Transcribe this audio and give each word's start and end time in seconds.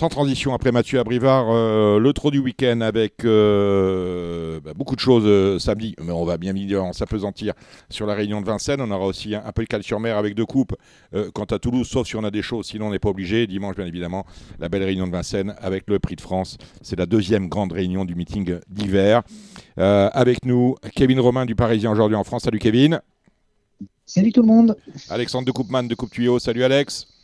Sans 0.00 0.08
transition, 0.08 0.54
après 0.54 0.72
Mathieu 0.72 0.98
Abrivard, 0.98 1.48
euh, 1.50 1.98
le 1.98 2.12
trot 2.14 2.30
du 2.30 2.38
week-end 2.38 2.80
avec 2.80 3.22
euh, 3.26 4.58
bah, 4.64 4.72
beaucoup 4.74 4.94
de 4.94 5.00
choses 5.00 5.24
euh, 5.26 5.58
samedi, 5.58 5.94
mais 6.02 6.10
on 6.10 6.24
va 6.24 6.38
bien 6.38 6.56
évidemment 6.56 6.94
s'apesantir 6.94 7.52
sur 7.90 8.06
la 8.06 8.14
réunion 8.14 8.40
de 8.40 8.46
Vincennes. 8.46 8.80
On 8.80 8.90
aura 8.90 9.04
aussi 9.04 9.34
un, 9.34 9.52
peu 9.52 9.62
de 9.62 9.66
cal 9.66 9.82
sur 9.82 10.00
mer 10.00 10.16
avec 10.16 10.34
deux 10.34 10.46
coupes 10.46 10.74
quant 11.34 11.44
à 11.44 11.58
Toulouse, 11.58 11.86
sauf 11.86 12.08
si 12.08 12.16
on 12.16 12.24
a 12.24 12.30
des 12.30 12.40
choses, 12.40 12.68
sinon 12.68 12.86
on 12.86 12.92
n'est 12.92 12.98
pas 12.98 13.10
obligé. 13.10 13.46
Dimanche, 13.46 13.76
bien 13.76 13.84
évidemment, 13.84 14.24
la 14.58 14.70
belle 14.70 14.84
réunion 14.84 15.06
de 15.06 15.12
Vincennes 15.12 15.54
avec 15.60 15.84
le 15.86 15.98
Prix 15.98 16.16
de 16.16 16.22
France. 16.22 16.56
C'est 16.80 16.98
la 16.98 17.04
deuxième 17.04 17.50
grande 17.50 17.72
réunion 17.72 18.06
du 18.06 18.14
meeting 18.14 18.58
d'hiver. 18.70 19.20
avec 19.76 20.46
nous, 20.46 20.76
Kevin 20.96 21.20
Romain 21.20 21.44
du 21.44 21.54
Parisien 21.54 21.92
aujourd'hui 21.92 22.16
en 22.16 22.24
France. 22.24 22.44
Salut 22.44 22.58
Kevin. 22.58 23.02
Salut 24.06 24.32
tout 24.32 24.40
le 24.40 24.48
monde. 24.48 24.78
Alexandre 25.10 25.44
de 25.44 25.52
Coupman 25.52 25.82
de 25.82 25.94
Coupe 25.94 26.10
Tuyau. 26.10 26.38
Salut 26.38 26.64
Alex. 26.64 27.19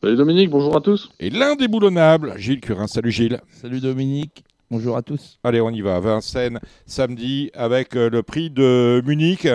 Salut 0.00 0.14
Dominique, 0.14 0.50
bonjour 0.50 0.76
à 0.76 0.80
tous. 0.80 1.10
Et 1.18 1.28
l'indéboulonnable, 1.28 2.34
Gilles 2.36 2.60
Curin. 2.60 2.86
Salut 2.86 3.10
Gilles. 3.10 3.40
Salut 3.50 3.80
Dominique, 3.80 4.44
bonjour 4.70 4.96
à 4.96 5.02
tous. 5.02 5.40
Allez, 5.42 5.60
on 5.60 5.70
y 5.70 5.80
va. 5.80 5.98
Vincennes, 5.98 6.60
samedi, 6.86 7.50
avec 7.52 7.96
euh, 7.96 8.08
le 8.08 8.22
prix 8.22 8.48
de 8.48 9.02
Munich. 9.04 9.48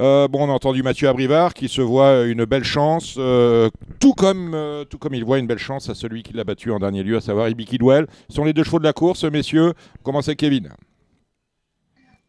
Euh, 0.00 0.26
bon, 0.26 0.48
on 0.48 0.50
a 0.50 0.52
entendu 0.52 0.82
Mathieu 0.82 1.08
Abrivard 1.08 1.54
qui 1.54 1.68
se 1.68 1.80
voit 1.80 2.24
une 2.24 2.46
belle 2.46 2.64
chance, 2.64 3.14
euh, 3.18 3.70
tout, 4.00 4.12
comme, 4.12 4.56
tout 4.90 4.98
comme 4.98 5.14
il 5.14 5.24
voit 5.24 5.38
une 5.38 5.46
belle 5.46 5.58
chance 5.58 5.88
à 5.88 5.94
celui 5.94 6.24
qui 6.24 6.32
l'a 6.32 6.42
battu 6.42 6.72
en 6.72 6.80
dernier 6.80 7.04
lieu, 7.04 7.18
à 7.18 7.20
savoir 7.20 7.48
Ibi 7.48 7.64
Kidwell. 7.64 8.08
Ce 8.28 8.34
sont 8.34 8.44
les 8.44 8.52
deux 8.52 8.64
chevaux 8.64 8.80
de 8.80 8.84
la 8.84 8.92
course, 8.92 9.22
messieurs. 9.22 9.74
Commencez 10.02 10.34
Kevin? 10.34 10.70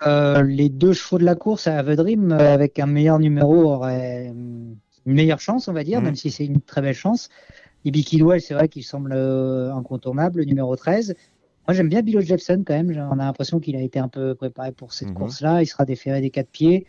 les 0.04 0.70
deux 0.70 0.94
chevaux 0.94 1.20
de 1.20 1.26
la 1.26 1.36
course 1.36 1.66
à 1.66 1.78
Avedrim, 1.78 2.32
avec 2.32 2.78
un 2.78 2.88
meilleur 2.88 3.20
numéro, 3.20 3.72
auraient 3.72 4.32
une 5.06 5.14
meilleure 5.14 5.40
chance, 5.40 5.68
on 5.68 5.74
va 5.74 5.84
dire, 5.84 6.00
mhm. 6.00 6.06
même 6.06 6.16
si 6.16 6.32
c'est 6.32 6.46
une 6.46 6.62
très 6.62 6.82
belle 6.82 6.96
chance. 6.96 7.30
Ibi 7.84 8.04
Kidwell, 8.04 8.42
c'est 8.42 8.54
vrai 8.54 8.68
qu'il 8.68 8.84
semble 8.84 9.14
euh, 9.14 9.74
incontournable, 9.74 10.40
le 10.40 10.46
numéro 10.46 10.76
13. 10.76 11.16
Moi, 11.68 11.76
j'aime 11.76 11.90
bien 11.90 12.02
Billo 12.02 12.22
Jepson 12.22 12.64
quand 12.66 12.74
même. 12.74 12.92
On 13.12 13.20
a 13.20 13.26
l'impression 13.26 13.60
qu'il 13.60 13.76
a 13.76 13.82
été 13.82 14.00
un 14.00 14.08
peu 14.08 14.36
préparé 14.36 14.72
pour 14.72 14.94
cette 14.94 15.10
mhm. 15.10 15.16
course-là. 15.16 15.62
Il 15.62 15.68
sera 15.68 15.86
déféré 15.86 16.22
des 16.22 16.30
quatre 16.30 16.50
pieds. 16.50 16.86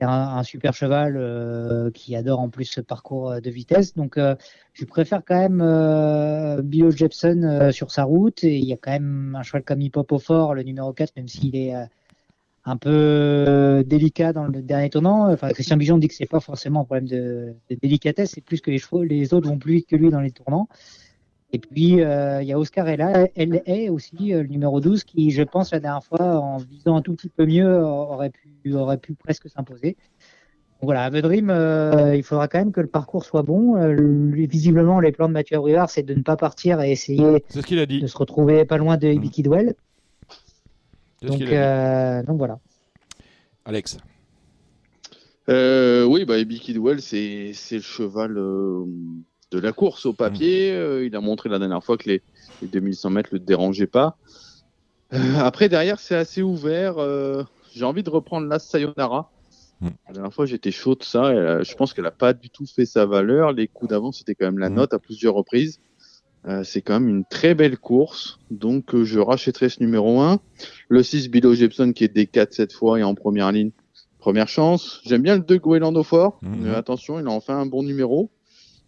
C'est 0.00 0.06
un, 0.06 0.42
super 0.44 0.72
cheval 0.72 1.18
euh, 1.18 1.90
qui 1.90 2.16
adore 2.16 2.40
en 2.40 2.48
plus 2.48 2.64
ce 2.64 2.80
parcours 2.80 3.32
euh, 3.32 3.40
de 3.40 3.50
vitesse. 3.50 3.94
Donc, 3.94 4.18
je 4.72 4.84
préfère 4.86 5.22
quand 5.22 5.38
même 5.38 5.60
euh, 5.60 6.62
Billo 6.62 6.90
Jepson 6.90 7.68
sur 7.70 7.90
sa 7.90 8.04
route. 8.04 8.42
Et 8.42 8.56
il 8.56 8.64
y 8.64 8.72
a 8.72 8.78
quand 8.78 8.92
même 8.92 9.36
un 9.38 9.42
cheval 9.42 9.62
comme 9.62 9.82
Hip 9.82 9.92
Fort, 10.18 10.54
le 10.54 10.62
numéro 10.62 10.92
4, 10.94 11.16
même 11.16 11.28
s'il 11.28 11.54
est 11.54 11.74
un 12.70 12.76
peu 12.76 12.90
euh, 12.90 13.82
délicat 13.82 14.32
dans 14.32 14.44
le 14.46 14.62
dernier 14.62 14.90
tournant. 14.90 15.30
Enfin, 15.32 15.50
Christian 15.50 15.76
Bijon 15.76 15.98
dit 15.98 16.08
que 16.08 16.14
c'est 16.14 16.26
pas 16.26 16.40
forcément 16.40 16.80
un 16.80 16.84
problème 16.84 17.08
de, 17.08 17.54
délicatesse, 17.82 18.32
c'est 18.34 18.40
plus 18.40 18.60
que 18.60 18.70
les 18.70 18.78
chevaux, 18.78 19.02
les 19.02 19.34
autres 19.34 19.48
vont 19.48 19.58
plus 19.58 19.74
vite 19.74 19.88
que 19.88 19.96
lui 19.96 20.10
dans 20.10 20.20
les 20.20 20.30
tournants. 20.30 20.68
Et 21.52 21.58
puis, 21.58 22.00
euh, 22.00 22.42
il 22.42 22.48
y 22.48 22.52
a 22.52 22.58
Oscar 22.58 22.88
Ella, 22.88 23.26
elle 23.34 23.62
est 23.66 23.88
aussi 23.88 24.32
euh, 24.32 24.42
le 24.42 24.48
numéro 24.48 24.80
12 24.80 25.02
qui, 25.02 25.32
je 25.32 25.42
pense, 25.42 25.72
la 25.72 25.80
dernière 25.80 26.04
fois, 26.04 26.38
en 26.38 26.58
visant 26.58 26.96
un 26.96 27.02
tout 27.02 27.14
petit 27.14 27.28
peu 27.28 27.44
mieux, 27.44 27.82
aurait 27.82 28.30
pu, 28.30 28.72
aurait 28.72 28.98
pu 28.98 29.14
presque 29.14 29.48
s'imposer. 29.48 29.96
Voilà, 30.80 31.04
à 31.04 31.10
Vedrim, 31.10 31.52
il 32.14 32.22
faudra 32.22 32.48
quand 32.48 32.58
même 32.58 32.72
que 32.72 32.80
le 32.80 32.86
parcours 32.86 33.24
soit 33.24 33.42
bon. 33.42 33.74
visiblement, 34.46 35.00
les 35.00 35.12
plans 35.12 35.28
de 35.28 35.34
Mathieu 35.34 35.56
Abrivard, 35.56 35.90
c'est 35.90 36.02
de 36.04 36.14
ne 36.14 36.22
pas 36.22 36.36
partir 36.36 36.80
et 36.80 36.92
essayer 36.92 37.18
de 37.20 38.06
se 38.06 38.16
retrouver 38.16 38.64
pas 38.64 38.78
loin 38.78 38.96
de 38.96 39.08
Ibi 39.08 39.28
mmh. 39.28 39.74
Donc, 41.22 41.42
euh, 41.42 42.22
donc 42.22 42.38
voilà. 42.38 42.58
Alex. 43.64 43.98
Euh, 45.48 46.04
oui, 46.04 46.24
bah, 46.24 46.38
Ebi 46.38 46.60
Kidwell, 46.60 47.02
c'est 47.02 47.52
le 47.70 47.80
cheval 47.80 48.38
euh, 48.38 48.84
de 49.50 49.58
la 49.58 49.72
course 49.72 50.06
au 50.06 50.12
papier. 50.12 50.72
Mm. 50.72 51.04
il 51.04 51.16
a 51.16 51.20
montré 51.20 51.48
la 51.48 51.58
dernière 51.58 51.84
fois 51.84 51.98
que 51.98 52.08
les, 52.08 52.22
2100 52.62 53.10
mètres 53.10 53.30
ne 53.32 53.38
le 53.38 53.44
dérangeaient 53.44 53.86
pas. 53.86 54.16
après, 55.38 55.68
derrière, 55.68 56.00
c'est 56.00 56.14
assez 56.14 56.42
ouvert. 56.42 56.96
J'ai 57.72 57.84
envie 57.84 58.02
de 58.02 58.10
reprendre 58.10 58.46
la 58.46 58.58
Sayonara. 58.58 59.30
Mm. 59.80 59.88
La 60.08 60.14
dernière 60.14 60.32
fois, 60.32 60.46
j'étais 60.46 60.70
chaud 60.70 60.94
de 60.94 61.02
ça. 61.02 61.62
je 61.62 61.74
pense 61.74 61.92
qu'elle 61.92 62.04
n'a 62.04 62.10
pas 62.10 62.32
du 62.32 62.48
tout 62.48 62.66
fait 62.66 62.86
sa 62.86 63.04
valeur. 63.04 63.52
Les 63.52 63.68
coups 63.68 63.90
d'avant, 63.90 64.12
c'était 64.12 64.34
quand 64.34 64.46
même 64.46 64.58
la 64.58 64.70
mm. 64.70 64.74
note 64.74 64.94
à 64.94 64.98
plusieurs 64.98 65.34
reprises. 65.34 65.80
Euh, 66.46 66.64
c'est 66.64 66.80
quand 66.80 66.98
même 66.98 67.08
une 67.08 67.24
très 67.24 67.54
belle 67.54 67.76
course, 67.76 68.38
donc 68.50 68.94
euh, 68.94 69.04
je 69.04 69.18
rachèterai 69.20 69.68
ce 69.68 69.80
numéro 69.80 70.20
1. 70.20 70.40
Le 70.88 71.02
6, 71.02 71.28
Bilo 71.28 71.54
Jepson 71.54 71.92
qui 71.92 72.04
est 72.04 72.16
D4 72.16 72.48
cette 72.52 72.72
fois 72.72 72.98
et 72.98 73.02
en 73.02 73.14
première 73.14 73.52
ligne, 73.52 73.72
première 74.18 74.48
chance. 74.48 75.02
J'aime 75.04 75.22
bien 75.22 75.36
le 75.36 75.42
2, 75.42 75.58
Goélando 75.58 76.02
Fort. 76.02 76.38
Mhm. 76.42 76.66
Euh, 76.66 76.78
attention, 76.78 77.20
il 77.20 77.26
a 77.26 77.30
enfin 77.30 77.58
un 77.58 77.66
bon 77.66 77.82
numéro. 77.82 78.30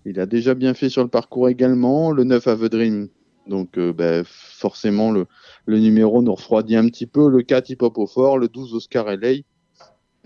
Il 0.07 0.19
a 0.19 0.27
déjà 0.27 0.55
bien 0.55 0.73
fait 0.73 0.89
sur 0.89 1.03
le 1.03 1.09
parcours 1.09 1.49
également. 1.49 2.11
Le 2.11 2.25
9, 2.25 2.49
Avedrim, 2.49 3.09
donc 3.47 3.79
bah, 3.79 4.23
forcément 4.25 5.13
le, 5.13 5.27
le, 5.67 5.79
numéro 5.79 6.23
nous 6.23 6.35
refroidit 6.35 6.75
un 6.75 6.87
petit 6.87 7.07
peu. 7.07 7.29
Le 7.29 7.43
4, 7.43 7.71
Hip 7.71 7.77
Hop 7.83 7.99
au 7.99 8.07
Fort. 8.07 8.39
Le 8.39 8.49
12, 8.49 8.75
Oscar 8.75 9.07
LA. 9.15 9.43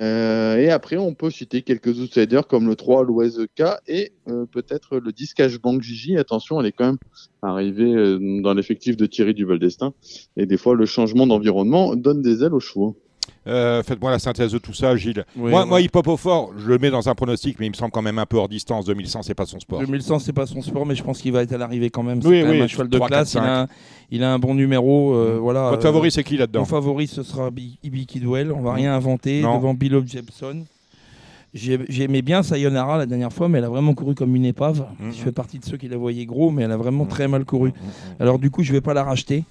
Euh, 0.01 0.57
et 0.59 0.71
après, 0.71 0.97
on 0.97 1.15
peut 1.15 1.31
citer 1.31 1.63
quelques 1.63 1.99
outsiders 2.01 2.47
comme 2.47 2.67
le 2.67 2.77
3, 2.77 3.05
l'OSK 3.05 3.63
et 3.87 4.13
euh, 4.29 4.45
peut-être 4.45 4.99
le 4.99 5.13
10 5.13 5.35
Cashbank 5.35 5.83
Gigi. 5.83 6.19
Attention, 6.19 6.61
elle 6.61 6.67
est 6.67 6.73
quand 6.73 6.87
même 6.87 6.99
arrivée 7.43 7.95
euh, 7.95 8.41
dans 8.43 8.53
l'effectif 8.53 8.97
de 8.97 9.07
Thierry 9.07 9.33
Duval 9.33 9.59
d'Estaing. 9.59 9.95
Et 10.37 10.47
des 10.47 10.59
fois, 10.59 10.75
le 10.75 10.85
changement 10.85 11.27
d'environnement 11.27 11.97
donne 11.97 12.21
des 12.21 12.45
ailes 12.45 12.55
aux 12.55 12.61
chevaux. 12.61 12.99
Euh, 13.47 13.83
faites-moi 13.83 14.11
la 14.11 14.19
synthèse 14.19 14.53
de 14.53 14.59
tout 14.59 14.75
ça, 14.75 14.97
Gilles. 14.97 15.25
moi, 15.37 15.65
moi, 15.65 15.81
Hip 15.81 15.91
Hop 15.95 16.09
au 16.09 16.17
fort, 16.17 16.51
je 16.59 16.69
le 16.69 16.79
mets 16.79 16.91
dans 16.91 17.09
un 17.09 17.15
pronostic, 17.15 17.59
mais 17.61 17.67
il 17.67 17.71
me 17.71 17.75
semble 17.75 17.93
quand 17.93 18.03
même 18.03 18.19
un 18.19 18.27
peu 18.27 18.37
hors 18.37 18.49
distance. 18.49 18.87
2100, 18.87 19.23
c'est 19.23 19.35
pas 19.35 19.47
son 19.47 19.61
sport. 19.61 19.81
2100, 19.81 20.19
c'est 20.19 20.33
pas 20.33 20.47
son 20.47 20.63
sport, 20.63 20.85
mais 20.85 20.95
je 20.95 21.03
pense 21.03 21.21
qu'il 21.21 21.33
va 21.33 21.43
être 21.43 21.53
à 21.53 21.59
l'arrivée 21.59 21.91
quand 21.91 22.03
même. 22.03 22.21
C'est 22.23 22.29
oui, 22.29 22.43
oui, 22.43 22.61
un 22.61 22.67
cheval 22.67 22.89
de 22.89 22.99
classe. 22.99 23.37
il, 24.11 24.23
a 24.25 24.33
un, 24.33 24.39
bon 24.39 24.55
numéro. 24.55 25.15
Euh, 25.15 25.37
mm. 25.37 25.39
voilà, 25.39 25.71
Votre 25.71 25.83
favori, 25.83 26.11
c'est 26.11 26.25
qui 26.25 26.37
là-dedans 26.37 26.61
Mon 26.61 26.67
favori, 26.67 27.07
ce 27.07 27.23
sera 27.23 27.51
Ibi 27.83 28.07
Kidwell. 28.07 28.51
On 28.51 28.63
va 28.63 28.73
mm. 28.73 28.75
rien 28.75 28.95
inventer 28.95 29.43
devant 29.43 29.75
Bill 29.75 30.03
Jepson. 30.07 30.65
J'aimais 31.55 32.23
bien 32.23 32.43
Sayonara 32.43 32.99
la 32.99 33.07
dernière 33.07 33.33
fois, 33.33 33.49
mais 33.49 33.59
elle 33.59 33.65
a 33.65 33.71
vraiment 33.71 33.95
couru 33.95 34.15
comme 34.15 34.35
une 34.37 34.45
épave. 34.45 34.87
Mm, 34.99 35.11
je 35.11 35.17
fais 35.23 35.33
partie 35.33 35.59
de 35.59 35.65
ceux 35.65 35.77
qui 35.77 35.89
la 35.89 35.97
voyaient 35.97 36.27
gros, 36.27 36.51
mais 36.51 36.65
elle 36.65 36.73
a 36.73 36.77
vraiment 36.77 37.07
très 37.07 37.29
mal 37.29 37.45
couru. 37.45 37.73
Alors 38.19 38.39
du 38.39 38.51
coup, 38.51 38.63
je 38.63 38.73
vais 38.73 38.81
pas 38.81 38.93
la 38.93 39.05
racheter. 39.05 39.45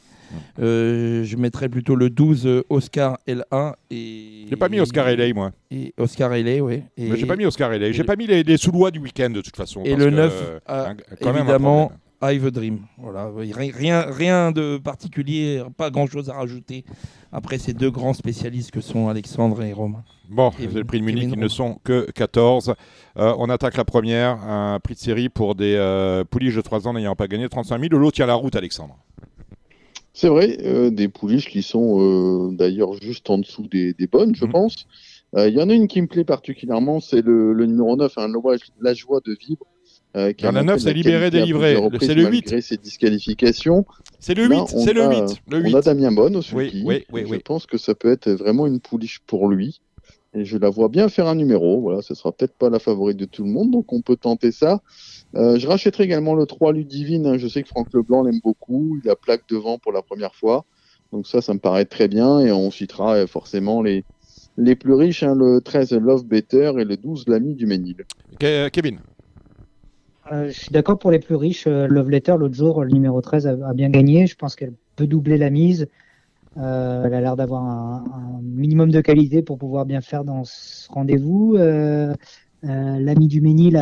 Euh, 0.59 1.23
je 1.23 1.37
mettrais 1.37 1.69
plutôt 1.69 1.95
le 1.95 2.09
12 2.09 2.47
euh, 2.47 2.63
Oscar 2.69 3.17
L1 3.27 3.73
et. 3.91 4.45
J'ai 4.49 4.55
pas 4.55 4.69
mis 4.69 4.79
Oscar 4.79 5.07
LA 5.09 5.33
moi. 5.33 5.51
Et 5.71 5.93
Oscar 5.97 6.29
LA, 6.29 6.61
oui. 6.61 6.83
Et... 6.97 7.15
J'ai 7.15 7.25
pas 7.25 7.35
mis 7.35 7.45
Oscar 7.45 7.71
LA. 7.71 7.91
J'ai 7.91 8.03
pas 8.03 8.15
mis 8.15 8.27
les, 8.27 8.57
sous-lois 8.57 8.91
du 8.91 8.99
week-end 8.99 9.29
de 9.29 9.41
toute 9.41 9.55
façon. 9.55 9.83
Et 9.83 9.95
le 9.95 10.09
9, 10.09 10.61
euh, 10.69 10.93
évidemment, 11.21 11.91
I've 12.21 12.49
Dream. 12.51 12.79
Voilà, 12.97 13.29
rien, 13.35 14.05
rien 14.09 14.51
de 14.51 14.77
particulier, 14.77 15.61
pas 15.77 15.89
grand-chose 15.89 16.29
à 16.29 16.33
rajouter 16.33 16.85
après 17.31 17.57
ces 17.57 17.73
deux 17.73 17.91
grands 17.91 18.13
spécialistes 18.13 18.71
que 18.71 18.81
sont 18.81 19.09
Alexandre 19.09 19.61
et 19.63 19.73
Romain. 19.73 20.03
Bon, 20.29 20.51
et 20.59 20.67
le 20.67 20.83
prix 20.85 20.99
de 20.99 21.05
Munich, 21.05 21.29
ils 21.33 21.39
ne 21.39 21.47
sont 21.47 21.79
que 21.83 22.09
14. 22.11 22.73
on 23.15 23.49
attaque 23.49 23.77
la 23.77 23.85
première, 23.85 24.41
un 24.43 24.79
prix 24.79 24.95
de 24.95 24.99
série 24.99 25.29
pour 25.29 25.55
des 25.55 26.23
pouliches 26.29 26.55
de 26.55 26.61
3 26.61 26.87
ans 26.87 26.93
n'ayant 26.93 27.15
pas 27.15 27.27
gagné 27.27 27.49
35 27.49 27.79
000. 27.79 28.01
L'autre 28.01 28.15
tient 28.15 28.25
la 28.25 28.35
route, 28.35 28.55
Alexandre. 28.55 28.97
C'est 30.15 30.29
vrai, 30.29 30.57
euh, 30.63 30.91
des 30.91 31.09
pouliches 31.09 31.49
qui 31.49 31.61
sont 31.61 31.99
euh, 31.99 32.51
d'ailleurs 32.53 32.93
juste 32.93 33.29
en 33.29 33.37
dessous 33.37 33.67
des, 33.67 33.93
bonnes, 34.09 34.33
je 34.33 34.45
mhm. 34.45 34.51
pense. 34.51 34.87
Euh, 35.35 35.49
il 35.49 35.53
y 35.53 35.61
en 35.61 35.69
a 35.69 35.73
une 35.73 35.89
qui 35.89 36.01
me 36.01 36.07
plaît 36.07 36.23
particulièrement, 36.23 37.01
c'est 37.01 37.21
le, 37.21 37.53
numéro 37.65 37.97
9, 37.97 38.13
hein, 38.17 38.31
la 38.81 38.93
joie 38.93 39.19
de 39.25 39.35
vivre. 39.37 39.65
qui 40.37 40.45
a 40.45 40.53
la 40.53 40.63
9, 40.63 40.79
c'est 40.79 40.93
libéré, 40.93 41.31
délivré. 41.31 41.77
C'est 41.99 42.15
le 42.15 42.29
8. 42.29 42.45
Malgré 42.45 42.61
ses 42.61 42.77
disqualifications. 42.77 43.85
C'est 44.21 44.35
le 44.35 44.47
8, 44.47 44.67
c'est 44.69 44.93
le 44.93 45.05
8. 45.05 45.41
Le 45.49 45.59
8. 45.59 45.75
On 45.75 45.77
a 45.77 45.81
Damien 45.81 46.13
Bonne 46.13 46.37
aussi. 46.37 46.55
Oui, 46.55 46.83
oui, 46.85 47.03
oui, 47.11 47.25
je 47.29 47.35
pense 47.39 47.65
que 47.65 47.77
ça 47.77 47.93
peut 47.93 48.09
être 48.09 48.31
vraiment 48.31 48.67
une 48.67 48.79
pouliche 48.79 49.19
pour 49.27 49.49
lui. 49.49 49.81
Et 50.33 50.45
je 50.45 50.57
la 50.57 50.69
vois 50.69 50.87
bien 50.87 51.09
faire 51.09 51.27
un 51.27 51.35
numéro. 51.35 51.81
Voilà, 51.81 52.01
ce 52.01 52.15
sera 52.15 52.31
peut-être 52.31 52.55
pas 52.55 52.69
la 52.69 52.79
favorite 52.79 53.17
de 53.17 53.25
tout 53.25 53.43
le 53.43 53.49
monde, 53.49 53.71
donc 53.71 53.91
on 53.91 54.01
peut 54.01 54.15
tenter 54.15 54.53
ça. 54.53 54.81
Euh, 55.35 55.57
je 55.57 55.67
rachèterai 55.67 56.03
également 56.03 56.33
le 56.33 56.45
3 56.45 56.73
Ludivine. 56.73 57.25
Hein. 57.25 57.37
Je 57.37 57.47
sais 57.47 57.63
que 57.63 57.67
Franck 57.67 57.93
Leblanc 57.93 58.23
l'aime 58.23 58.39
beaucoup. 58.43 58.99
Il 59.03 59.09
a 59.09 59.15
plaque 59.15 59.43
devant 59.49 59.77
pour 59.77 59.91
la 59.91 60.01
première 60.01 60.35
fois. 60.35 60.65
Donc 61.11 61.27
ça, 61.27 61.41
ça 61.41 61.53
me 61.53 61.59
paraît 61.59 61.85
très 61.85 62.07
bien. 62.07 62.39
Et 62.39 62.51
on 62.51 62.71
citera 62.71 63.15
euh, 63.15 63.27
forcément 63.27 63.81
les, 63.81 64.03
les 64.57 64.75
plus 64.75 64.93
riches, 64.93 65.23
hein, 65.23 65.35
le 65.35 65.61
13 65.61 65.93
Love 65.93 66.25
Better 66.25 66.73
et 66.77 66.85
le 66.85 66.97
12 66.97 67.25
L'ami 67.27 67.55
du 67.55 67.65
Ménil. 67.65 68.05
Kevin 68.39 68.99
euh, 70.31 70.47
Je 70.47 70.59
suis 70.59 70.71
d'accord 70.71 70.99
pour 70.99 71.11
les 71.11 71.19
plus 71.19 71.35
riches. 71.35 71.67
Love 71.67 72.09
Letter, 72.09 72.35
l'autre 72.37 72.55
jour, 72.55 72.83
le 72.83 72.91
numéro 72.91 73.21
13 73.21 73.47
a, 73.47 73.73
bien 73.73 73.89
gagné. 73.89 74.27
Je 74.27 74.35
pense 74.35 74.55
qu'elle 74.55 74.73
peut 74.95 75.07
doubler 75.07 75.37
la 75.37 75.49
mise. 75.49 75.87
elle 76.55 76.63
a 76.63 77.21
l'air 77.21 77.35
d'avoir 77.35 77.63
un, 77.63 78.05
un, 78.13 78.41
minimum 78.41 78.89
de 78.89 79.01
qualité 79.01 79.41
pour 79.41 79.57
pouvoir 79.57 79.85
bien 79.85 79.99
faire 79.99 80.23
dans 80.23 80.45
ce 80.45 80.89
rendez-vous. 80.89 81.55
Euh, 81.57 82.13
l'ami 82.63 83.27
du 83.27 83.41
Ménil 83.41 83.77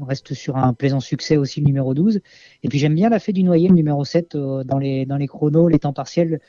reste 0.00 0.34
sur 0.34 0.56
un 0.56 0.72
plaisant 0.72 1.00
succès 1.00 1.36
aussi, 1.36 1.60
le 1.60 1.66
numéro 1.66 1.94
12. 1.94 2.20
Et 2.62 2.68
puis 2.68 2.78
j'aime 2.78 2.94
bien 2.94 3.08
la 3.08 3.18
fée 3.18 3.32
du 3.32 3.42
noyer, 3.42 3.68
le 3.68 3.74
numéro 3.74 4.04
7, 4.04 4.34
euh, 4.34 4.64
dans, 4.64 4.78
les, 4.78 5.06
dans 5.06 5.16
les 5.16 5.26
chronos, 5.26 5.68
les 5.68 5.78
temps 5.78 5.92
partiels 5.92 6.40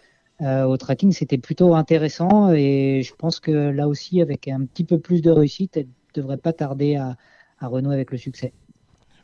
euh, 0.42 0.64
au 0.64 0.78
tracking, 0.78 1.12
c'était 1.12 1.38
plutôt 1.38 1.76
intéressant. 1.76 2.54
Et 2.54 3.02
je 3.04 3.14
pense 3.14 3.40
que 3.40 3.52
là 3.52 3.88
aussi, 3.88 4.22
avec 4.22 4.48
un 4.48 4.66
petit 4.66 4.84
peu 4.84 5.00
plus 5.00 5.22
de 5.22 5.32
réussite, 5.32 5.78
elle 5.78 5.88
ne 6.16 6.22
devrait 6.22 6.38
pas 6.38 6.54
tarder 6.54 6.96
à, 6.96 7.18
à 7.60 7.68
renouer 7.68 7.94
avec 7.94 8.12
le 8.12 8.18
succès. 8.18 8.54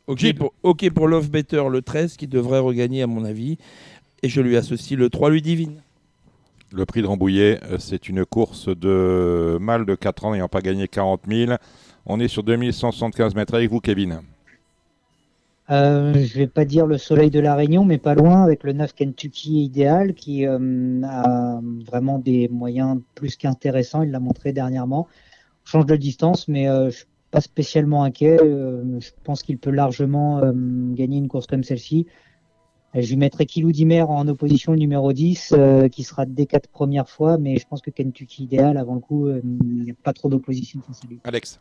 Ok 0.07 0.33
pour, 0.35 0.53
ok 0.61 0.89
pour 0.91 1.07
Love 1.07 1.31
Better, 1.31 1.63
le 1.69 1.81
13, 1.81 2.17
qui 2.17 2.27
devrait 2.27 2.59
regagner, 2.59 3.01
à 3.01 3.07
mon 3.07 3.23
avis. 3.25 3.57
Et 4.21 4.29
je 4.29 4.41
lui 4.41 4.57
associe 4.57 4.99
le 4.99 5.09
3, 5.09 5.29
lui 5.29 5.41
divine. 5.41 5.81
Le 6.71 6.85
prix 6.85 7.01
de 7.01 7.07
Rambouillet, 7.07 7.59
euh, 7.63 7.77
c'est 7.79 8.09
une 8.09 8.25
course 8.25 8.67
de 8.67 9.57
mâle 9.61 9.85
de 9.85 9.95
4 9.95 10.25
ans 10.25 10.31
n'ayant 10.33 10.49
pas 10.49 10.61
gagné 10.61 10.87
40 10.87 11.21
000. 11.27 11.53
On 12.07 12.19
est 12.19 12.27
sur 12.27 12.43
2175 12.43 13.33
mètres 13.33 13.55
avec 13.55 13.69
vous, 13.71 13.79
Kevin. 13.79 14.21
Euh, 15.71 16.13
je 16.13 16.37
vais 16.37 16.47
pas 16.47 16.63
dire 16.63 16.85
le 16.85 16.99
soleil 16.99 17.31
de 17.31 17.39
la 17.39 17.55
Réunion, 17.55 17.83
mais 17.83 17.97
pas 17.97 18.13
loin, 18.13 18.43
avec 18.43 18.63
le 18.63 18.73
9 18.73 18.93
Kentucky 18.93 19.63
idéal, 19.63 20.13
qui 20.13 20.45
euh, 20.45 21.01
a 21.03 21.59
vraiment 21.87 22.19
des 22.19 22.47
moyens 22.49 22.99
plus 23.15 23.35
qu'intéressants. 23.35 24.03
Il 24.03 24.11
l'a 24.11 24.19
montré 24.19 24.53
dernièrement. 24.53 25.07
On 25.65 25.67
change 25.67 25.87
de 25.87 25.95
distance, 25.95 26.47
mais 26.47 26.69
euh, 26.69 26.91
je 26.91 26.97
suis 26.97 27.05
pas 27.31 27.41
spécialement 27.41 28.03
inquiet. 28.03 28.37
Euh, 28.39 28.99
je 28.99 29.09
pense 29.23 29.41
qu'il 29.41 29.57
peut 29.57 29.71
largement 29.71 30.41
gagner 30.93 31.17
une 31.17 31.27
course 31.27 31.47
comme 31.47 31.63
celle-ci. 31.63 32.05
Je 32.93 33.09
lui 33.09 33.17
mettrai 33.17 33.47
Kilou 33.47 33.71
Dimer 33.71 34.03
en 34.03 34.25
opposition 34.27 34.73
numéro 34.75 35.11
10, 35.11 35.53
qui 35.91 36.03
sera 36.03 36.25
des 36.25 36.45
quatre 36.45 36.69
premières 36.69 37.09
fois, 37.09 37.37
mais 37.37 37.57
je 37.57 37.67
pense 37.67 37.81
que 37.81 37.89
Kentucky 37.89 38.43
idéal, 38.43 38.77
avant 38.77 38.93
le 38.93 39.01
coup, 39.01 39.27
il 39.27 39.83
n'y 39.83 39.91
a 39.91 39.95
pas 40.01 40.13
trop 40.13 40.29
d'opposition 40.29 40.79
face 40.87 41.01
à 41.03 41.07
lui. 41.07 41.19
Alex. 41.25 41.59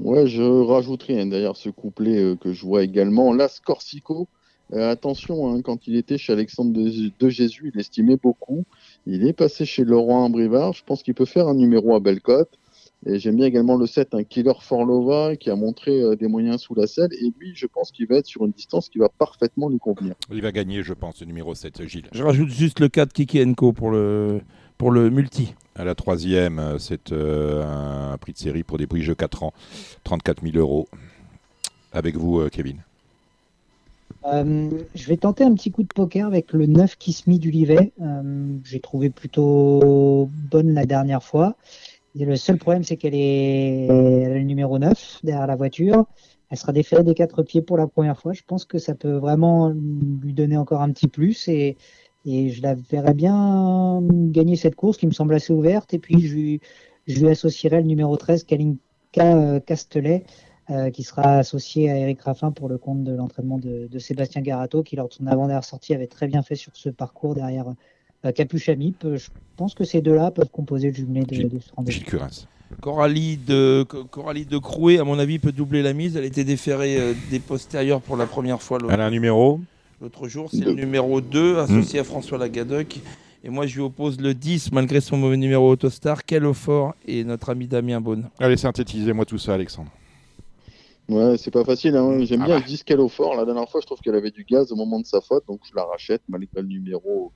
Ouais, 0.00 0.26
je 0.26 0.42
rajouterai 0.42 1.20
hein, 1.20 1.26
d'ailleurs 1.26 1.56
ce 1.56 1.68
couplet 1.68 2.18
euh, 2.18 2.36
que 2.36 2.52
je 2.52 2.64
vois 2.64 2.82
également. 2.82 3.32
Las 3.32 3.60
Corsico, 3.60 4.28
euh, 4.72 4.90
attention, 4.90 5.52
hein, 5.52 5.62
quand 5.62 5.86
il 5.86 5.96
était 5.96 6.18
chez 6.18 6.32
Alexandre 6.32 6.72
de, 6.72 7.28
Jésus, 7.28 7.70
il 7.72 7.80
estimait 7.80 8.16
beaucoup. 8.16 8.64
Il 9.06 9.26
est 9.26 9.32
passé 9.32 9.64
chez 9.64 9.84
Laurent 9.84 10.28
Brivard. 10.30 10.72
Je 10.72 10.82
pense 10.84 11.02
qu'il 11.02 11.14
peut 11.14 11.26
faire 11.26 11.48
un 11.48 11.54
numéro 11.54 11.94
à 11.94 12.00
Bellecote. 12.00 12.58
Et 13.06 13.18
j'aime 13.18 13.36
bien 13.36 13.46
également 13.46 13.76
le 13.76 13.86
7, 13.86 14.14
un 14.14 14.24
Killer 14.24 14.54
Forlova 14.60 15.36
qui 15.36 15.50
a 15.50 15.56
montré 15.56 16.00
euh, 16.00 16.16
des 16.16 16.26
moyens 16.26 16.62
sous 16.62 16.74
la 16.74 16.86
selle. 16.86 17.10
Et 17.12 17.30
lui, 17.38 17.52
je 17.54 17.66
pense 17.66 17.92
qu'il 17.92 18.06
va 18.06 18.16
être 18.16 18.26
sur 18.26 18.46
une 18.46 18.52
distance 18.52 18.88
qui 18.88 18.98
va 18.98 19.10
parfaitement 19.10 19.68
lui 19.68 19.78
convenir. 19.78 20.14
Il 20.32 20.40
va 20.40 20.52
gagner, 20.52 20.82
je 20.82 20.94
pense, 20.94 21.20
le 21.20 21.26
numéro 21.26 21.54
7, 21.54 21.86
Gilles. 21.86 22.08
Je 22.12 22.22
rajoute 22.22 22.48
juste 22.48 22.80
le 22.80 22.88
4 22.88 23.12
Kiki 23.12 23.44
Enko 23.44 23.74
pour 23.74 23.90
le, 23.90 24.40
pour 24.84 24.92
le 24.92 25.08
multi. 25.08 25.54
À 25.76 25.84
la 25.84 25.94
troisième, 25.94 26.58
euh, 26.58 26.78
c'est 26.78 27.10
euh, 27.10 28.12
un 28.12 28.18
prix 28.18 28.34
de 28.34 28.36
série 28.36 28.64
pour 28.64 28.76
des 28.76 28.86
prix 28.86 29.00
jeux 29.00 29.14
4 29.14 29.42
ans, 29.42 29.54
34 30.02 30.42
000 30.42 30.58
euros. 30.58 30.88
Avec 31.90 32.16
vous, 32.16 32.40
euh, 32.40 32.50
Kevin. 32.50 32.76
je 34.26 35.06
vais 35.08 35.16
tenter 35.16 35.42
un 35.42 35.54
petit 35.54 35.70
coup 35.70 35.84
de 35.84 35.88
poker 35.88 36.26
avec 36.26 36.52
le 36.52 36.66
9 36.66 36.98
Kismi 36.98 37.38
du 37.38 37.50
Livet. 37.50 37.94
J'ai 38.62 38.80
trouvé 38.80 39.08
plutôt 39.08 40.28
bonne 40.50 40.74
la 40.74 40.84
dernière 40.84 41.22
fois. 41.22 41.56
Et 42.20 42.26
le 42.26 42.36
seul 42.36 42.58
problème, 42.58 42.84
c'est 42.84 42.98
qu'elle 42.98 43.14
est... 43.14 43.86
le 43.88 44.42
numéro 44.42 44.78
9 44.78 45.20
derrière 45.22 45.46
la 45.46 45.56
voiture. 45.56 46.04
Elle 46.50 46.58
sera 46.58 46.74
déférée 46.74 47.04
des 47.04 47.14
quatre 47.14 47.42
pieds 47.42 47.62
pour 47.62 47.78
la 47.78 47.86
première 47.86 48.18
fois. 48.18 48.34
Je 48.34 48.42
pense 48.46 48.66
que 48.66 48.76
ça 48.76 48.94
peut 48.94 49.16
vraiment 49.16 49.70
lui 49.70 50.34
donner 50.34 50.58
encore 50.58 50.82
un 50.82 50.92
petit 50.92 51.08
plus. 51.08 51.48
Et 51.48 51.78
et 52.24 52.50
je 52.50 52.62
la 52.62 52.74
verrais 52.74 53.14
bien 53.14 54.02
gagner 54.02 54.56
cette 54.56 54.74
course 54.74 54.96
qui 54.96 55.06
me 55.06 55.12
semble 55.12 55.34
assez 55.34 55.52
ouverte. 55.52 55.94
Et 55.94 55.98
puis, 55.98 56.26
je 56.26 56.34
lui, 56.34 56.60
je 57.06 57.20
lui 57.20 57.28
associerai 57.28 57.76
le 57.80 57.86
numéro 57.86 58.16
13, 58.16 58.44
Kalinka 58.44 58.78
euh, 59.18 59.60
Castelet, 59.60 60.24
euh, 60.70 60.90
qui 60.90 61.02
sera 61.02 61.38
associé 61.38 61.90
à 61.90 61.98
Eric 61.98 62.22
Raffin 62.22 62.50
pour 62.50 62.68
le 62.68 62.78
compte 62.78 63.04
de 63.04 63.14
l'entraînement 63.14 63.58
de, 63.58 63.88
de, 63.90 63.98
Sébastien 63.98 64.40
Garato, 64.40 64.82
qui 64.82 64.96
lors 64.96 65.08
de 65.08 65.14
son 65.14 65.26
avant-dernière 65.26 65.64
sortie 65.64 65.94
avait 65.94 66.06
très 66.06 66.26
bien 66.26 66.42
fait 66.42 66.56
sur 66.56 66.72
ce 66.74 66.88
parcours 66.88 67.34
derrière 67.34 67.66
euh, 68.24 68.32
Capuchamip. 68.32 69.06
Je 69.16 69.28
pense 69.56 69.74
que 69.74 69.84
ces 69.84 70.00
deux-là 70.00 70.30
peuvent 70.30 70.50
composer 70.50 70.88
le 70.88 70.94
jumelé 70.94 71.24
de, 71.24 71.48
de 71.48 71.58
ce 71.60 71.70
rendez-vous. 71.76 72.18
Coralie 72.80 73.36
de, 73.36 73.82
Coralie 73.82 74.46
de 74.46 74.58
Crouet, 74.58 74.98
à 74.98 75.04
mon 75.04 75.18
avis, 75.18 75.38
peut 75.38 75.52
doubler 75.52 75.82
la 75.82 75.92
mise. 75.92 76.16
Elle 76.16 76.24
était 76.24 76.44
déférée 76.44 76.98
euh, 76.98 77.12
des 77.30 77.38
postérieurs 77.38 78.00
pour 78.00 78.16
la 78.16 78.26
première 78.26 78.62
fois. 78.62 78.78
Elle 78.90 79.00
a 79.00 79.06
un 79.06 79.10
numéro 79.10 79.60
L'autre 80.04 80.28
jour, 80.28 80.50
c'est 80.50 80.62
le 80.62 80.74
numéro 80.74 81.22
2 81.22 81.60
associé 81.60 81.98
à 81.98 82.04
François 82.04 82.36
Lagadec. 82.36 83.00
Et 83.42 83.48
moi, 83.48 83.66
je 83.66 83.76
lui 83.76 83.80
oppose 83.80 84.20
le 84.20 84.34
10, 84.34 84.70
malgré 84.72 85.00
son 85.00 85.16
mauvais 85.16 85.38
numéro 85.38 85.70
Autostar, 85.70 86.26
Quel 86.26 86.52
fort 86.52 86.94
et 87.08 87.24
notre 87.24 87.48
ami 87.48 87.66
Damien 87.66 88.02
Beaune? 88.02 88.28
Allez, 88.38 88.58
synthétisez-moi 88.58 89.24
tout 89.24 89.38
ça, 89.38 89.54
Alexandre. 89.54 89.90
Ouais, 91.08 91.38
c'est 91.38 91.50
pas 91.50 91.64
facile. 91.64 91.96
Hein. 91.96 92.22
J'aime 92.26 92.42
ah 92.42 92.44
bien 92.44 92.56
bah. 92.58 92.64
le 92.66 93.06
10 93.06 93.08
fort. 93.08 93.34
La 93.34 93.46
dernière 93.46 93.66
fois, 93.70 93.80
je 93.80 93.86
trouve 93.86 93.98
qu'elle 94.00 94.14
avait 94.14 94.30
du 94.30 94.44
gaz 94.44 94.72
au 94.72 94.76
moment 94.76 95.00
de 95.00 95.06
sa 95.06 95.22
faute, 95.22 95.44
donc 95.48 95.60
je 95.66 95.74
la 95.74 95.84
rachète, 95.84 96.20
malgré 96.28 96.60
le 96.60 96.68
numéro 96.68 97.32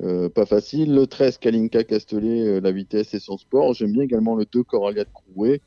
euh, 0.00 0.28
pas 0.28 0.46
facile. 0.46 0.92
Le 0.92 1.06
13, 1.06 1.38
Kalinka 1.38 1.84
Castellet, 1.84 2.40
euh, 2.40 2.60
la 2.60 2.72
vitesse 2.72 3.14
et 3.14 3.20
son 3.20 3.38
sport. 3.38 3.72
J'aime 3.74 3.92
bien 3.92 4.02
également 4.02 4.34
le 4.34 4.46
2, 4.52 4.64
Coralia 4.64 5.04
de 5.04 5.10
Crouet. 5.14 5.60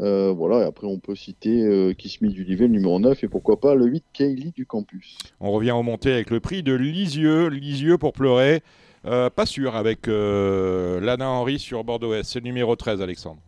Euh, 0.00 0.32
voilà, 0.32 0.60
et 0.60 0.64
après 0.64 0.86
on 0.86 0.98
peut 0.98 1.14
citer 1.14 1.62
euh, 1.62 1.92
Kismi 1.92 2.30
du 2.30 2.44
Livet, 2.44 2.66
le 2.66 2.72
numéro 2.72 2.98
9, 2.98 3.22
et 3.22 3.28
pourquoi 3.28 3.60
pas 3.60 3.74
le 3.74 3.86
8, 3.86 4.04
Kaylee 4.12 4.52
du 4.52 4.64
Campus. 4.64 5.18
On 5.40 5.52
revient 5.52 5.72
au 5.72 5.82
monté 5.82 6.10
avec 6.12 6.30
le 6.30 6.40
prix 6.40 6.62
de 6.62 6.72
Lisieux, 6.72 7.48
Lisieux 7.48 7.98
pour 7.98 8.12
pleurer. 8.12 8.62
Euh, 9.04 9.28
pas 9.30 9.46
sûr 9.46 9.76
avec 9.76 10.06
Lana 10.06 11.28
Henry 11.28 11.58
sur 11.58 11.84
Bordeaux-Est. 11.84 12.24
C'est 12.24 12.40
le 12.40 12.44
numéro 12.44 12.76
13, 12.76 13.02
Alexandre. 13.02 13.40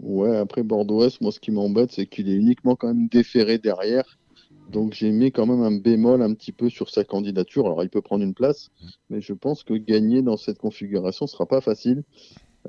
Ouais, 0.00 0.36
après 0.36 0.62
Bordeaux-Est, 0.62 1.20
moi 1.20 1.30
ce 1.30 1.38
qui 1.38 1.50
m'embête, 1.52 1.92
c'est 1.92 2.06
qu'il 2.06 2.28
est 2.28 2.34
uniquement 2.34 2.74
quand 2.74 2.88
même 2.88 3.08
déféré 3.08 3.58
derrière. 3.58 4.18
Donc 4.70 4.94
j'ai 4.94 5.10
mis 5.10 5.32
quand 5.32 5.46
même 5.46 5.62
un 5.62 5.76
bémol 5.76 6.22
un 6.22 6.32
petit 6.34 6.52
peu 6.52 6.70
sur 6.70 6.90
sa 6.90 7.04
candidature. 7.04 7.66
Alors 7.66 7.82
il 7.82 7.90
peut 7.90 8.02
prendre 8.02 8.24
une 8.24 8.34
place, 8.34 8.70
mmh. 8.70 8.86
mais 9.10 9.20
je 9.20 9.32
pense 9.32 9.62
que 9.62 9.74
gagner 9.74 10.22
dans 10.22 10.36
cette 10.36 10.58
configuration 10.58 11.26
sera 11.26 11.46
pas 11.46 11.60
facile. 11.60 12.02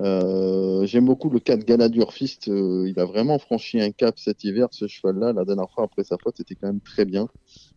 Euh, 0.00 0.86
j'aime 0.86 1.04
beaucoup 1.04 1.28
le 1.28 1.38
4 1.38 1.64
Galadur 1.64 2.12
Fist. 2.12 2.48
Euh, 2.48 2.88
il 2.88 2.98
a 2.98 3.04
vraiment 3.04 3.38
franchi 3.38 3.80
un 3.80 3.90
cap 3.90 4.18
cet 4.18 4.44
hiver, 4.44 4.68
ce 4.70 4.86
cheval-là. 4.86 5.32
La 5.32 5.44
dernière 5.44 5.70
fois, 5.70 5.84
après 5.84 6.04
sa 6.04 6.16
faute, 6.18 6.36
c'était 6.36 6.54
quand 6.54 6.68
même 6.68 6.80
très 6.80 7.04
bien. 7.04 7.28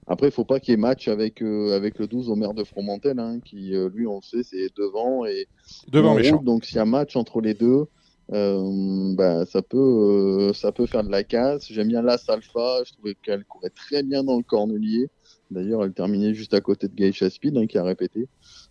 Après, 0.08 0.28
il 0.28 0.32
faut 0.32 0.46
pas 0.46 0.60
qu'il 0.60 0.72
y 0.72 0.76
ait 0.76 0.78
match 0.78 1.08
avec, 1.08 1.42
euh, 1.42 1.76
avec 1.76 2.00
le 2.00 2.08
12 2.08 2.30
au 2.30 2.36
maire 2.36 2.54
de 2.54 2.64
Fromentel, 2.64 3.20
hein, 3.20 3.40
qui, 3.44 3.74
lui, 3.94 4.08
on 4.08 4.18
le 4.18 4.22
sait, 4.22 4.44
c'est 4.44 4.70
devant 4.78 5.26
et 5.26 5.48
devant 5.90 6.16
Donc, 6.44 6.66
s'il 6.66 6.78
y 6.78 6.80
a 6.80 6.86
match 6.86 7.16
entre 7.16 7.42
les 7.42 7.54
deux, 7.54 7.86
bah, 8.30 9.46
ça, 9.46 9.62
peut, 9.62 10.52
ça 10.54 10.72
peut 10.72 10.86
faire 10.86 11.04
de 11.04 11.12
la 11.12 11.24
casse. 11.24 11.68
J'aime 11.72 11.90
bien 11.90 12.02
l'As 12.02 12.30
Alpha. 12.30 12.84
Je 12.86 12.94
trouvais 12.94 13.16
qu'elle 13.22 13.44
courait 13.46 13.72
très 13.72 14.04
bien 14.04 14.24
dans 14.24 14.38
le 14.38 14.44
cornelier. 14.44 15.10
D'ailleurs, 15.52 15.84
elle 15.84 15.94
terminait 15.94 16.34
juste 16.34 16.54
à 16.54 16.62
côté 16.62 16.88
de 16.88 16.96
Geisha 16.96 17.30
Speed, 17.30 17.58
hein, 17.58 17.68
qui 17.68 17.78
a 17.78 17.84
répété. 17.84 18.28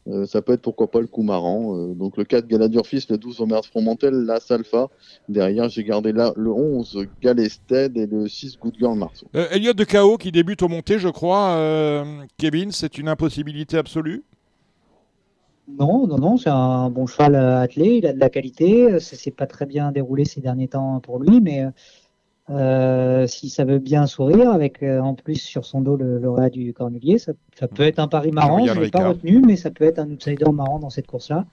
Euh, 0.08 0.26
ça 0.26 0.42
peut 0.42 0.52
être 0.52 0.60
pourquoi 0.60 0.90
pas 0.90 1.00
le 1.00 1.06
coup 1.06 1.22
marrant. 1.22 1.76
Euh, 1.76 1.94
donc 1.94 2.16
le 2.16 2.24
4 2.24 2.46
Galadur 2.46 2.86
Fils, 2.86 3.08
le 3.08 3.16
12 3.16 3.40
Omer 3.40 3.64
Fromentel, 3.64 4.12
l'As 4.12 4.50
Alpha. 4.50 4.88
Derrière, 5.28 5.68
j'ai 5.68 5.84
gardé 5.84 6.12
là 6.12 6.32
le 6.36 6.50
11 6.50 7.06
Galested 7.22 7.96
et 7.96 8.06
le 8.06 8.28
6 8.28 8.58
Good 8.58 8.74
Girl 8.78 8.98
Marceau. 8.98 9.26
Euh, 9.36 9.46
Elliot 9.50 9.72
de 9.72 9.84
KO 9.84 10.18
qui 10.18 10.32
débute 10.32 10.62
au 10.62 10.68
monté, 10.68 10.98
je 10.98 11.08
crois. 11.08 12.04
Kevin, 12.38 12.72
c'est 12.72 12.98
une 12.98 13.08
impossibilité 13.08 13.76
absolue? 13.76 14.24
Non, 15.66 16.06
non, 16.06 16.18
non, 16.18 16.36
c'est 16.36 16.50
un 16.50 16.90
bon 16.90 17.06
cheval 17.06 17.36
attelé, 17.36 17.96
il 17.96 18.06
a 18.06 18.12
de 18.12 18.20
la 18.20 18.28
qualité. 18.28 19.00
Ça 19.00 19.16
s'est 19.16 19.30
pas 19.30 19.46
très 19.46 19.64
bien 19.64 19.92
déroulé 19.92 20.26
ces 20.26 20.42
derniers 20.42 20.68
temps 20.68 21.00
pour 21.00 21.18
lui, 21.18 21.40
mais 21.40 21.64
euh, 22.50 23.26
si 23.26 23.48
ça 23.48 23.64
veut 23.64 23.78
bien 23.78 24.06
sourire, 24.06 24.50
avec 24.50 24.82
euh, 24.82 25.00
en 25.00 25.14
plus 25.14 25.36
sur 25.36 25.64
son 25.64 25.80
dos 25.80 25.96
le 25.96 26.18
lauréat 26.18 26.50
du 26.50 26.74
Cornulier, 26.74 27.18
ça, 27.18 27.32
peut 27.68 27.84
être 27.84 27.98
un 27.98 28.08
pari 28.08 28.32
marrant. 28.32 28.66
Je 28.66 28.72
ne 28.72 28.80
l'ai 28.84 28.90
pas 28.90 29.08
retenu, 29.08 29.40
mais 29.40 29.56
ça 29.56 29.70
peut 29.70 29.84
être 29.84 29.98
un 29.98 30.10
outsider 30.10 30.50
marrant 30.52 30.78
dans 30.78 30.90
cette 30.90 31.06
course-là. 31.06 31.46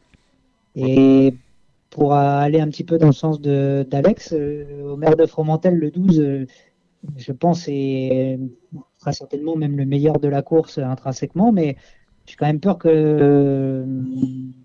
Et 0.76 1.34
pour 1.90 2.14
aller 2.14 2.60
un 2.60 2.68
petit 2.68 2.84
peu 2.84 2.98
dans 2.98 3.08
le 3.08 3.14
sens 3.14 3.40
d'Alex, 3.40 4.34
euh, 4.34 4.84
au 4.84 4.98
maire 4.98 5.16
de 5.16 5.26
Fromentel, 5.26 5.76
le 5.76 5.92
12, 5.92 6.48
je 7.18 7.32
pense, 7.32 7.68
est 7.70 8.38
très 9.00 9.14
certainement 9.14 9.56
même 9.56 9.78
le 9.78 9.86
meilleur 9.86 10.20
de 10.20 10.28
la 10.28 10.42
course 10.42 10.78
intrinsèquement, 10.78 11.54
mais 11.54 11.78
j'ai 12.26 12.36
quand 12.36 12.46
même 12.46 12.60
peur 12.60 12.78
que 12.78 13.86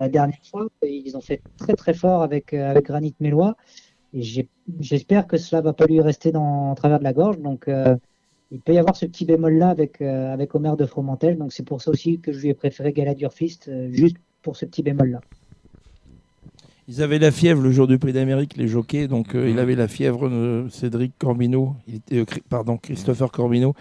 la 0.01 0.09
dernière 0.09 0.45
fois, 0.51 0.67
ils 0.83 1.17
ont 1.17 1.21
fait 1.21 1.41
très 1.57 1.75
très 1.75 1.95
fort 1.95 2.23
avec, 2.23 2.53
avec 2.53 2.87
Granit 2.87 3.15
Mélois 3.21 3.57
j'espère 4.23 5.27
que 5.27 5.37
cela 5.37 5.61
va 5.61 5.73
pas 5.73 5.87
lui 5.87 6.01
rester 6.01 6.33
dans, 6.33 6.71
en 6.71 6.75
travers 6.75 6.99
de 6.99 7.05
la 7.05 7.13
gorge. 7.13 7.39
Donc, 7.39 7.69
euh, 7.69 7.97
il 8.51 8.61
peut 8.61 8.73
y 8.75 8.79
avoir 8.79 8.97
ce 8.97 9.07
petit 9.07 9.25
bémol-là 9.25 9.69
avec, 9.69 10.01
euh, 10.01 10.33
avec 10.33 10.55
Omer 10.55 10.77
de 10.77 10.87
Fromentel. 10.87 11.37
Donc, 11.37 11.53
c'est 11.53 11.65
pour 11.65 11.83
ça 11.83 11.91
aussi 11.91 12.21
que 12.21 12.33
je 12.33 12.41
lui 12.41 12.49
ai 12.49 12.55
préféré 12.55 12.93
Galadur 12.93 13.33
Fist, 13.33 13.69
euh, 13.69 13.89
juste 13.91 14.17
pour 14.43 14.57
ce 14.57 14.65
petit 14.65 14.83
bémol-là. 14.83 15.21
Ils 16.89 17.03
avaient 17.03 17.19
la 17.19 17.33
fièvre 17.33 17.63
le 17.63 17.73
jour 17.73 17.89
du 17.89 17.99
Prix 17.99 18.13
d'Amérique, 18.13 18.57
les 18.57 18.69
jockeys. 18.69 19.09
Donc, 19.09 19.35
il 19.35 19.59
avait 19.59 19.75
la 19.75 19.89
fièvre, 19.89 20.69
Cédric 20.71 21.19
Corbino, 21.19 21.75
il 21.89 21.97
était, 21.97 22.25
pardon, 22.49 22.77
Christopher 22.77 23.33
Corbino. 23.33 23.75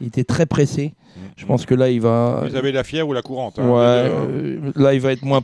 Il 0.00 0.08
était 0.08 0.24
très 0.24 0.44
pressé. 0.44 0.92
Je 1.36 1.46
pense 1.46 1.66
que 1.66 1.74
là, 1.76 1.88
il 1.88 2.00
va. 2.00 2.44
Vous 2.48 2.56
avez 2.56 2.72
la 2.72 2.82
fièvre 2.82 3.10
ou 3.10 3.12
la 3.12 3.22
courante 3.22 3.60
hein, 3.60 3.70
Ouais, 3.70 4.72
là, 4.74 4.92
il 4.92 5.00
va 5.00 5.12
être 5.12 5.22
moins. 5.22 5.40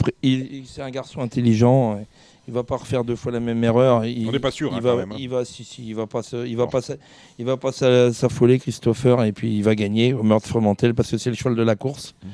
C'est 0.64 0.82
un 0.82 0.90
garçon 0.90 1.20
intelligent 1.20 2.00
il 2.46 2.54
va 2.54 2.62
pas 2.62 2.76
refaire 2.76 3.04
deux 3.04 3.16
fois 3.16 3.32
la 3.32 3.40
même 3.40 3.62
erreur. 3.64 4.00
On 4.00 4.32
n'est 4.32 4.38
pas 4.38 4.50
sûr. 4.50 4.70
Il, 4.72 4.78
hein, 4.78 4.80
va, 4.80 4.96
même, 4.96 5.12
hein. 5.12 5.16
il 5.18 5.28
va, 5.28 5.44
si, 5.44 5.64
si, 5.64 5.86
il 5.86 5.94
va 5.94 6.06
pas, 6.06 6.20
il 6.46 6.56
va 6.56 6.66
pas, 6.66 6.80
il 7.38 7.44
va 7.44 7.56
pas 7.56 7.72
s'affoler, 7.72 8.58
Christopher, 8.58 9.22
et 9.24 9.32
puis 9.32 9.56
il 9.56 9.62
va 9.62 9.74
gagner 9.74 10.12
au 10.12 10.22
meurtre 10.22 10.48
Fromentel 10.48 10.94
parce 10.94 11.10
que 11.10 11.18
c'est 11.18 11.30
le 11.30 11.36
cheval 11.36 11.56
de 11.56 11.62
la 11.62 11.76
course. 11.76 12.14
Mm. 12.22 12.28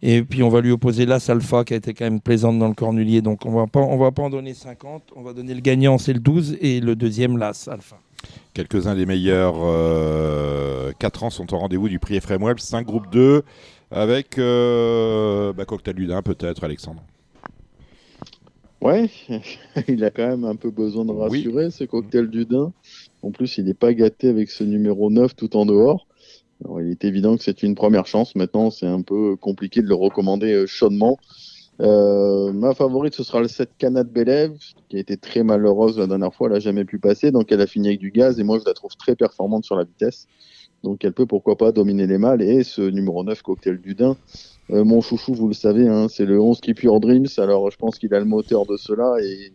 Et 0.00 0.22
puis 0.22 0.44
on 0.44 0.48
va 0.48 0.60
lui 0.60 0.70
opposer 0.70 1.06
l'As 1.06 1.28
Alpha 1.28 1.64
qui 1.64 1.74
a 1.74 1.76
été 1.76 1.92
quand 1.92 2.04
même 2.04 2.20
plaisante 2.20 2.58
dans 2.58 2.68
le 2.68 2.74
cornulier. 2.74 3.20
Donc 3.20 3.46
on 3.46 3.52
va 3.52 3.66
pas, 3.66 3.80
on 3.80 3.96
va 3.96 4.12
pas 4.12 4.22
en 4.22 4.30
donner 4.30 4.54
50. 4.54 5.12
On 5.16 5.22
va 5.22 5.32
donner 5.32 5.54
le 5.54 5.60
gagnant, 5.60 5.98
c'est 5.98 6.12
le 6.12 6.20
12, 6.20 6.58
et 6.60 6.80
le 6.80 6.96
deuxième 6.96 7.36
l'As 7.36 7.68
Alpha. 7.68 7.98
Quelques-uns 8.54 8.96
des 8.96 9.06
meilleurs 9.06 9.54
4 10.98 11.24
ans 11.24 11.30
sont 11.30 11.52
au 11.52 11.58
rendez-vous 11.58 11.88
du 11.88 11.98
prix 11.98 12.16
Ephraim 12.16 12.42
Web, 12.42 12.58
5 12.58 12.84
groupes 12.84 13.10
2, 13.10 13.42
avec 13.90 14.36
bah, 14.36 15.64
Cocktail 15.64 15.94
Ludin 15.94 16.22
peut-être, 16.22 16.64
Alexandre. 16.64 17.02
Ouais, 18.80 19.10
il 19.88 20.04
a 20.04 20.10
quand 20.10 20.26
même 20.28 20.44
un 20.44 20.54
peu 20.54 20.70
besoin 20.70 21.04
de 21.04 21.10
rassurer, 21.12 21.70
ce 21.70 21.84
Cocktail 21.84 22.28
Dudin. 22.28 22.72
En 23.22 23.32
plus, 23.32 23.58
il 23.58 23.64
n'est 23.64 23.74
pas 23.74 23.92
gâté 23.92 24.28
avec 24.28 24.50
ce 24.50 24.62
numéro 24.62 25.10
9 25.10 25.34
tout 25.34 25.56
en 25.56 25.66
dehors. 25.66 26.06
il 26.80 26.90
est 26.90 27.04
évident 27.04 27.36
que 27.36 27.42
c'est 27.42 27.64
une 27.64 27.74
première 27.74 28.06
chance. 28.06 28.36
Maintenant, 28.36 28.70
c'est 28.70 28.86
un 28.86 29.02
peu 29.02 29.34
compliqué 29.34 29.82
de 29.82 29.88
le 29.88 29.94
recommander 29.94 30.52
euh, 30.52 30.66
chaudement. 30.66 31.18
Euh, 31.80 32.52
ma 32.52 32.74
favorite, 32.74 33.14
ce 33.14 33.24
sera 33.24 33.40
le 33.40 33.48
7 33.48 33.70
Canad 33.78 34.08
Belev, 34.12 34.56
qui 34.88 34.96
a 34.96 35.00
été 35.00 35.16
très 35.16 35.42
malheureuse 35.42 35.98
la 35.98 36.06
dernière 36.06 36.32
fois. 36.32 36.46
Elle 36.46 36.54
n'a 36.54 36.60
jamais 36.60 36.84
pu 36.84 37.00
passer, 37.00 37.32
donc 37.32 37.50
elle 37.50 37.60
a 37.60 37.66
fini 37.66 37.88
avec 37.88 38.00
du 38.00 38.12
gaz. 38.12 38.38
Et 38.38 38.44
moi, 38.44 38.60
je 38.60 38.64
la 38.64 38.74
trouve 38.74 38.96
très 38.96 39.16
performante 39.16 39.64
sur 39.64 39.74
la 39.74 39.84
vitesse. 39.84 40.28
Donc 40.84 41.04
elle 41.04 41.12
peut 41.12 41.26
pourquoi 41.26 41.56
pas 41.56 41.72
dominer 41.72 42.06
les 42.06 42.18
mâles. 42.18 42.42
Et 42.42 42.62
ce 42.64 42.82
numéro 42.82 43.24
9, 43.24 43.42
Cocktail 43.42 43.78
Dudin, 43.78 44.16
euh, 44.70 44.84
mon 44.84 45.00
chouchou, 45.00 45.34
vous 45.34 45.48
le 45.48 45.54
savez, 45.54 45.88
hein, 45.88 46.06
c'est 46.08 46.26
le 46.26 46.40
11 46.40 46.60
qui 46.60 46.74
Pure 46.74 47.00
Dreams. 47.00 47.26
Alors 47.38 47.70
je 47.70 47.76
pense 47.76 47.98
qu'il 47.98 48.14
a 48.14 48.18
le 48.18 48.24
moteur 48.24 48.66
de 48.66 48.76
cela 48.76 49.16
et 49.22 49.52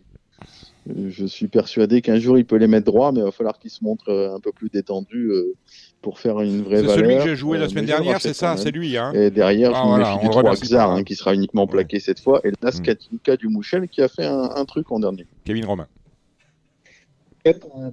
je 0.86 1.24
suis 1.24 1.46
persuadé 1.48 2.02
qu'un 2.02 2.18
jour 2.18 2.36
il 2.36 2.44
peut 2.44 2.56
les 2.56 2.66
mettre 2.66 2.84
droit, 2.84 3.10
mais 3.12 3.20
il 3.20 3.24
va 3.24 3.30
falloir 3.30 3.58
qu'il 3.58 3.70
se 3.70 3.82
montre 3.82 4.08
euh, 4.10 4.34
un 4.34 4.40
peu 4.40 4.52
plus 4.52 4.68
détendu 4.68 5.30
euh, 5.30 5.54
pour 6.02 6.18
faire 6.18 6.40
une 6.40 6.62
vraie 6.62 6.82
valeur. 6.82 6.90
C'est 6.90 7.00
celui 7.00 7.16
que 7.16 7.22
j'ai 7.22 7.36
joué 7.36 7.58
la 7.58 7.68
semaine 7.68 7.86
dernière, 7.86 8.20
c'est 8.20 8.34
ça, 8.34 8.56
c'est 8.58 8.70
lui. 8.70 8.96
Hein. 8.98 9.12
Et 9.14 9.30
derrière, 9.30 9.70
je 9.74 9.80
ah, 9.82 9.86
me 9.86 9.98
méfie 9.98 10.26
du 10.26 10.28
3 10.28 10.54
Xar, 10.56 10.90
hein, 10.90 11.02
qui 11.04 11.14
sera 11.14 11.34
uniquement 11.34 11.66
plaqué 11.66 12.00
cette 12.00 12.20
fois, 12.20 12.40
et 12.44 12.50
Las 12.60 12.80
mm. 12.80 13.36
du 13.36 13.48
Mouchel 13.48 13.88
qui 13.88 14.02
a 14.02 14.08
fait 14.08 14.26
un, 14.26 14.64
truc 14.66 14.92
en 14.92 15.00
dernier. 15.00 15.26
Kevin 15.44 15.64
Romain. 15.64 15.86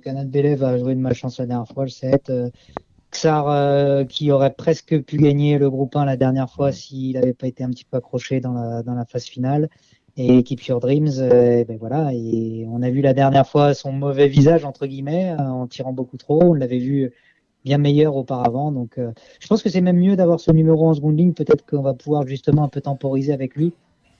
Canad 0.03 0.29
Belev 0.29 0.63
a 0.63 0.77
joué 0.77 0.95
de 0.95 0.99
ma 0.99 1.13
chance 1.13 1.39
la 1.39 1.45
dernière 1.45 1.67
fois, 1.67 1.83
le 1.83 1.89
7. 1.89 2.31
Xar 3.11 3.47
euh, 3.49 4.03
qui 4.05 4.31
aurait 4.31 4.53
presque 4.53 4.99
pu 5.03 5.17
gagner 5.17 5.57
le 5.57 5.69
groupe 5.69 5.95
1 5.95 6.05
la 6.05 6.17
dernière 6.17 6.49
fois 6.49 6.71
s'il 6.71 7.13
n'avait 7.13 7.33
pas 7.33 7.47
été 7.47 7.63
un 7.63 7.69
petit 7.69 7.85
peu 7.85 7.97
accroché 7.97 8.39
dans 8.39 8.53
la, 8.53 8.83
dans 8.83 8.93
la 8.93 9.05
phase 9.05 9.25
finale. 9.25 9.69
Et 10.17 10.43
Keep 10.43 10.63
Your 10.63 10.79
Dreams, 10.79 11.09
euh, 11.19 11.63
ben 11.63 11.77
voilà, 11.77 12.11
et 12.13 12.65
on 12.69 12.81
a 12.81 12.89
vu 12.89 13.01
la 13.01 13.13
dernière 13.13 13.47
fois 13.47 13.73
son 13.73 13.93
mauvais 13.93 14.27
visage 14.27 14.65
entre 14.65 14.85
guillemets 14.85 15.31
euh, 15.31 15.43
en 15.43 15.67
tirant 15.67 15.93
beaucoup 15.93 16.17
trop. 16.17 16.41
On 16.43 16.53
l'avait 16.53 16.79
vu 16.79 17.11
bien 17.63 17.77
meilleur 17.77 18.15
auparavant. 18.15 18.71
Donc, 18.71 18.99
je 19.39 19.47
pense 19.47 19.61
que 19.61 19.69
c'est 19.69 19.81
même 19.81 19.99
mieux 19.99 20.15
d'avoir 20.15 20.39
ce 20.39 20.51
numéro 20.51 20.89
en 20.89 20.93
seconde 20.95 21.17
ligne. 21.17 21.33
Peut-être 21.33 21.63
qu'on 21.65 21.83
va 21.83 21.93
pouvoir 21.93 22.27
justement 22.27 22.63
un 22.63 22.69
peu 22.69 22.81
temporiser 22.81 23.33
avec 23.33 23.55
lui. 23.55 23.71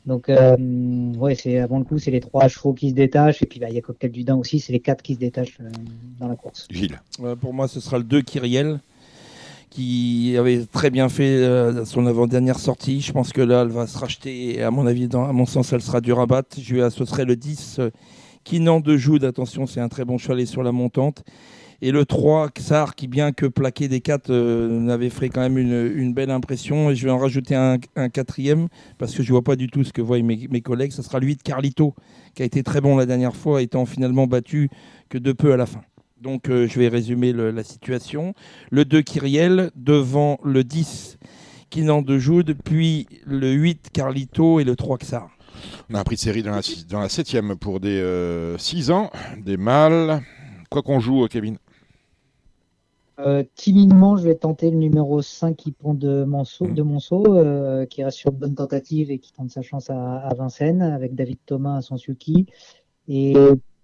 Donc, 0.06 0.30
ouais, 0.30 1.36
c'est 1.36 1.60
avant 1.60 1.78
le 1.80 1.86
coup, 1.86 2.00
c'est 2.00 2.12
les 2.12 2.22
trois 2.22 2.48
chevaux 2.48 2.74
qui 2.74 2.90
se 2.90 2.96
détachent. 2.96 3.42
Et 3.44 3.46
puis, 3.46 3.60
bah, 3.60 3.68
il 3.70 3.76
y 3.76 3.78
a 3.78 3.82
Cocktail 3.82 4.12
du 4.12 4.24
Dain 4.24 4.36
aussi, 4.36 4.60
c'est 4.60 4.74
les 4.74 4.80
quatre 4.80 5.02
qui 5.02 5.14
se 5.14 5.20
détachent 5.20 5.58
dans 6.20 6.28
la 6.28 6.36
course. 6.36 6.68
Gilles. 6.70 7.00
pour 7.40 7.54
moi, 7.54 7.68
ce 7.68 7.80
sera 7.80 7.98
le 7.98 8.04
2 8.04 8.22
Kyriel 8.22 8.80
qui 9.72 10.36
avait 10.38 10.66
très 10.66 10.90
bien 10.90 11.10
fait 11.10 11.38
euh, 11.38 11.86
son 11.86 12.06
avant-dernière 12.06 12.60
sortie. 12.60 13.00
Je 13.02 13.14
pense 13.14 13.32
que 13.32 13.42
là, 13.42 13.62
elle 13.62 13.70
va 13.70 13.88
se 13.88 13.98
racheter. 13.98 14.58
Et 14.58 14.64
à 14.64 14.70
mon 14.70 14.86
avis, 14.86 15.08
dans, 15.08 15.24
à 15.24 15.32
mon 15.32 15.46
sens, 15.46 15.72
elle 15.74 15.82
sera 15.82 16.02
du 16.02 16.12
rabat. 16.12 16.44
Je 16.62 16.74
lui 16.74 16.82
associerai 16.82 17.24
le 17.24 17.38
10 17.38 17.78
euh, 17.80 17.90
Kinan 18.44 18.82
de 18.82 18.98
Joude. 18.98 19.24
Attention, 19.24 19.66
c'est 19.66 19.80
un 19.80 19.88
très 19.88 20.04
bon 20.04 20.18
cheval 20.18 20.46
sur 20.46 20.62
la 20.62 20.74
montante. 20.74 21.24
Et 21.84 21.92
le 21.92 22.06
3, 22.06 22.50
Xar, 22.50 22.94
qui 22.94 23.08
bien 23.08 23.32
que 23.32 23.48
plaqué 23.48 23.88
des 23.88 24.02
4, 24.02 24.30
euh, 24.30 24.70
n'avait 24.80 25.10
fait 25.10 25.30
quand 25.30 25.42
même 25.42 25.58
une, 25.58 26.14
belle 26.14 26.30
impression. 26.30 26.92
Et 26.92 26.96
je 26.96 27.06
vais 27.06 27.12
en 27.12 27.18
rajouter 27.18 27.56
un, 27.56 27.80
quatrième, 28.10 28.68
parce 29.00 29.16
que 29.16 29.24
je 29.24 29.30
ne 29.30 29.32
vois 29.32 29.44
pas 29.44 29.56
du 29.56 29.68
tout 29.68 29.84
ce 29.84 29.92
que 29.92 30.02
voient 30.02 30.22
mes, 30.22 30.62
collègues. 30.62 30.92
Ce 30.92 31.02
sera 31.02 31.20
lui 31.20 31.36
de 31.36 31.42
Carlito, 31.42 31.96
qui 32.36 32.44
a 32.44 32.46
été 32.46 32.62
très 32.62 32.82
bon 32.82 32.98
la 32.98 33.08
dernière 33.08 33.36
fois, 33.36 33.64
étant 33.64 33.88
finalement 33.88 34.28
battu 34.28 34.70
que 35.10 35.18
de 35.18 35.32
peu 35.32 35.54
à 35.54 35.58
la 35.58 35.66
fin. 35.66 35.82
Donc 36.22 36.50
euh, 36.50 36.68
je 36.68 36.78
vais 36.78 36.88
résumer 36.88 37.34
la 37.34 37.64
situation. 37.64 38.36
Le 38.70 38.86
2 38.86 39.02
Kyriel 39.02 39.72
devant 39.76 40.40
le 40.44 40.64
10 40.64 41.18
Kinan 41.72 42.04
de 42.04 42.20
Joude, 42.20 42.56
puis 42.64 43.08
le 43.26 43.52
8 43.52 43.90
Carlito 43.92 44.60
et 44.60 44.64
le 44.64 44.76
3 44.76 45.00
Xar. 45.00 45.30
On 45.90 45.96
a 45.96 46.02
un 46.02 46.04
prix 46.04 46.16
de 46.16 46.22
série 46.22 46.44
dans 46.44 46.52
la, 46.52 46.62
dans 46.90 47.00
la 47.00 47.10
7 47.10 47.42
pour 47.60 47.80
des 47.80 47.98
6 48.58 48.92
euh, 48.92 48.94
ans, 48.94 49.10
des 49.44 49.58
mâles. 49.58 50.22
Quoi 50.70 50.84
qu'on 50.84 51.00
joue, 51.00 51.28
Kevin? 51.28 51.58
Euh, 53.26 53.44
timidement, 53.56 54.18
je 54.18 54.24
vais 54.24 54.36
tenter 54.36 54.72
le 54.72 54.78
numéro 54.78 55.22
5 55.22 55.64
pond 55.80 55.94
de 55.94 56.24
Monceau, 56.24 56.68
de 56.68 56.82
Monceau 56.82 57.24
qui 57.90 58.04
reste 58.04 58.18
sur 58.18 58.32
bonne 58.32 58.56
tentative 58.56 59.12
et 59.12 59.20
qui 59.20 59.34
tente 59.34 59.50
sa 59.50 59.62
chance 59.62 59.90
à, 59.90 60.18
à 60.18 60.34
Vincennes 60.34 60.82
avec 60.82 61.16
David 61.16 61.40
Thomas 61.46 61.78
à 61.78 61.82
Sansuki. 61.82 62.48
Et 63.08 63.36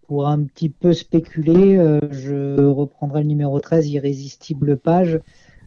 pour 0.08 0.28
un 0.28 0.44
petit 0.44 0.70
peu 0.70 0.94
spéculer, 0.94 1.78
euh, 1.78 2.00
je 2.12 2.64
reprendrai 2.66 3.22
le 3.22 3.28
numéro 3.28 3.60
13, 3.60 3.90
Irrésistible 3.90 4.78
Page, 4.78 5.20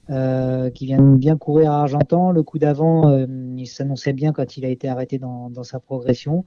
euh, 0.09 0.71
qui 0.71 0.87
vient 0.87 1.03
bien 1.03 1.37
courir 1.37 1.73
à 1.73 1.83
Argentan. 1.83 2.33
Le 2.33 2.43
coup 2.43 2.59
d'avant, 2.59 3.11
euh, 3.11 3.27
il 3.57 3.67
s'annonçait 3.67 4.15
bien 4.15 4.33
quand 4.33 4.57
il 4.57 4.65
a 4.65 4.69
été 4.69 4.89
arrêté 4.89 5.19
dans, 5.19 5.53
sa 5.63 5.79
progression. 5.79 6.45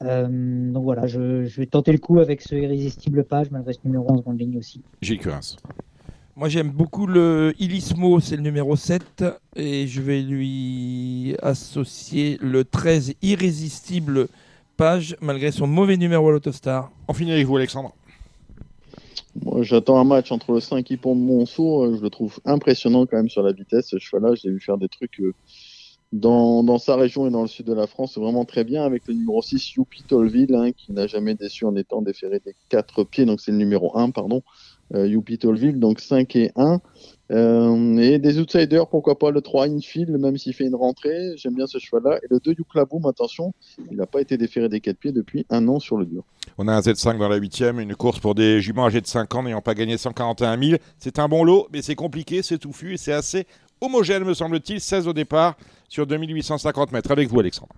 donc 0.00 0.82
voilà, 0.82 1.06
je, 1.06 1.44
vais 1.56 1.66
tenter 1.66 1.92
le 1.92 1.98
coup 1.98 2.18
avec 2.18 2.42
ce 2.42 2.56
Irrésistible 2.56 3.24
Page, 3.24 3.50
malgré 3.50 3.72
ce 3.72 3.80
numéro 3.84 4.10
en 4.10 4.16
seconde 4.18 4.40
ligne 4.40 4.58
aussi. 4.58 4.82
Gilles 5.00 5.20
Moi 6.40 6.48
j'aime 6.48 6.70
beaucoup 6.70 7.06
le 7.06 7.52
Ilismo, 7.58 8.18
c'est 8.18 8.36
le 8.36 8.40
numéro 8.40 8.74
7, 8.74 9.24
et 9.56 9.86
je 9.86 10.00
vais 10.00 10.22
lui 10.22 11.34
associer 11.42 12.38
le 12.40 12.64
13 12.64 13.12
Irrésistible 13.20 14.26
malgré 15.20 15.52
son 15.52 15.66
mauvais 15.66 15.98
numéro 15.98 16.30
à 16.30 16.32
l'Autostar. 16.32 16.90
On 17.08 17.12
finit 17.12 17.32
avec 17.32 17.46
vous, 17.46 17.58
Alexandre. 17.58 17.92
Moi, 19.44 19.62
j'attends 19.64 19.98
un 19.98 20.04
match 20.04 20.32
entre 20.32 20.52
le 20.52 20.60
5 20.60 20.86
Pont 20.96 21.14
de 21.14 21.20
Monceau. 21.20 21.84
Euh, 21.84 21.96
je 21.98 22.02
le 22.02 22.08
trouve 22.08 22.40
impressionnant 22.46 23.04
quand 23.04 23.18
même 23.18 23.28
sur 23.28 23.42
la 23.42 23.52
vitesse. 23.52 23.88
Ce 23.88 23.98
cheval-là, 23.98 24.34
je 24.34 24.48
l'ai 24.48 24.54
vu 24.54 24.60
faire 24.60 24.78
des 24.78 24.88
trucs 24.88 25.20
euh, 25.20 25.34
dans, 26.14 26.62
dans, 26.64 26.78
sa 26.78 26.96
région 26.96 27.26
et 27.26 27.30
dans 27.30 27.42
le 27.42 27.48
sud 27.48 27.66
de 27.66 27.74
la 27.74 27.86
France 27.86 28.16
vraiment 28.16 28.46
très 28.46 28.64
bien. 28.64 28.82
Avec 28.82 29.06
le 29.08 29.12
numéro 29.12 29.42
6, 29.42 29.74
Youpi 29.74 30.04
Tolville, 30.04 30.54
hein, 30.54 30.72
qui 30.72 30.92
n'a 30.92 31.06
jamais 31.06 31.34
déçu 31.34 31.66
en 31.66 31.76
étant 31.76 32.00
déféré 32.00 32.40
des 32.42 32.54
4 32.70 33.04
pieds. 33.04 33.26
Donc, 33.26 33.42
c'est 33.42 33.52
le 33.52 33.58
numéro 33.58 33.94
1, 33.98 34.12
pardon. 34.12 34.42
Euh, 34.94 35.06
Youpi 35.06 35.38
Tolville, 35.38 35.78
donc 35.78 36.00
5 36.00 36.34
et 36.36 36.50
1. 36.56 36.80
Euh, 37.30 37.96
et 37.98 38.18
des 38.18 38.40
outsiders, 38.40 38.88
pourquoi 38.88 39.16
pas 39.16 39.30
le 39.30 39.40
3 39.40 39.68
Infield, 39.68 40.10
même 40.18 40.36
s'il 40.36 40.52
fait 40.52 40.66
une 40.66 40.74
rentrée. 40.74 41.36
J'aime 41.36 41.54
bien 41.54 41.66
ce 41.66 41.78
cheval-là. 41.78 42.18
Et 42.18 42.26
le 42.28 42.40
2 42.40 42.54
Yuklaboum, 42.58 43.06
attention, 43.06 43.52
il 43.90 43.96
n'a 43.96 44.06
pas 44.06 44.20
été 44.20 44.36
déféré 44.36 44.68
des 44.68 44.80
4 44.80 44.96
pieds 44.98 45.12
depuis 45.12 45.46
un 45.48 45.68
an 45.68 45.78
sur 45.78 45.96
le 45.96 46.06
dur. 46.06 46.24
On 46.58 46.66
a 46.66 46.72
un 46.72 46.80
Z5 46.80 47.18
dans 47.18 47.28
la 47.28 47.36
8 47.36 47.60
une 47.78 47.94
course 47.94 48.18
pour 48.18 48.34
des 48.34 48.60
juments 48.60 48.86
âgés 48.86 49.00
de 49.00 49.06
5 49.06 49.32
ans 49.36 49.42
n'ayant 49.44 49.60
pas 49.60 49.74
gagné 49.74 49.96
141 49.96 50.60
000. 50.60 50.78
C'est 50.98 51.20
un 51.20 51.28
bon 51.28 51.44
lot, 51.44 51.68
mais 51.72 51.82
c'est 51.82 51.94
compliqué, 51.94 52.42
c'est 52.42 52.58
touffu 52.58 52.94
et 52.94 52.96
c'est 52.96 53.12
assez 53.12 53.46
homogène, 53.80 54.24
me 54.24 54.34
semble-t-il. 54.34 54.80
16 54.80 55.06
au 55.06 55.12
départ 55.12 55.56
sur 55.88 56.06
2850 56.06 56.90
mètres. 56.90 57.12
Avec 57.12 57.28
vous, 57.28 57.38
Alexandre. 57.38 57.72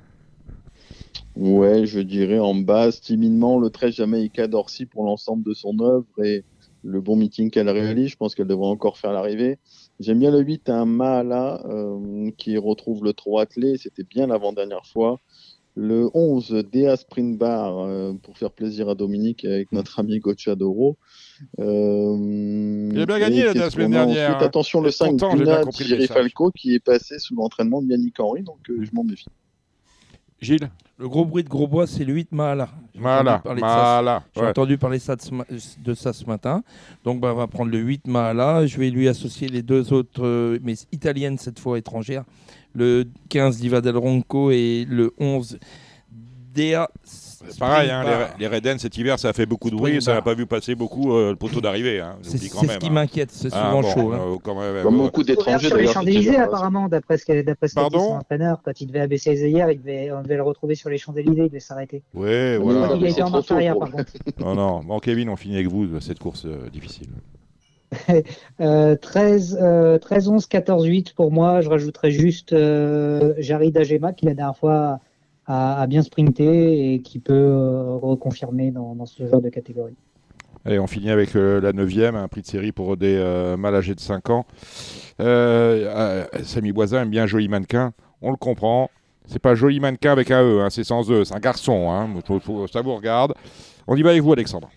Ouais, 1.37 1.87
je 1.87 2.01
dirais 2.01 2.39
en 2.39 2.55
base, 2.55 3.01
timidement, 3.01 3.59
le 3.59 3.71
13 3.71 3.95
Jamaïca 3.95 4.49
d'Orsi 4.49 4.87
pour 4.87 5.05
l'ensemble 5.05 5.43
de 5.43 5.55
son 5.55 5.79
œuvre 5.81 6.07
et 6.23 6.45
le 6.83 7.01
bon 7.01 7.17
meeting 7.17 7.51
qu'elle 7.51 7.69
réalise. 7.69 8.09
Je 8.09 8.17
pense 8.17 8.35
qu'elle 8.35 8.47
devrait 8.47 8.69
encore 8.69 8.99
faire 8.99 9.13
l'arrivée. 9.13 9.59
J'aime 10.01 10.19
bien 10.19 10.31
le 10.31 10.41
8, 10.41 10.69
un 10.69 10.85
Mahala 10.85 11.63
euh, 11.67 12.31
qui 12.37 12.57
retrouve 12.57 13.05
le 13.05 13.13
3 13.13 13.47
clé. 13.47 13.77
C'était 13.79 14.05
bien 14.05 14.27
l'avant-dernière 14.27 14.87
fois. 14.87 15.21
Le 15.75 16.11
11, 16.13 16.65
Dea 16.71 16.97
Sprint 16.97 17.39
Bar, 17.39 17.79
euh, 17.79 18.13
pour 18.23 18.37
faire 18.37 18.51
plaisir 18.51 18.91
à 18.91 18.95
Dominique 18.95 19.47
avec 19.47 19.73
notre 19.73 19.99
ami 20.01 20.19
Gocciadoro. 20.19 20.99
Euh, 21.59 22.91
il 22.93 23.01
a 23.01 23.07
bien 23.07 23.19
gagné 23.19 23.55
la 23.55 23.71
semaine 23.71 23.93
dernière. 23.93 24.37
Hein. 24.37 24.45
Attention, 24.45 24.83
le 24.83 24.91
5, 24.91 25.17
Duna 25.17 25.63
Falco, 26.09 26.51
qui 26.51 26.75
est 26.75 26.85
passé 26.85 27.19
sous 27.19 27.35
l'entraînement 27.35 27.81
de 27.81 27.89
Yannick 27.89 28.21
Henry, 28.21 28.43
donc 28.43 28.59
euh, 28.69 28.83
je 28.83 28.91
m'en 28.93 29.03
méfie. 29.03 29.29
Gilles 30.43 30.69
Le 30.99 31.09
gros 31.09 31.25
bruit 31.25 31.45
de 31.45 31.49
gros 31.49 31.69
bois, 31.69 31.87
c'est 31.87 32.05
le 32.05 32.15
8 32.15 32.33
Mahala. 32.33 32.69
Mahala. 32.97 34.25
J'ai 34.35 34.43
entendu 34.45 34.77
parler 34.77 34.99
de 34.99 35.95
ça 35.95 36.13
ce 36.13 36.25
matin. 36.27 36.65
Donc, 37.05 37.21
bah, 37.21 37.31
on 37.33 37.37
va 37.37 37.47
prendre 37.47 37.71
le 37.71 37.79
8 37.79 38.09
Mahala. 38.09 38.67
Je 38.67 38.77
vais 38.77 38.91
lui 38.91 39.09
associer 39.09 39.49
les 39.49 39.63
deux 39.63 39.93
autres, 39.93 40.25
euh, 40.25 40.59
mais 40.63 40.75
italiennes 40.91 41.39
cette 41.39 41.61
fois 41.61 41.79
étrangères. 41.79 42.25
Le 42.75 43.05
15 43.29 43.59
Diva 43.59 43.81
del 43.81 43.97
Ronco 43.97 44.51
et 44.51 44.85
le 44.89 45.15
11 45.19 45.59
Dea 46.55 46.89
c'est 47.49 47.59
pareil, 47.59 47.91
hein, 47.91 48.05
les, 48.39 48.47
les 48.47 48.55
Reden 48.55 48.79
cet 48.79 48.97
hiver, 48.97 49.19
ça 49.19 49.31
a 49.31 49.33
fait 49.33 49.47
beaucoup 49.47 49.71
de 49.71 49.77
bruit, 49.77 50.01
ça 50.03 50.15
n'a 50.15 50.23
pas 50.23 50.35
vu 50.35 50.47
passer 50.47 50.75
beaucoup 50.75 51.13
euh, 51.13 51.31
le 51.31 51.37
poteau 51.37 51.61
d'arrivée. 51.61 52.01
Hein, 52.01 52.17
c'est 52.23 52.39
ce 52.39 52.51
qui 52.51 52.67
hein. 52.67 52.91
m'inquiète, 52.91 53.31
c'est 53.31 53.49
ah, 53.53 53.71
souvent 53.71 53.83
chaud. 53.83 54.13
Hein. 54.13 54.39
Euh, 54.49 54.83
Comme 54.83 54.97
beaucoup 54.97 55.23
d'étrangers 55.23 55.69
sur 55.69 55.77
les 55.77 55.87
Champs-Élysées, 55.87 56.37
apparemment, 56.37 56.89
d'après 56.89 57.19
ce 57.19 57.25
qu'a 57.25 57.43
dit 57.43 57.51
son 57.67 57.81
entraîneur. 57.81 58.61
Quand 58.65 58.81
il 58.81 58.87
devait 58.87 59.01
abaisser 59.01 59.35
hier, 59.35 59.71
il 59.71 59.79
devait, 59.79 60.11
on 60.13 60.23
devait 60.23 60.37
le 60.37 60.43
retrouver 60.43 60.75
sur 60.75 60.91
les 60.91 60.99
Champs-Élysées, 60.99 61.45
il 61.45 61.49
devait 61.49 61.61
s'arrêter. 61.61 62.03
Oui, 62.15 62.57
voilà. 62.57 62.95
Il 62.97 63.05
a 63.05 63.09
été 63.09 63.23
en 63.23 63.31
marche 63.31 63.51
arrière, 63.51 63.79
par 63.79 63.91
contre. 63.91 64.13
Non, 64.39 64.55
non. 64.55 64.81
Bon, 64.81 64.99
Kevin, 64.99 65.29
on 65.29 65.37
finit 65.37 65.57
avec 65.57 65.69
vous 65.69 66.01
cette 66.01 66.19
course 66.19 66.45
euh, 66.47 66.69
difficile. 66.71 67.09
13, 69.01 69.59
13, 70.01 70.29
11, 70.29 70.47
14, 70.47 70.87
8 70.87 71.15
pour 71.15 71.31
moi. 71.31 71.61
Je 71.61 71.69
rajouterais 71.69 72.11
juste 72.11 72.53
euh, 72.53 73.35
Jarid 73.39 73.77
Agema 73.77 74.13
qui 74.13 74.27
la 74.27 74.35
dernière 74.35 74.57
fois 74.57 75.01
a, 75.47 75.87
bien 75.87 76.03
sprinté 76.03 76.95
et 76.95 77.01
qui 77.01 77.19
peut 77.19 77.33
euh, 77.33 77.97
reconfirmer 77.97 78.71
dans, 78.71 79.07
ce 79.07 79.27
genre 79.27 79.41
de 79.41 79.49
catégorie. 79.49 79.95
Allez, 80.65 80.79
on 80.79 80.87
finit 80.87 81.11
avec 81.11 81.35
la 81.35 81.73
9 81.73 82.15
un 82.15 82.29
prix 82.29 82.43
de 82.43 82.47
série 82.47 82.71
pour 82.71 82.97
des 82.97 83.17
mal 83.59 83.75
âgés 83.75 83.95
de 83.95 84.01
5 84.01 84.31
ans. 84.31 84.47
Samy 85.19 86.73
Boisin 86.73 87.03
aime 87.03 87.11
bien 87.11 87.27
Joli 87.27 87.49
Mannequin, 87.49 87.93
on 88.21 88.31
le 88.31 88.37
comprend. 88.37 88.89
C'est 89.27 89.41
pas 89.41 89.55
Joli 89.55 89.81
Mannequin 89.81 90.13
avec 90.13 90.31
un 90.31 90.43
E, 90.43 90.61
hein, 90.61 90.71
c'est 90.71 90.85
sans 90.85 91.11
E, 91.11 91.25
c'est 91.25 91.35
un 91.35 91.41
garçon. 91.41 91.91
Hein, 91.91 92.09
ça 92.73 92.83
vous 92.83 92.95
regarde. 92.95 93.35
On 93.87 93.97
y 93.97 94.03
va 94.03 94.11
avec 94.11 94.23
vous, 94.23 94.33
Alexandre. 94.33 94.69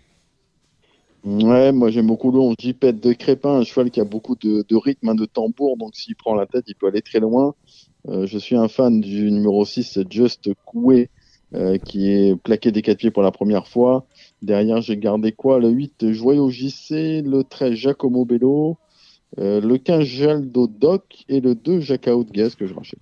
Ouais, 1.25 1.71
moi 1.71 1.89
j'aime 1.89 2.05
beaucoup 2.05 2.31
le 2.31 2.37
11 2.37 2.55
Jipette 2.59 3.01
de 3.01 3.11
Crépin, 3.13 3.49
un 3.49 3.63
cheval 3.63 3.89
qui 3.89 3.99
a 3.99 4.03
beaucoup 4.03 4.35
de, 4.35 4.75
rythme, 4.75 5.09
hein, 5.09 5.15
de 5.15 5.25
tambour, 5.25 5.75
donc 5.75 5.95
s'il 5.95 6.15
prend 6.15 6.35
la 6.35 6.45
tête, 6.45 6.65
il 6.67 6.75
peut 6.75 6.85
aller 6.85 7.01
très 7.01 7.19
loin. 7.19 7.55
Euh, 8.09 8.25
je 8.27 8.37
suis 8.37 8.55
un 8.55 8.67
fan 8.67 9.01
du 9.01 9.31
numéro 9.31 9.65
6, 9.65 9.99
Just 10.09 10.49
Coué, 10.65 11.09
euh, 11.53 11.77
qui 11.77 12.11
est 12.11 12.35
plaqué 12.35 12.71
des 12.71 12.81
quatre 12.81 12.97
pieds 12.97 13.11
pour 13.11 13.23
la 13.23 13.31
première 13.31 13.67
fois. 13.67 14.05
Derrière, 14.41 14.81
j'ai 14.81 14.97
gardé 14.97 15.31
quoi? 15.31 15.59
Le 15.59 15.69
8, 15.69 16.11
Joyau 16.11 16.49
JC, 16.49 17.21
le 17.23 17.43
13, 17.43 17.73
Giacomo 17.73 18.25
Bello, 18.25 18.77
euh, 19.39 19.59
le 19.61 19.77
15, 19.77 20.03
Jaldo 20.03 20.67
Doc 20.67 21.25
et 21.29 21.41
le 21.41 21.55
2, 21.55 21.79
Jacques 21.79 22.09
Gaz 22.31 22.55
que 22.55 22.67
je 22.67 22.73
rachète. 22.73 22.99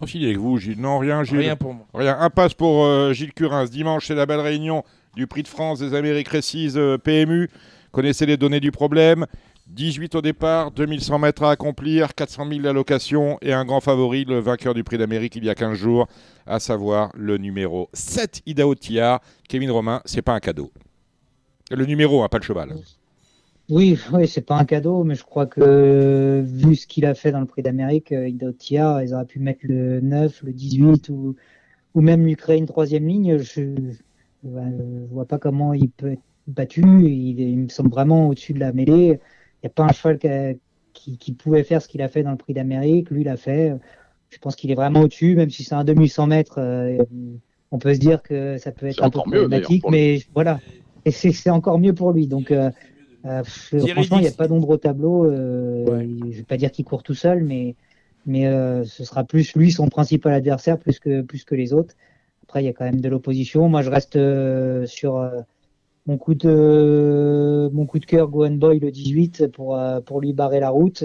Aussi 0.00 0.24
avec 0.24 0.36
vous, 0.36 0.58
Gilles. 0.58 0.80
Non, 0.80 0.98
rien, 0.98 1.24
Gilles. 1.24 1.38
Rien 1.38 1.56
pour 1.56 1.74
moi. 1.74 1.86
Rien. 1.92 2.16
Impasse 2.20 2.54
pour 2.54 3.12
Gilles 3.12 3.32
Curins. 3.32 3.66
Dimanche, 3.66 4.06
c'est 4.06 4.14
la 4.14 4.26
belle 4.26 4.40
réunion 4.40 4.84
du 5.18 5.26
prix 5.26 5.42
de 5.42 5.48
France 5.48 5.80
des 5.80 5.94
Amériques 5.94 6.28
Récises 6.28 6.76
euh, 6.76 6.96
PMU. 6.96 7.50
Connaissez 7.90 8.24
les 8.24 8.36
données 8.36 8.60
du 8.60 8.70
problème. 8.70 9.26
18 9.70 10.14
au 10.14 10.22
départ, 10.22 10.70
2100 10.70 11.18
mètres 11.18 11.42
à 11.42 11.50
accomplir, 11.50 12.14
400 12.14 12.48
000 12.48 12.62
d'allocation 12.62 13.38
et 13.42 13.52
un 13.52 13.64
grand 13.64 13.80
favori, 13.80 14.24
le 14.24 14.38
vainqueur 14.38 14.72
du 14.72 14.82
prix 14.82 14.96
d'Amérique 14.96 15.36
il 15.36 15.44
y 15.44 15.50
a 15.50 15.54
15 15.54 15.76
jours, 15.76 16.08
à 16.46 16.58
savoir 16.58 17.10
le 17.14 17.36
numéro 17.36 17.90
7 17.92 18.42
Idaho 18.46 18.74
Tia. 18.74 19.20
Kevin 19.48 19.70
Romain, 19.70 20.00
c'est 20.04 20.22
pas 20.22 20.32
un 20.32 20.40
cadeau. 20.40 20.70
Le 21.70 21.84
numéro, 21.84 22.22
hein, 22.22 22.28
pas 22.28 22.38
le 22.38 22.44
cheval. 22.44 22.74
Oui, 23.68 23.98
oui, 24.14 24.26
c'est 24.26 24.46
pas 24.46 24.56
un 24.56 24.64
cadeau, 24.64 25.04
mais 25.04 25.14
je 25.14 25.22
crois 25.22 25.44
que 25.44 26.42
vu 26.46 26.74
ce 26.74 26.86
qu'il 26.86 27.04
a 27.04 27.14
fait 27.14 27.32
dans 27.32 27.40
le 27.40 27.46
prix 27.46 27.60
d'Amérique, 27.60 28.12
euh, 28.12 28.26
Idaho 28.26 28.52
Tia, 28.52 29.04
ils 29.04 29.12
auraient 29.12 29.26
pu 29.26 29.40
mettre 29.40 29.60
le 29.64 30.00
9, 30.00 30.42
le 30.44 30.52
18 30.54 31.10
ou, 31.10 31.36
ou 31.94 32.00
même 32.00 32.24
lui 32.24 32.34
créer 32.36 32.56
une 32.56 32.66
troisième 32.66 33.06
ligne. 33.06 33.36
Je, 33.36 33.60
ne 34.42 35.06
vois 35.10 35.26
pas 35.26 35.38
comment 35.38 35.74
il 35.74 35.90
peut 35.90 36.12
être 36.12 36.22
battu. 36.46 36.80
Il, 36.80 37.58
me 37.58 37.68
semble 37.68 37.90
vraiment 37.90 38.28
au-dessus 38.28 38.54
de 38.54 38.60
la 38.60 38.72
mêlée. 38.72 39.20
Il 39.62 39.66
n'y 39.66 39.68
a 39.68 39.72
pas 39.74 39.84
un 39.84 39.92
cheval 39.92 40.18
qui, 40.92 41.32
pouvait 41.32 41.64
faire 41.64 41.82
ce 41.82 41.88
qu'il 41.88 42.02
a 42.02 42.08
fait 42.08 42.22
dans 42.22 42.30
le 42.30 42.36
Prix 42.36 42.54
d'Amérique. 42.54 43.10
Lui, 43.10 43.22
il 43.22 43.24
l'a 43.24 43.36
fait. 43.36 43.74
Je 44.30 44.38
pense 44.38 44.56
qu'il 44.56 44.70
est 44.70 44.74
vraiment 44.74 45.00
au-dessus, 45.00 45.34
même 45.34 45.50
si 45.50 45.64
c'est 45.64 45.74
un 45.74 45.84
2100 45.84 46.26
mètres. 46.26 46.58
Euh, 46.58 47.02
on 47.70 47.78
peut 47.78 47.94
se 47.94 47.98
dire 47.98 48.22
que 48.22 48.58
ça 48.58 48.72
peut 48.72 48.86
être 48.86 49.02
un 49.02 49.10
peu 49.10 49.20
problématique, 49.20 49.84
mais 49.90 50.20
voilà. 50.34 50.60
Et 51.04 51.10
c'est 51.10 51.50
encore 51.50 51.78
mieux 51.78 51.94
pour 51.94 52.12
lui. 52.12 52.26
Donc, 52.26 52.50
euh, 52.50 52.70
euh, 53.24 53.42
franchement, 53.44 54.18
il 54.18 54.22
n'y 54.22 54.28
a 54.28 54.32
pas 54.32 54.48
d'ombre 54.48 54.70
au 54.70 54.76
tableau. 54.76 55.30
Je 55.30 56.02
ne 56.02 56.32
vais 56.32 56.42
pas 56.42 56.56
dire 56.56 56.70
qu'il 56.70 56.84
court 56.84 57.02
tout 57.02 57.14
seul, 57.14 57.42
mais, 57.42 57.74
mais 58.26 58.44
ce 58.84 59.04
sera 59.04 59.24
plus 59.24 59.54
lui 59.54 59.72
son 59.72 59.88
principal 59.88 60.32
adversaire 60.32 60.78
plus 60.78 60.98
que, 60.98 61.22
plus 61.22 61.44
que 61.44 61.54
les 61.54 61.72
autres. 61.72 61.94
Après, 62.48 62.62
il 62.62 62.66
y 62.66 62.70
a 62.70 62.72
quand 62.72 62.86
même 62.86 63.02
de 63.02 63.08
l'opposition. 63.10 63.68
Moi, 63.68 63.82
je 63.82 63.90
reste 63.90 64.16
euh, 64.16 64.86
sur 64.86 65.18
euh, 65.18 65.42
mon 66.08 66.18
coup 66.18 66.34
de 66.34 67.70
mon 67.72 67.86
coup 67.86 68.00
cœur, 68.00 68.28
Gohan 68.28 68.52
Boy 68.52 68.80
le 68.80 68.90
18 68.90 69.48
pour 69.52 69.76
euh, 69.76 70.00
pour 70.00 70.20
lui 70.20 70.32
barrer 70.32 70.58
la 70.58 70.70
route. 70.70 71.04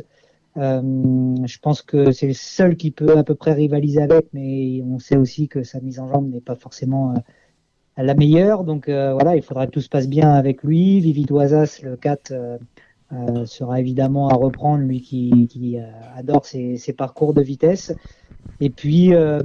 je 0.56 1.58
pense 1.62 1.82
que 1.82 2.12
c'est 2.12 2.28
le 2.28 2.34
seul 2.34 2.78
qui 2.78 2.92
peut 2.92 3.18
à 3.18 3.24
peu 3.24 3.36
près 3.36 3.54
rivaliser 3.54 4.02
avec, 4.02 4.28
mais 4.34 4.82
on 4.84 5.00
sait 5.00 5.18
aussi 5.18 5.48
que 5.48 5.64
sa 5.64 5.80
mise 5.82 6.00
en 6.00 6.08
jambe 6.08 6.30
n'est 6.32 6.42
pas 6.42 6.56
forcément 6.56 7.14
la 7.98 8.14
meilleure. 8.16 8.64
Donc 8.64 8.88
voilà, 8.88 9.36
il 9.36 9.44
faudra 9.44 9.68
que 9.68 9.72
tout 9.72 9.82
se 9.82 9.90
passe 9.90 10.08
bien 10.08 10.32
avec 10.32 10.64
lui. 10.64 11.00
Vivi 11.00 11.26
Doisas, 11.26 11.82
le 11.84 11.98
4, 11.98 12.34
sera 13.46 13.80
évidemment 13.80 14.30
à 14.30 14.36
reprendre, 14.36 14.84
lui 14.84 15.02
qui, 15.02 15.78
adore 16.16 16.46
ses, 16.46 16.94
parcours 16.96 17.34
de 17.34 17.42
vitesse. 17.42 17.94
Et 18.60 18.70
puis, 18.70 19.14
euh, 19.14 19.42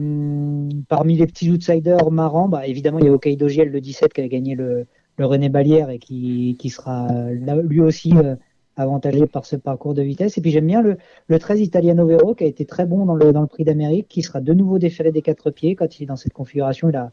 parmi 0.88 1.16
les 1.16 1.27
petits 1.27 1.51
outsiders 1.51 2.11
marrants, 2.11 2.49
bah, 2.49 2.66
évidemment, 2.66 2.99
il 2.99 3.07
y 3.07 3.09
a 3.09 3.12
Okaido 3.12 3.49
Giel, 3.49 3.71
le 3.71 3.81
17, 3.81 4.12
qui 4.12 4.21
a 4.21 4.29
gagné 4.29 4.55
le, 4.55 4.87
René 5.24 5.48
Balière 5.48 5.90
et 5.90 5.98
qui, 5.98 6.57
qui 6.59 6.70
sera 6.70 7.09
lui 7.31 7.81
aussi 7.81 8.12
euh, 8.16 8.37
avantagé 8.76 9.26
par 9.26 9.44
ce 9.44 9.57
parcours 9.57 9.94
de 9.94 10.02
vitesse. 10.02 10.38
Et 10.38 10.40
puis, 10.40 10.50
j'aime 10.50 10.66
bien 10.66 10.83
le, 10.83 10.96
le 11.26 11.38
13 11.38 11.61
Italiano 11.61 12.07
Vero, 12.07 12.35
qui 12.35 12.44
a 12.44 12.46
été 12.46 12.64
très 12.64 12.87
bon 12.87 13.04
dans 13.04 13.14
le, 13.14 13.33
dans 13.33 13.40
le 13.40 13.46
prix 13.46 13.64
d'Amérique, 13.64 14.09
qui 14.09 14.22
sera 14.22 14.40
de 14.40 14.52
nouveau 14.52 14.78
déféré 14.78 15.12
des 15.12 15.22
quatre 15.22 15.50
pieds. 15.50 15.74
Quand 15.74 15.98
il 15.98 16.04
est 16.04 16.07
dans 16.07 16.16
cette 16.16 16.33
configuration, 16.33 16.88
il, 16.88 16.96
a, 16.96 17.11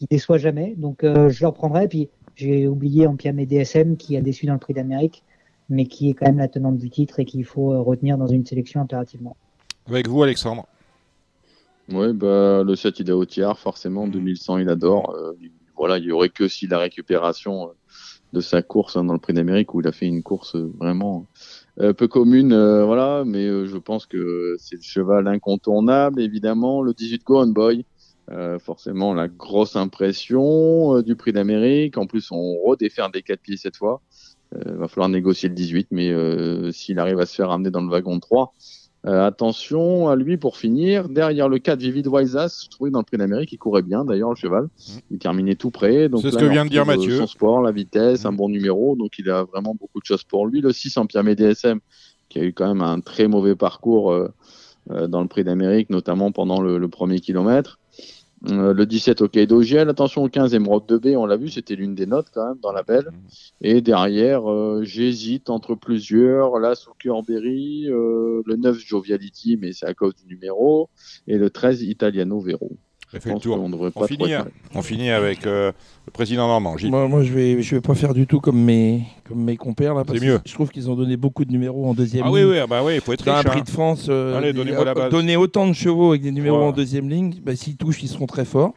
il 0.00 0.06
déçoit 0.08 0.38
jamais. 0.38 0.74
Donc, 0.76 1.04
euh, 1.04 1.28
je 1.28 1.42
le 1.42 1.48
reprendrai. 1.48 1.84
Et 1.84 1.88
puis, 1.88 2.08
j'ai 2.34 2.66
oublié 2.66 3.06
Ampiam 3.06 3.38
et 3.38 3.46
DSM, 3.46 3.96
qui 3.96 4.16
a 4.16 4.20
déçu 4.20 4.46
dans 4.46 4.54
le 4.54 4.58
prix 4.58 4.74
d'Amérique, 4.74 5.22
mais 5.68 5.86
qui 5.86 6.10
est 6.10 6.14
quand 6.14 6.26
même 6.26 6.38
la 6.38 6.48
tenante 6.48 6.78
du 6.78 6.90
titre 6.90 7.20
et 7.20 7.24
qu'il 7.24 7.44
faut 7.44 7.82
retenir 7.82 8.18
dans 8.18 8.26
une 8.26 8.46
sélection 8.46 8.80
impérativement. 8.80 9.36
Avec 9.86 10.08
vous, 10.08 10.22
Alexandre 10.22 10.66
oui, 11.90 12.12
bah, 12.12 12.62
le 12.64 12.76
7 12.76 13.00
il 13.00 13.08
est 13.08 13.12
au 13.12 13.24
tiers, 13.24 13.58
forcément, 13.58 14.06
2100 14.06 14.58
il 14.58 14.68
adore. 14.68 15.10
Euh, 15.10 15.32
voilà, 15.78 15.98
il 15.98 16.04
y 16.04 16.12
aurait 16.12 16.28
que 16.28 16.48
si 16.48 16.66
la 16.66 16.78
récupération 16.78 17.68
euh, 17.68 17.72
de 18.32 18.40
sa 18.40 18.62
course 18.62 18.96
hein, 18.96 19.04
dans 19.04 19.14
le 19.14 19.18
Prix 19.18 19.32
d'Amérique 19.32 19.74
où 19.74 19.80
il 19.80 19.86
a 19.86 19.92
fait 19.92 20.06
une 20.06 20.22
course 20.22 20.56
euh, 20.56 20.70
vraiment 20.78 21.26
peu 21.96 22.08
commune, 22.08 22.48
voilà, 22.82 23.22
mais 23.24 23.46
je 23.46 23.76
pense 23.76 24.04
que 24.06 24.56
c'est 24.58 24.74
le 24.74 24.82
cheval 24.82 25.28
incontournable, 25.28 26.20
évidemment. 26.20 26.82
Le 26.82 26.92
18 26.92 27.22
Go 27.24 27.40
On 27.40 27.46
Boy, 27.46 27.84
forcément 28.58 29.14
la 29.14 29.28
grosse 29.28 29.76
impression 29.76 31.00
du 31.02 31.14
Prix 31.14 31.32
d'Amérique. 31.32 31.96
En 31.96 32.08
plus, 32.08 32.32
on 32.32 32.58
redéfère 32.66 33.10
des 33.10 33.22
4 33.22 33.40
pieds 33.40 33.56
cette 33.56 33.76
fois. 33.76 34.02
Il 34.56 34.72
va 34.72 34.88
falloir 34.88 35.08
négocier 35.08 35.48
le 35.48 35.54
18, 35.54 35.86
mais 35.92 36.12
s'il 36.72 36.98
arrive 36.98 37.20
à 37.20 37.26
se 37.26 37.36
faire 37.36 37.52
amener 37.52 37.70
dans 37.70 37.82
le 37.82 37.88
wagon 37.88 38.16
de 38.16 38.20
3, 38.20 38.52
euh, 39.08 39.26
attention 39.26 40.08
à 40.08 40.16
lui 40.16 40.36
pour 40.36 40.58
finir. 40.58 41.08
Derrière 41.08 41.48
le 41.48 41.58
4, 41.58 41.80
Vivid 41.80 42.06
Waisas, 42.08 42.64
je 42.64 42.68
trouvais 42.68 42.90
dans 42.90 42.98
le 42.98 43.04
prix 43.04 43.16
d'Amérique, 43.16 43.50
il 43.52 43.56
courait 43.56 43.82
bien 43.82 44.04
d'ailleurs, 44.04 44.30
le 44.30 44.36
cheval. 44.36 44.64
Mmh. 44.64 44.92
Il 45.12 45.18
terminait 45.18 45.54
tout 45.54 45.70
près. 45.70 46.10
C'est 46.20 46.30
ce 46.30 46.36
que 46.36 46.44
vient 46.44 46.66
de 46.66 46.70
dire 46.70 46.84
Mathieu. 46.84 47.16
Son 47.16 47.26
sport, 47.26 47.62
la 47.62 47.72
vitesse, 47.72 48.26
un 48.26 48.32
mmh. 48.32 48.36
bon 48.36 48.48
numéro. 48.50 48.96
Donc 48.96 49.18
il 49.18 49.30
a 49.30 49.44
vraiment 49.44 49.74
beaucoup 49.74 50.00
de 50.00 50.04
choses 50.04 50.24
pour 50.24 50.46
lui. 50.46 50.60
Le 50.60 50.72
6 50.72 50.98
en 50.98 51.06
Pierre 51.06 51.24
DSM, 51.24 51.80
qui 52.28 52.38
a 52.38 52.44
eu 52.44 52.52
quand 52.52 52.68
même 52.68 52.82
un 52.82 53.00
très 53.00 53.28
mauvais 53.28 53.56
parcours 53.56 54.12
euh, 54.12 54.28
euh, 54.90 55.06
dans 55.06 55.22
le 55.22 55.28
prix 55.28 55.42
d'Amérique, 55.42 55.88
notamment 55.88 56.30
pendant 56.30 56.60
le, 56.60 56.76
le 56.76 56.88
premier 56.88 57.20
kilomètre. 57.20 57.78
Euh, 58.46 58.72
le 58.72 58.86
17 58.86 59.20
au 59.20 59.28
d'Ogiel, 59.28 59.88
attention 59.88 60.22
au 60.22 60.28
15 60.28 60.54
Emerald 60.54 60.84
2B, 60.88 61.16
on 61.16 61.26
l'a 61.26 61.36
vu, 61.36 61.48
c'était 61.48 61.74
l'une 61.74 61.94
des 61.94 62.06
notes 62.06 62.28
quand 62.32 62.46
même 62.46 62.58
dans 62.60 62.72
la 62.72 62.82
belle. 62.82 63.10
Et 63.60 63.80
derrière, 63.80 64.48
euh, 64.50 64.82
j'hésite 64.84 65.50
entre 65.50 65.74
plusieurs, 65.74 66.58
là 66.60 66.74
Berry, 67.26 67.86
euh, 67.88 68.42
le 68.46 68.56
9 68.56 68.78
Joviality, 68.78 69.56
mais 69.60 69.72
c'est 69.72 69.86
à 69.86 69.94
cause 69.94 70.14
du 70.14 70.26
numéro, 70.26 70.88
et 71.26 71.36
le 71.36 71.50
13 71.50 71.82
Italiano 71.82 72.40
Vero. 72.40 72.76
On, 73.14 74.06
finit, 74.06 74.34
hein. 74.34 74.46
on 74.74 74.82
finit 74.82 75.10
avec 75.10 75.46
euh, 75.46 75.72
le 76.06 76.10
président 76.10 76.46
Normand. 76.46 76.76
Moi, 76.84 77.08
moi, 77.08 77.22
je 77.22 77.32
vais, 77.32 77.62
je 77.62 77.76
vais 77.76 77.80
pas 77.80 77.94
faire 77.94 78.12
du 78.12 78.26
tout 78.26 78.38
comme 78.38 78.62
mes, 78.62 79.04
comme 79.26 79.42
mes 79.42 79.56
compères 79.56 79.94
là. 79.94 80.04
Parce 80.04 80.20
mieux. 80.20 80.40
je 80.44 80.52
trouve 80.52 80.68
qu'ils 80.68 80.90
ont 80.90 80.94
donné 80.94 81.16
beaucoup 81.16 81.46
de 81.46 81.50
numéros 81.50 81.88
en 81.88 81.94
deuxième 81.94 82.24
ah 82.24 82.28
ligne. 82.28 82.44
oui, 82.44 82.58
oui, 82.60 82.66
bah 82.68 82.82
oui, 82.84 82.96
il 82.96 83.00
faut 83.00 83.14
être 83.14 83.24
riche. 83.24 83.34
un 83.34 83.42
prix 83.42 83.60
hein. 83.60 83.64
de 83.64 83.70
France, 83.70 84.06
euh, 84.10 84.52
donner 85.10 85.36
autant 85.36 85.66
de 85.66 85.72
chevaux 85.72 86.10
avec 86.10 86.22
des 86.22 86.32
numéros 86.32 86.58
en 86.58 86.72
deuxième 86.72 87.08
ligne, 87.08 87.34
bah, 87.42 87.56
s'ils 87.56 87.76
touchent, 87.76 88.02
ils 88.02 88.08
seront 88.08 88.26
très 88.26 88.44
forts. 88.44 88.74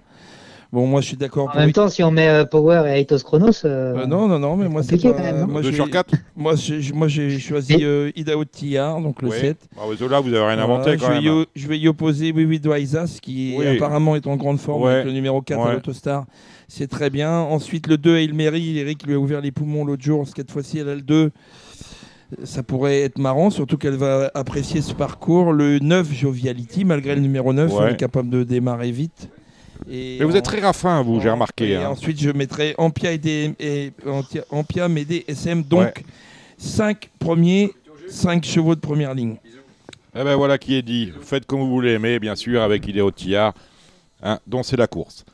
Bon, 0.71 0.87
moi, 0.87 1.01
je 1.01 1.07
suis 1.07 1.17
d'accord. 1.17 1.51
En 1.53 1.59
même 1.59 1.73
temps, 1.73 1.89
si 1.89 2.01
on 2.01 2.11
met 2.11 2.29
euh, 2.29 2.45
Power 2.45 2.83
et 2.87 3.01
Aitos 3.01 3.17
Chronos. 3.19 3.65
Euh, 3.65 3.93
euh, 3.97 4.05
non, 4.05 4.29
non, 4.29 4.39
non, 4.39 4.55
mais 4.55 4.69
moi, 4.69 4.83
c'est 4.83 4.97
pas. 5.01 5.45
Moi, 5.45 5.61
2 5.61 5.73
sur 5.73 5.89
4 5.89 6.15
Moi, 6.37 6.55
j'ai 6.55 7.39
choisi 7.39 7.79
euh, 7.81 8.09
Idaho 8.15 8.45
Tillard, 8.45 9.01
donc 9.01 9.21
le 9.21 9.29
oui. 9.29 9.37
7. 9.37 9.57
Ah, 9.75 9.81
là, 10.09 10.19
vous 10.21 10.33
avez 10.33 10.45
rien 10.45 10.59
inventé 10.59 10.95
quand 10.95 11.07
je 11.07 11.27
même. 11.29 11.45
je 11.53 11.67
vais 11.67 11.77
y 11.77 11.89
opposer 11.89 12.31
Wiwi 12.31 12.61
Doisas, 12.61 13.19
qui 13.21 13.57
apparemment 13.65 14.15
est 14.15 14.25
en 14.27 14.37
grande 14.37 14.59
forme 14.59 14.87
avec 14.87 15.05
le 15.05 15.11
numéro 15.11 15.41
4 15.41 15.61
à 15.61 15.73
l'Autostar. 15.73 16.25
C'est 16.69 16.87
très 16.87 17.09
bien. 17.09 17.31
Ensuite, 17.31 17.87
le 17.87 17.97
2, 17.97 18.17
Aylmery. 18.17 18.79
Eric 18.79 19.05
lui 19.05 19.15
a 19.15 19.19
ouvert 19.19 19.41
les 19.41 19.51
poumons 19.51 19.83
l'autre 19.83 20.03
jour. 20.03 20.25
Cette 20.25 20.51
fois-ci, 20.51 20.79
elle 20.79 20.89
a 20.89 20.95
le 20.95 21.01
2 21.01 21.31
ça 22.45 22.63
pourrait 22.63 23.01
être 23.01 23.17
marrant, 23.17 23.49
surtout 23.49 23.77
qu'elle 23.77 23.97
va 23.97 24.31
apprécier 24.33 24.81
ce 24.81 24.93
parcours. 24.93 25.51
Le 25.51 25.79
9, 25.79 26.13
Joviality, 26.13 26.85
malgré 26.85 27.13
le 27.13 27.19
numéro 27.19 27.51
9, 27.51 27.69
on 27.73 27.87
est 27.87 27.97
capable 27.97 28.29
de 28.29 28.43
démarrer 28.45 28.91
vite. 28.91 29.29
Mais 29.91 30.23
vous 30.23 30.35
êtes 30.35 30.45
très 30.45 30.61
raffin, 30.61 31.01
vous, 31.01 31.19
j'ai 31.19 31.29
remarqué. 31.29 31.71
Et 31.71 31.75
hein. 31.75 31.89
ensuite, 31.89 32.19
je 32.19 32.29
mettrai 32.31 32.75
Ampia, 32.77 33.11
et, 33.11 33.17
des, 33.17 33.53
et 33.59 33.91
Ampia 34.49 34.87
Médé, 34.87 35.25
SM, 35.27 35.63
donc 35.63 36.03
5 36.57 37.09
premiers, 37.19 37.73
5 38.09 38.43
chevaux 38.45 38.75
de 38.75 38.79
première 38.79 39.13
ligne. 39.13 39.35
Eh 40.15 40.23
ben 40.23 40.35
voilà 40.35 40.57
qui 40.57 40.75
est 40.75 40.81
dit. 40.81 41.11
Faites 41.21 41.45
comme 41.45 41.61
vous 41.61 41.69
voulez, 41.69 41.97
mais 41.97 42.19
bien 42.19 42.35
sûr 42.35 42.61
avec 42.61 42.87
Idéo 42.87 43.11
Tillard, 43.11 43.53
hein, 44.21 44.39
dont 44.45 44.63
c'est 44.63 44.77
la 44.77 44.87
course. 44.87 45.25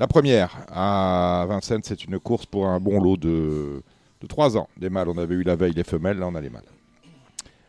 La 0.00 0.06
première 0.06 0.56
à 0.72 1.44
Vincennes, 1.48 1.82
c'est 1.84 2.04
une 2.04 2.18
course 2.18 2.46
pour 2.46 2.66
un 2.66 2.80
bon 2.80 3.00
lot 3.00 3.16
de, 3.16 3.82
de 4.20 4.26
3 4.26 4.56
ans. 4.56 4.68
Des 4.76 4.90
mâles, 4.90 5.08
on 5.08 5.18
avait 5.18 5.34
eu 5.34 5.42
la 5.42 5.56
veille 5.56 5.72
les 5.72 5.84
femelles, 5.84 6.18
là 6.18 6.26
on 6.26 6.34
a 6.34 6.40
les 6.40 6.50
mâles. 6.50 6.62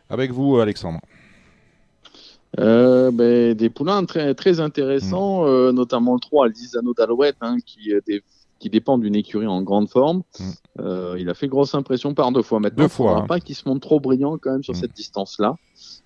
Avec 0.08 0.32
vous, 0.32 0.58
Alexandre. 0.58 1.00
Euh, 2.58 3.10
ben, 3.10 3.54
des 3.54 3.70
poulains 3.70 4.04
très, 4.04 4.34
très 4.34 4.60
intéressants, 4.60 5.46
euh, 5.46 5.72
notamment 5.72 6.14
le 6.14 6.20
3, 6.20 6.46
Alisano 6.46 6.94
d'Alouette, 6.94 7.36
hein, 7.40 7.58
qui 7.64 7.92
des 8.06 8.22
qui 8.58 8.70
dépend 8.70 8.96
d'une 8.96 9.14
écurie 9.14 9.46
en 9.46 9.60
grande 9.60 9.90
forme. 9.90 10.22
Mm. 10.40 11.18
il 11.18 11.28
a 11.28 11.34
fait 11.34 11.46
grosse 11.46 11.74
impression 11.74 12.14
par 12.14 12.32
deux 12.32 12.40
fois. 12.40 12.58
Maintenant, 12.58 12.84
deux 12.84 12.88
fois. 12.88 13.18
Hein. 13.18 13.26
pas 13.26 13.38
qu'il 13.38 13.54
se 13.54 13.68
montre 13.68 13.86
trop 13.86 14.00
brillant 14.00 14.38
quand 14.38 14.50
même 14.50 14.62
sur 14.62 14.72
mm. 14.72 14.78
cette 14.78 14.94
distance-là. 14.94 15.56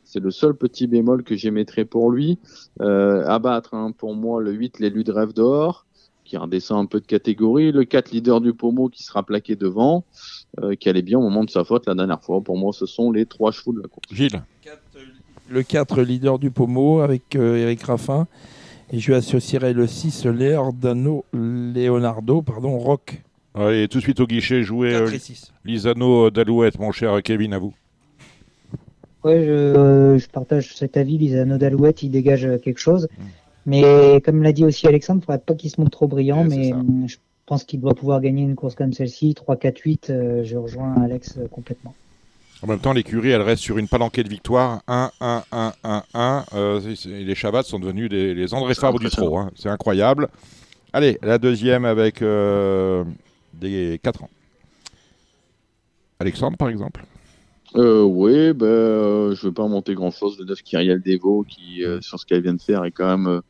C'est 0.02 0.18
le 0.18 0.32
seul 0.32 0.54
petit 0.54 0.88
bémol 0.88 1.22
que 1.22 1.36
j'émettrais 1.36 1.84
pour 1.84 2.10
lui. 2.10 2.40
à 2.80 3.38
battre, 3.38 3.74
hein, 3.74 3.92
pour 3.96 4.16
moi, 4.16 4.40
le 4.40 4.50
8, 4.50 4.80
l'élu 4.80 5.04
de 5.04 5.12
rêve 5.12 5.32
d'or 5.32 5.86
qui 6.30 6.36
redescend 6.36 6.84
un 6.84 6.86
peu 6.86 7.00
de 7.00 7.06
catégorie. 7.06 7.72
Le 7.72 7.84
4 7.84 8.12
leader 8.12 8.40
du 8.40 8.54
pommeau 8.54 8.88
qui 8.88 9.02
sera 9.02 9.24
plaqué 9.24 9.56
devant, 9.56 10.04
euh, 10.60 10.76
qui 10.76 10.88
allait 10.88 11.02
bien 11.02 11.18
au 11.18 11.22
moment 11.22 11.42
de 11.42 11.50
sa 11.50 11.64
faute 11.64 11.86
la 11.86 11.96
dernière 11.96 12.22
fois. 12.22 12.40
Pour 12.40 12.56
moi, 12.56 12.72
ce 12.72 12.86
sont 12.86 13.10
les 13.10 13.26
trois 13.26 13.50
chevaux 13.50 13.72
de 13.72 13.80
la 13.80 13.88
course. 13.88 14.06
Gilles. 14.12 14.40
Le 15.50 15.62
4 15.62 16.02
leader 16.02 16.38
du 16.38 16.50
pommeau 16.50 17.00
avec 17.00 17.34
euh, 17.34 17.56
Eric 17.56 17.82
Raffin. 17.82 18.26
Et 18.92 18.98
je 18.98 19.12
associerai 19.12 19.72
le 19.72 19.86
6 19.86 20.26
Leonardo, 20.26 21.24
Leonardo 21.32 22.42
pardon, 22.42 22.78
Rock. 22.78 23.22
et 23.58 23.88
tout 23.90 23.98
de 23.98 24.02
suite 24.02 24.20
au 24.20 24.26
guichet, 24.26 24.62
jouer 24.62 24.94
euh, 24.94 25.10
Lisano 25.64 26.30
d'Alouette, 26.30 26.78
mon 26.78 26.92
cher 26.92 27.20
Kevin, 27.22 27.52
à 27.52 27.58
vous. 27.58 27.74
Ouais, 29.24 29.44
je, 29.44 30.16
je, 30.18 30.28
partage 30.28 30.74
cet 30.74 30.96
avis. 30.96 31.18
Lisano 31.18 31.58
d'Alouette, 31.58 32.02
il 32.02 32.10
dégage 32.10 32.48
quelque 32.62 32.80
chose. 32.80 33.08
Hmm. 33.18 33.24
Mais 33.66 34.20
comme 34.24 34.42
l'a 34.42 34.52
dit 34.52 34.64
aussi 34.64 34.86
Alexandre, 34.86 35.18
il 35.18 35.22
ne 35.22 35.26
faudrait 35.26 35.44
pas 35.44 35.54
qu'il 35.54 35.70
se 35.70 35.80
montre 35.80 35.92
trop 35.92 36.08
brillant, 36.08 36.44
mais 36.44 36.72
hum, 36.72 37.04
je 37.06 37.16
pense 37.50 37.64
qu'il 37.64 37.80
doit 37.80 37.94
pouvoir 37.94 38.20
gagner 38.20 38.42
une 38.44 38.54
course 38.54 38.76
comme 38.76 38.92
celle-ci. 38.92 39.34
3, 39.34 39.56
4, 39.56 39.78
8, 39.78 40.12
je 40.44 40.56
rejoins 40.56 40.94
Alex 41.02 41.36
euh, 41.36 41.48
complètement. 41.48 41.94
En 42.62 42.66
même 42.66 42.78
temps, 42.78 42.92
l'écurie, 42.92 43.30
elle 43.30 43.42
reste 43.42 43.62
sur 43.62 43.78
une 43.78 43.88
palanquée 43.88 44.22
de 44.22 44.28
victoire. 44.28 44.82
1, 44.86 45.10
1, 45.20 45.42
1, 45.50 45.72
1, 45.82 46.02
1. 46.14 46.44
les 47.06 47.34
Chavats 47.34 47.62
sont 47.62 47.78
devenus 47.78 48.10
des, 48.10 48.34
les 48.34 48.52
André 48.52 48.74
Fabre 48.74 48.98
du 48.98 49.08
trot. 49.08 49.38
Hein. 49.38 49.50
C'est 49.56 49.70
incroyable. 49.70 50.28
Allez, 50.92 51.18
la 51.22 51.38
deuxième 51.38 51.84
avec 51.84 52.20
euh, 52.20 53.04
des 53.54 53.98
4 54.02 54.24
ans. 54.24 54.30
Alexandre, 56.18 56.58
par 56.58 56.68
exemple 56.68 57.02
euh, 57.76 58.02
oui, 58.02 58.52
ben, 58.52 58.66
euh, 58.66 59.34
je 59.34 59.42
ne 59.42 59.50
veux 59.50 59.54
pas 59.54 59.68
monter 59.68 59.94
grand-chose. 59.94 60.38
Le 60.38 60.44
9 60.44 60.62
Kyriel 60.62 61.00
Devo, 61.00 61.44
qui, 61.48 61.84
euh, 61.84 62.00
sur 62.00 62.18
ce 62.18 62.26
qu'elle 62.26 62.42
vient 62.42 62.54
de 62.54 62.60
faire, 62.60 62.84
est 62.84 62.90
quand 62.90 63.16
même 63.16 63.42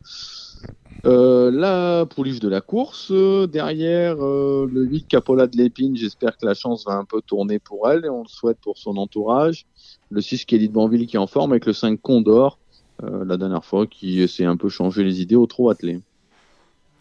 euh, 1.05 1.11
euh 1.11 1.51
la 1.51 2.07
pouliche 2.07 2.41
de 2.41 2.49
la 2.49 2.61
course. 2.61 3.13
Derrière, 3.13 4.17
le 4.17 4.85
8 4.85 5.09
Capola 5.09 5.47
de 5.47 5.57
l'Épine, 5.57 5.97
j'espère 5.97 6.37
que 6.37 6.47
la 6.47 6.55
chance 6.55 6.85
va 6.87 6.95
un 6.95 7.05
peu 7.05 7.21
tourner 7.21 7.59
pour 7.59 7.91
elle, 7.91 8.05
et 8.05 8.09
on 8.09 8.23
le 8.23 8.29
souhaite 8.29 8.59
pour 8.61 8.79
son 8.79 8.97
entourage. 8.97 9.67
Le 10.11 10.21
6 10.21 10.45
Kelly 10.45 10.69
de 10.69 10.73
Banville 10.73 11.07
qui 11.07 11.17
est 11.17 11.21
en 11.21 11.27
forme, 11.27 11.53
avec 11.53 11.67
le 11.67 11.73
5 11.73 12.01
Condor, 12.01 12.59
la 13.03 13.37
dernière 13.37 13.65
fois, 13.65 13.87
qui 13.87 14.21
essaie 14.21 14.45
un 14.45 14.57
peu 14.57 14.69
changer 14.69 15.03
les 15.03 15.21
idées 15.23 15.37
au 15.37 15.47
trop 15.47 15.71
attelé. 15.71 16.01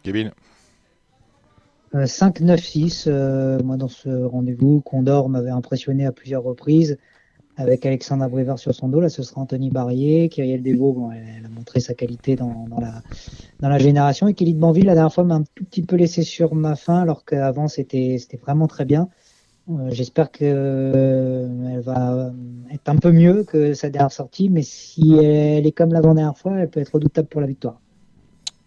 Kevin 0.03 0.31
5, 2.05 2.41
9, 2.41 2.59
6, 2.59 3.07
moi 3.63 3.77
dans 3.77 3.87
ce 3.87 4.09
rendez-vous, 4.09 4.81
Condor 4.81 5.29
m'avait 5.29 5.49
impressionné 5.49 6.05
à 6.05 6.11
plusieurs 6.11 6.43
reprises 6.43 6.97
avec 7.59 7.85
Alexandre 7.85 8.23
Abrivard 8.23 8.57
sur 8.57 8.73
son 8.73 8.87
dos. 8.87 9.01
Là, 9.01 9.09
ce 9.09 9.21
sera 9.21 9.41
Anthony 9.41 9.69
Barrier. 9.69 10.29
Kyriel 10.29 10.63
Devaux, 10.63 10.93
bon, 10.93 11.11
elle, 11.11 11.45
a 11.45 11.49
montré 11.49 11.81
sa 11.81 11.93
qualité 11.93 12.37
dans, 12.37 12.65
la, 13.61 13.77
génération. 13.79 14.29
Et 14.29 14.33
Kelly 14.33 14.53
de 14.53 14.59
Banville, 14.59 14.85
la 14.85 14.93
dernière 14.93 15.13
fois, 15.13 15.25
m'a 15.25 15.35
un 15.35 15.43
tout 15.43 15.65
petit 15.65 15.81
peu 15.81 15.97
laissé 15.97 16.23
sur 16.23 16.55
ma 16.55 16.75
fin, 16.75 17.01
alors 17.01 17.25
qu'avant, 17.25 17.67
c'était 17.67 18.17
vraiment 18.41 18.67
très 18.67 18.85
bien. 18.85 19.09
Euh, 19.69 19.89
j'espère 19.91 20.31
qu'elle 20.31 20.55
euh, 20.55 21.81
va 21.83 22.31
être 22.71 22.89
un 22.89 22.95
peu 22.95 23.11
mieux 23.11 23.43
que 23.43 23.73
sa 23.73 23.89
dernière 23.89 24.11
sortie, 24.11 24.49
mais 24.49 24.63
si 24.63 25.15
elle 25.15 25.67
est 25.67 25.71
comme 25.73 25.91
l'avant-dernière 25.91 26.37
fois, 26.37 26.57
elle 26.57 26.69
peut 26.69 26.79
être 26.79 26.93
redoutable 26.93 27.27
pour 27.27 27.41
la 27.41 27.47
victoire. 27.47 27.79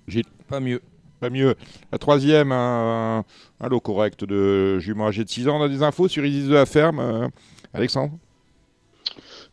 Gilles 0.06 0.26
Pas 0.48 0.60
mieux. 0.60 0.82
Pas 1.18 1.30
mieux. 1.30 1.54
La 1.92 1.98
troisième, 1.98 2.52
un, 2.52 3.24
lot 3.70 3.80
correct 3.80 4.24
de 4.24 4.78
jument 4.80 5.06
âgé 5.06 5.24
de 5.24 5.28
6 5.30 5.48
ans. 5.48 5.60
On 5.60 5.62
a 5.62 5.68
des 5.68 5.82
infos 5.82 6.08
sur 6.08 6.26
Isis 6.26 6.48
de 6.48 6.54
la 6.54 6.66
Ferme. 6.66 6.98
Euh, 6.98 7.28
Alexandre? 7.72 8.18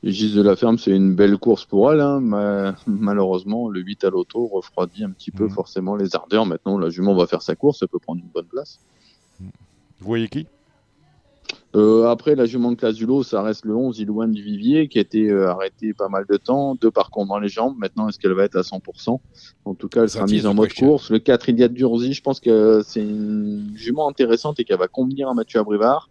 Gis 0.03 0.33
de 0.33 0.41
la 0.41 0.55
Ferme, 0.55 0.77
c'est 0.77 0.95
une 0.95 1.13
belle 1.13 1.37
course 1.37 1.65
pour 1.65 1.91
elle, 1.91 1.99
hein, 1.99 2.73
malheureusement, 2.87 3.67
le 3.67 3.81
8 3.81 4.05
à 4.05 4.09
l'auto 4.09 4.47
refroidit 4.47 5.03
un 5.03 5.11
petit 5.11 5.31
peu 5.31 5.45
mmh. 5.45 5.49
forcément 5.49 5.95
les 5.95 6.15
ardeurs. 6.15 6.45
Maintenant, 6.45 6.77
la 6.77 6.89
jument 6.89 7.15
va 7.15 7.27
faire 7.27 7.41
sa 7.41 7.55
course, 7.55 7.79
elle 7.81 7.89
peut 7.89 7.99
prendre 7.99 8.21
une 8.21 8.29
bonne 8.29 8.45
place. 8.45 8.79
Vous 9.39 9.47
voyez 9.99 10.29
qui? 10.29 10.47
Euh, 11.75 12.07
après, 12.07 12.35
la 12.35 12.45
jument 12.45 12.71
de 12.71 12.77
classe 12.77 12.95
du 12.95 13.05
lot, 13.05 13.23
ça 13.23 13.43
reste 13.43 13.65
le 13.65 13.75
11, 13.75 13.99
Ilouane 13.99 14.31
du 14.31 14.41
Vivier, 14.41 14.87
qui 14.87 14.97
a 14.97 15.01
été 15.01 15.29
euh, 15.29 15.49
arrêté 15.49 15.93
pas 15.93 16.09
mal 16.09 16.25
de 16.27 16.37
temps, 16.37 16.75
deux 16.75 16.89
parcours 16.89 17.25
dans 17.27 17.37
les 17.37 17.47
jambes. 17.47 17.75
Maintenant, 17.77 18.09
est-ce 18.09 18.17
qu'elle 18.17 18.33
va 18.33 18.43
être 18.45 18.55
à 18.55 18.61
100% 18.61 19.19
En 19.65 19.73
tout 19.75 19.87
cas, 19.87 20.03
elle 20.03 20.09
sera 20.09 20.25
mise 20.25 20.47
en 20.47 20.55
mode 20.55 20.73
course. 20.73 21.11
Le 21.11 21.19
4, 21.19 21.49
Iliad 21.49 21.73
Durzi, 21.73 22.13
je 22.13 22.21
pense 22.21 22.39
que 22.39 22.81
c'est 22.83 23.01
une 23.01 23.71
jument 23.75 24.09
intéressante 24.09 24.59
et 24.59 24.63
qu'elle 24.63 24.79
va 24.79 24.87
convenir 24.87 25.29
à 25.29 25.33
Mathieu 25.33 25.59
Abrivard. 25.59 26.08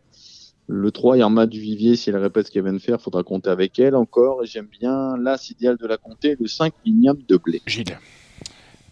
Le 0.70 0.90
3, 0.90 1.16
Irma 1.16 1.46
du 1.46 1.61
Vivier, 1.61 1.96
si 1.96 2.11
elle 2.11 2.18
répète 2.18 2.46
ce 2.46 2.52
qu'elle 2.52 2.64
vient 2.64 2.74
de 2.74 2.78
faire, 2.78 3.00
faudra 3.00 3.22
compter 3.22 3.48
avec 3.48 3.78
elle 3.78 3.96
encore. 3.96 4.44
Et 4.44 4.46
j'aime 4.46 4.66
bien 4.66 5.16
l'as 5.16 5.50
idéal 5.50 5.78
de 5.78 5.87
la 5.87 5.96
compter, 5.96 6.37
le 6.38 6.46
5, 6.46 6.74
Ignam 6.85 7.16
de 7.26 7.37
Blé. 7.38 7.62
Gilles. 7.66 7.98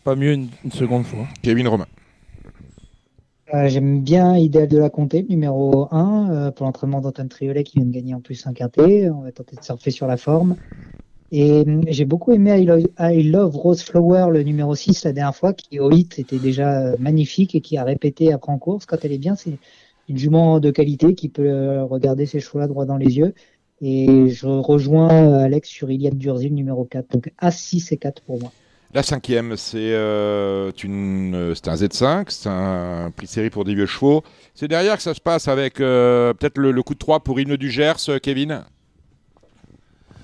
Pas 0.03 0.17
mieux 0.17 0.33
une, 0.33 0.49
seconde 0.73 1.05
fois. 1.05 1.27
Kevin 1.43 1.69
Romain. 1.69 1.87
Euh, 3.53 3.69
j'aime 3.69 4.01
bien 4.01 4.39
Idéal 4.39 4.69
de 4.69 4.79
la 4.79 4.89
Comté, 4.89 5.27
numéro 5.29 5.87
1, 5.95 6.31
euh, 6.31 6.51
pour 6.51 6.65
l'entraînement 6.65 7.03
d'Antoine 7.03 7.29
Triolet 7.29 7.63
qui 7.63 7.77
vient 7.77 7.87
de 7.87 7.93
gagner 7.93 8.15
en 8.15 8.21
plus 8.21 8.47
un 8.47 8.55
quintet. 8.55 9.11
On 9.11 9.21
va 9.21 9.33
tenter 9.33 9.57
de 9.57 9.63
surfer 9.63 9.91
sur 9.91 10.07
la 10.07 10.17
forme. 10.17 10.57
Et 11.31 11.51
euh, 11.51 11.83
j'ai 11.89 12.07
beaucoup 12.07 12.33
aimé 12.33 12.59
I 12.99 13.23
Love, 13.23 13.55
Rose 13.55 13.83
Flower, 13.83 14.29
le 14.33 14.43
numéro 14.45 14.75
6, 14.75 15.05
la 15.05 15.13
dernière 15.13 15.37
fois, 15.37 15.53
qui 15.53 15.79
au 15.79 15.91
hit 15.91 16.19
était 16.19 16.39
déjà 16.39 16.97
magnifique 16.99 17.55
et 17.55 17.61
qui 17.61 17.77
a 17.77 17.85
répété 17.85 18.33
après 18.33 18.51
en 18.51 18.59
course. 18.59 18.87
Quand 18.87 19.05
elle 19.05 19.13
est 19.13 19.19
bien, 19.19 19.37
c'est 19.37 19.59
une 20.09 20.17
jument 20.17 20.61
de 20.61 20.71
qualité 20.71 21.15
qui 21.15 21.29
peut 21.29 21.49
euh, 21.49 21.85
regarder 21.85 22.27
ses 22.27 22.41
chevaux-là 22.41 22.67
droit 22.67 22.85
dans 22.85 22.97
les 22.97 23.19
yeux. 23.19 23.35
Et 23.83 24.29
je 24.29 24.47
rejoins 24.47 25.13
euh, 25.13 25.45
Alex 25.45 25.69
sur 25.69 25.91
Iliad 25.91 26.17
Durzil 26.17 26.55
numéro 26.55 26.85
4. 26.85 27.11
Donc 27.11 27.33
A6 27.43 27.93
et 27.93 27.97
4 27.97 28.23
pour 28.23 28.41
moi. 28.41 28.53
La 28.95 29.03
cinquième, 29.03 29.57
c'est 29.57 29.93
euh, 29.93 30.71
une, 30.83 31.35
un 31.35 31.75
Z5, 31.75 32.27
c'est 32.29 32.49
un 32.49 33.11
prix 33.15 33.27
série 33.27 33.51
pour 33.51 33.65
des 33.65 33.75
vieux 33.75 33.87
chevaux. 33.87 34.23
C'est 34.55 34.69
derrière 34.69 34.97
que 34.97 35.03
ça 35.03 35.13
se 35.13 35.21
passe 35.21 35.49
avec 35.49 35.75
peut-être 35.75 36.57
le, 36.57 36.83
coup 36.83 36.95
de 36.95 36.99
3 36.99 37.21
pour 37.21 37.39
Hymne 37.39 37.57
du 37.57 37.71
Gers, 37.71 38.21
Kevin? 38.23 38.63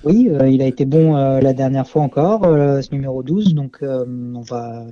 Oui, 0.05 0.31
il 0.49 0.63
a 0.63 0.67
été 0.67 0.87
bon 0.87 1.15
la 1.15 1.53
dernière 1.53 1.87
fois 1.87 2.03
encore, 2.03 2.45
ce 2.45 2.95
numéro 2.95 3.23
12, 3.23 3.55
donc 3.55 3.81
on 3.83 4.41
va 4.41 4.87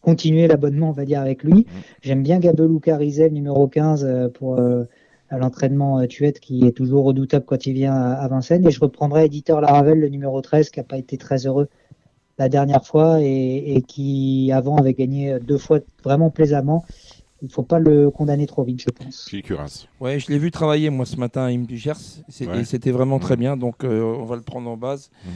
continuer 0.00 0.46
l'abonnement, 0.46 0.90
on 0.90 0.92
va 0.92 1.04
dire, 1.04 1.20
avec 1.20 1.42
lui. 1.42 1.60
Mm. 1.60 1.64
J'aime 2.02 2.22
bien 2.22 2.38
Gabelou 2.38 2.80
Carizet, 2.80 3.30
numéro 3.30 3.66
15, 3.68 4.04
euh, 4.04 4.28
pour 4.28 4.58
euh, 4.58 4.84
l'entraînement 5.30 6.00
euh, 6.00 6.06
Tuette, 6.06 6.40
qui 6.40 6.66
est 6.66 6.72
toujours 6.72 7.04
redoutable 7.04 7.44
quand 7.44 7.66
il 7.66 7.74
vient 7.74 7.94
à, 7.94 8.26
Vincennes. 8.28 8.66
Et 8.66 8.70
je 8.70 8.80
reprendrai 8.80 9.26
Éditeur 9.26 9.60
Laravel, 9.60 10.00
le 10.00 10.08
numéro 10.08 10.40
13, 10.40 10.70
qui 10.70 10.80
n'a 10.80 10.84
pas 10.84 10.98
été 10.98 11.16
très 11.16 11.46
heureux 11.46 11.68
la 12.38 12.48
dernière 12.48 12.86
fois 12.86 13.18
et, 13.20 13.82
qui, 13.88 14.52
avant, 14.54 14.76
avait 14.76 14.94
gagné 14.94 15.40
deux 15.40 15.58
fois 15.58 15.80
vraiment 16.04 16.30
plaisamment. 16.30 16.84
Il 17.42 17.46
ne 17.46 17.50
faut 17.50 17.64
pas 17.64 17.80
le 17.80 18.10
condamner 18.10 18.46
trop 18.46 18.62
vite, 18.62 18.80
je 18.80 18.90
pense. 18.90 19.28
Ouais, 20.00 20.20
je 20.20 20.30
l'ai 20.30 20.38
vu 20.38 20.52
travailler, 20.52 20.88
moi, 20.90 21.04
ce 21.04 21.16
matin 21.16 21.42
à 21.42 21.46
Imdugers. 21.46 22.22
C'était 22.28 22.92
vraiment 22.92 23.18
très 23.18 23.34
mm. 23.34 23.40
bien, 23.40 23.56
donc 23.56 23.82
on 23.82 24.24
va 24.24 24.36
le 24.36 24.42
prendre 24.42 24.70
en 24.70 24.76
base. 24.76 25.10
Mm. 25.24 25.28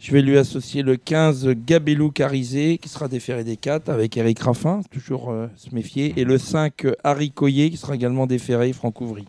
Je 0.00 0.12
vais 0.12 0.22
lui 0.22 0.36
associer 0.36 0.82
le 0.82 0.96
15 0.96 1.48
Gabelou 1.66 2.10
Carizé 2.10 2.78
qui 2.78 2.88
sera 2.88 3.08
déféré 3.08 3.44
des 3.44 3.56
4 3.56 3.88
avec 3.88 4.16
Eric 4.16 4.40
Raffin, 4.40 4.80
toujours 4.90 5.30
euh, 5.30 5.46
se 5.56 5.74
méfier. 5.74 6.14
Et 6.16 6.24
le 6.24 6.38
5 6.38 6.86
Harry 7.02 7.30
Coyer 7.30 7.70
qui 7.70 7.76
sera 7.76 7.94
également 7.94 8.26
déféré 8.26 8.72
Francouvry. 8.72 9.24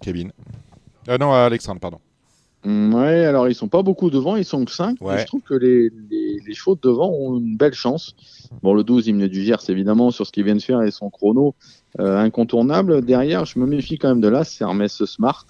Kevin. 0.00 0.32
Euh, 1.08 1.18
non, 1.18 1.32
Alexandre, 1.32 1.80
pardon. 1.80 1.98
Mm, 2.66 2.94
ouais, 2.94 3.24
alors 3.24 3.48
ils 3.48 3.54
sont 3.54 3.68
pas 3.68 3.82
beaucoup 3.82 4.10
devant, 4.10 4.34
ils 4.34 4.44
sont 4.44 4.64
que 4.64 4.72
5. 4.72 4.98
Je 5.00 5.24
trouve 5.26 5.42
que 5.42 5.54
les, 5.54 5.90
les, 6.10 6.54
chevaux 6.54 6.76
devant 6.80 7.10
ont 7.10 7.38
une 7.38 7.56
belle 7.56 7.74
chance. 7.74 8.16
Bon, 8.62 8.74
le 8.74 8.82
12, 8.82 9.06
Hymne 9.06 9.28
du 9.28 9.44
Gers, 9.44 9.68
évidemment, 9.68 10.10
sur 10.10 10.26
ce 10.26 10.32
qu'il 10.32 10.44
vient 10.44 10.56
de 10.56 10.62
faire 10.62 10.82
et 10.82 10.90
son 10.90 11.08
chrono 11.08 11.54
euh, 12.00 12.18
incontournable. 12.18 13.02
Derrière, 13.02 13.44
je 13.44 13.58
me 13.58 13.66
méfie 13.66 13.98
quand 13.98 14.08
même 14.08 14.20
de 14.20 14.28
là, 14.28 14.42
c'est 14.42 14.64
Hermès 14.64 15.04
Smart. 15.04 15.46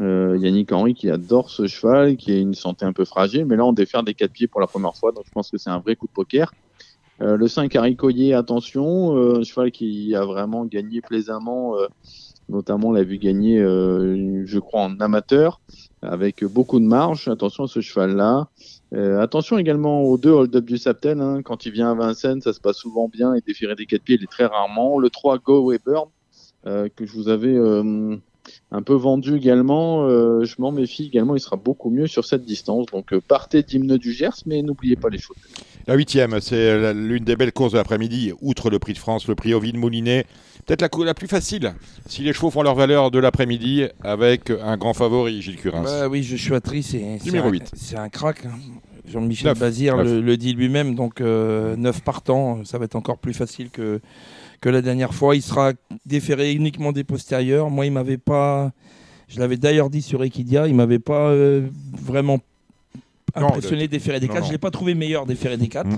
Euh, 0.00 0.36
Yannick 0.40 0.72
Henry 0.72 0.94
qui 0.94 1.08
adore 1.08 1.50
ce 1.50 1.66
cheval, 1.66 2.16
qui 2.16 2.32
a 2.32 2.38
une 2.38 2.54
santé 2.54 2.84
un 2.84 2.92
peu 2.92 3.04
fragile, 3.04 3.46
mais 3.46 3.56
là 3.56 3.64
on 3.64 3.72
défère 3.72 4.02
des 4.02 4.14
quatre 4.14 4.32
pieds 4.32 4.48
pour 4.48 4.60
la 4.60 4.66
première 4.66 4.96
fois, 4.96 5.12
donc 5.12 5.24
je 5.26 5.30
pense 5.30 5.50
que 5.50 5.58
c'est 5.58 5.70
un 5.70 5.78
vrai 5.78 5.94
coup 5.94 6.06
de 6.06 6.12
poker. 6.12 6.52
Euh, 7.20 7.36
le 7.36 7.46
5 7.46 7.74
Haricoyer, 7.76 8.34
attention, 8.34 9.16
euh, 9.16 9.38
un 9.38 9.42
cheval 9.44 9.70
qui 9.70 10.14
a 10.14 10.24
vraiment 10.24 10.64
gagné 10.64 11.00
plaisamment, 11.00 11.78
euh, 11.78 11.86
notamment 12.48 12.92
l'a 12.92 13.04
vu 13.04 13.18
gagner, 13.18 13.58
je 13.58 14.58
crois, 14.58 14.82
en 14.82 15.00
amateur, 15.00 15.60
avec 16.02 16.44
beaucoup 16.44 16.78
de 16.78 16.84
marge. 16.84 17.28
Attention 17.28 17.64
à 17.64 17.68
ce 17.68 17.80
cheval-là. 17.80 18.48
attention 18.92 19.56
également 19.56 20.02
aux 20.02 20.18
deux 20.18 20.30
hold-up 20.30 20.64
du 20.64 20.76
Sapten. 20.76 21.20
Hein. 21.22 21.42
Quand 21.42 21.64
il 21.64 21.72
vient 21.72 21.92
à 21.92 21.94
Vincennes, 21.94 22.42
ça 22.42 22.52
se 22.52 22.60
passe 22.60 22.76
souvent 22.76 23.08
bien 23.08 23.32
et 23.32 23.40
déférer 23.40 23.74
des 23.76 23.86
quatre 23.86 24.02
pieds, 24.02 24.16
il 24.16 24.24
est 24.24 24.30
très 24.30 24.44
rarement. 24.44 24.98
Le 24.98 25.08
3 25.08 25.38
Go 25.38 25.70
Weber, 25.70 26.04
que 26.64 27.06
je 27.06 27.12
vous 27.12 27.28
avais 27.28 27.56
un 28.70 28.82
peu 28.82 28.94
vendu 28.94 29.36
également. 29.36 30.08
je 30.08 30.54
m'en 30.58 30.72
méfie 30.72 31.06
également, 31.06 31.36
il 31.36 31.40
sera 31.40 31.56
beaucoup 31.56 31.90
mieux 31.90 32.06
sur 32.06 32.24
cette 32.24 32.44
distance. 32.44 32.86
Donc 32.86 33.16
partez 33.18 33.62
d'hymne 33.62 33.96
du 33.96 34.12
Gers, 34.12 34.42
mais 34.46 34.62
n'oubliez 34.62 34.96
pas 34.96 35.08
les 35.08 35.18
choses. 35.18 35.36
La 35.86 35.94
huitième, 35.94 36.40
c'est 36.40 36.94
l'une 36.94 37.24
des 37.24 37.36
belles 37.36 37.52
courses 37.52 37.72
de 37.72 37.78
l'après-midi, 37.78 38.32
outre 38.40 38.70
le 38.70 38.78
prix 38.78 38.94
de 38.94 38.98
France, 38.98 39.28
le 39.28 39.34
prix 39.34 39.52
Ovid 39.52 39.76
Moulinet. 39.76 40.24
Peut-être 40.66 40.80
la, 40.80 41.04
la 41.04 41.14
plus 41.14 41.26
facile, 41.26 41.74
si 42.08 42.22
les 42.22 42.32
chevaux 42.32 42.50
font 42.50 42.62
leur 42.62 42.74
valeur 42.74 43.10
de 43.10 43.18
l'après-midi, 43.18 43.84
avec 44.02 44.50
un 44.50 44.78
grand 44.78 44.94
favori, 44.94 45.42
Gilles 45.42 45.56
Curins. 45.56 45.82
Bah 45.82 46.08
oui, 46.08 46.22
je 46.22 46.36
suis 46.36 46.54
attri, 46.54 46.82
c'est 46.82 47.18
numéro 47.26 47.50
8. 47.50 47.72
C'est 47.74 47.98
un 47.98 48.08
crack. 48.08 48.46
Hein. 48.46 48.58
Jean-Michel 49.06 49.54
Bazir 49.58 49.96
le, 49.98 50.36
dit 50.36 50.54
lui-même, 50.54 50.94
donc 50.94 51.20
euh, 51.20 51.76
9 51.76 52.02
partants, 52.02 52.64
ça 52.64 52.78
va 52.78 52.86
être 52.86 52.96
encore 52.96 53.18
plus 53.18 53.34
facile 53.34 53.68
que, 53.70 54.00
que 54.60 54.68
la 54.68 54.82
dernière 54.82 55.14
fois. 55.14 55.36
Il 55.36 55.42
sera 55.42 55.72
déféré 56.06 56.52
uniquement 56.52 56.92
des 56.92 57.04
postérieurs. 57.04 57.70
Moi, 57.70 57.86
il 57.86 57.92
m'avait 57.92 58.18
pas. 58.18 58.72
Je 59.28 59.40
l'avais 59.40 59.56
d'ailleurs 59.56 59.90
dit 59.90 60.02
sur 60.02 60.22
Equidia, 60.22 60.68
il 60.68 60.74
m'avait 60.74 60.98
pas 60.98 61.28
euh, 61.28 61.66
vraiment 61.92 62.40
impressionné 63.34 63.88
des 63.88 63.98
des 63.98 64.28
4. 64.28 64.42
Je 64.42 64.48
ne 64.48 64.52
l'ai 64.52 64.58
pas 64.58 64.70
trouvé 64.70 64.94
meilleur 64.94 65.26
des 65.26 65.34
des 65.34 65.68
4. 65.68 65.88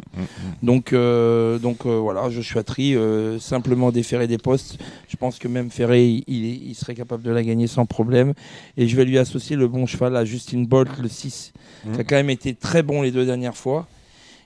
Donc, 0.62 0.92
euh, 0.92 1.58
donc 1.58 1.84
euh, 1.84 1.98
voilà, 1.98 2.30
je 2.30 2.40
suis 2.40 2.58
à 2.58 2.62
tri, 2.62 2.96
simplement 3.40 3.90
des 3.90 4.02
des 4.26 4.38
postes. 4.38 4.78
Je 5.08 5.16
pense 5.16 5.38
que 5.38 5.48
même 5.48 5.70
Ferré, 5.70 6.22
il, 6.26 6.44
il, 6.68 6.74
serait 6.74 6.94
capable 6.94 7.24
de 7.24 7.30
la 7.30 7.42
gagner 7.42 7.66
sans 7.66 7.84
problème. 7.84 8.32
Et 8.76 8.88
je 8.88 8.96
vais 8.96 9.04
lui 9.04 9.18
associer 9.18 9.56
le 9.56 9.68
bon 9.68 9.86
cheval 9.86 10.16
à 10.16 10.24
Justin 10.24 10.62
Bolt, 10.62 10.96
le 11.02 11.08
6, 11.08 11.52
qui 11.92 12.00
a 12.00 12.04
quand 12.04 12.16
même 12.16 12.30
été 12.30 12.54
très 12.54 12.82
bon 12.82 13.02
les 13.02 13.10
deux 13.10 13.26
dernières 13.26 13.56
fois. 13.56 13.86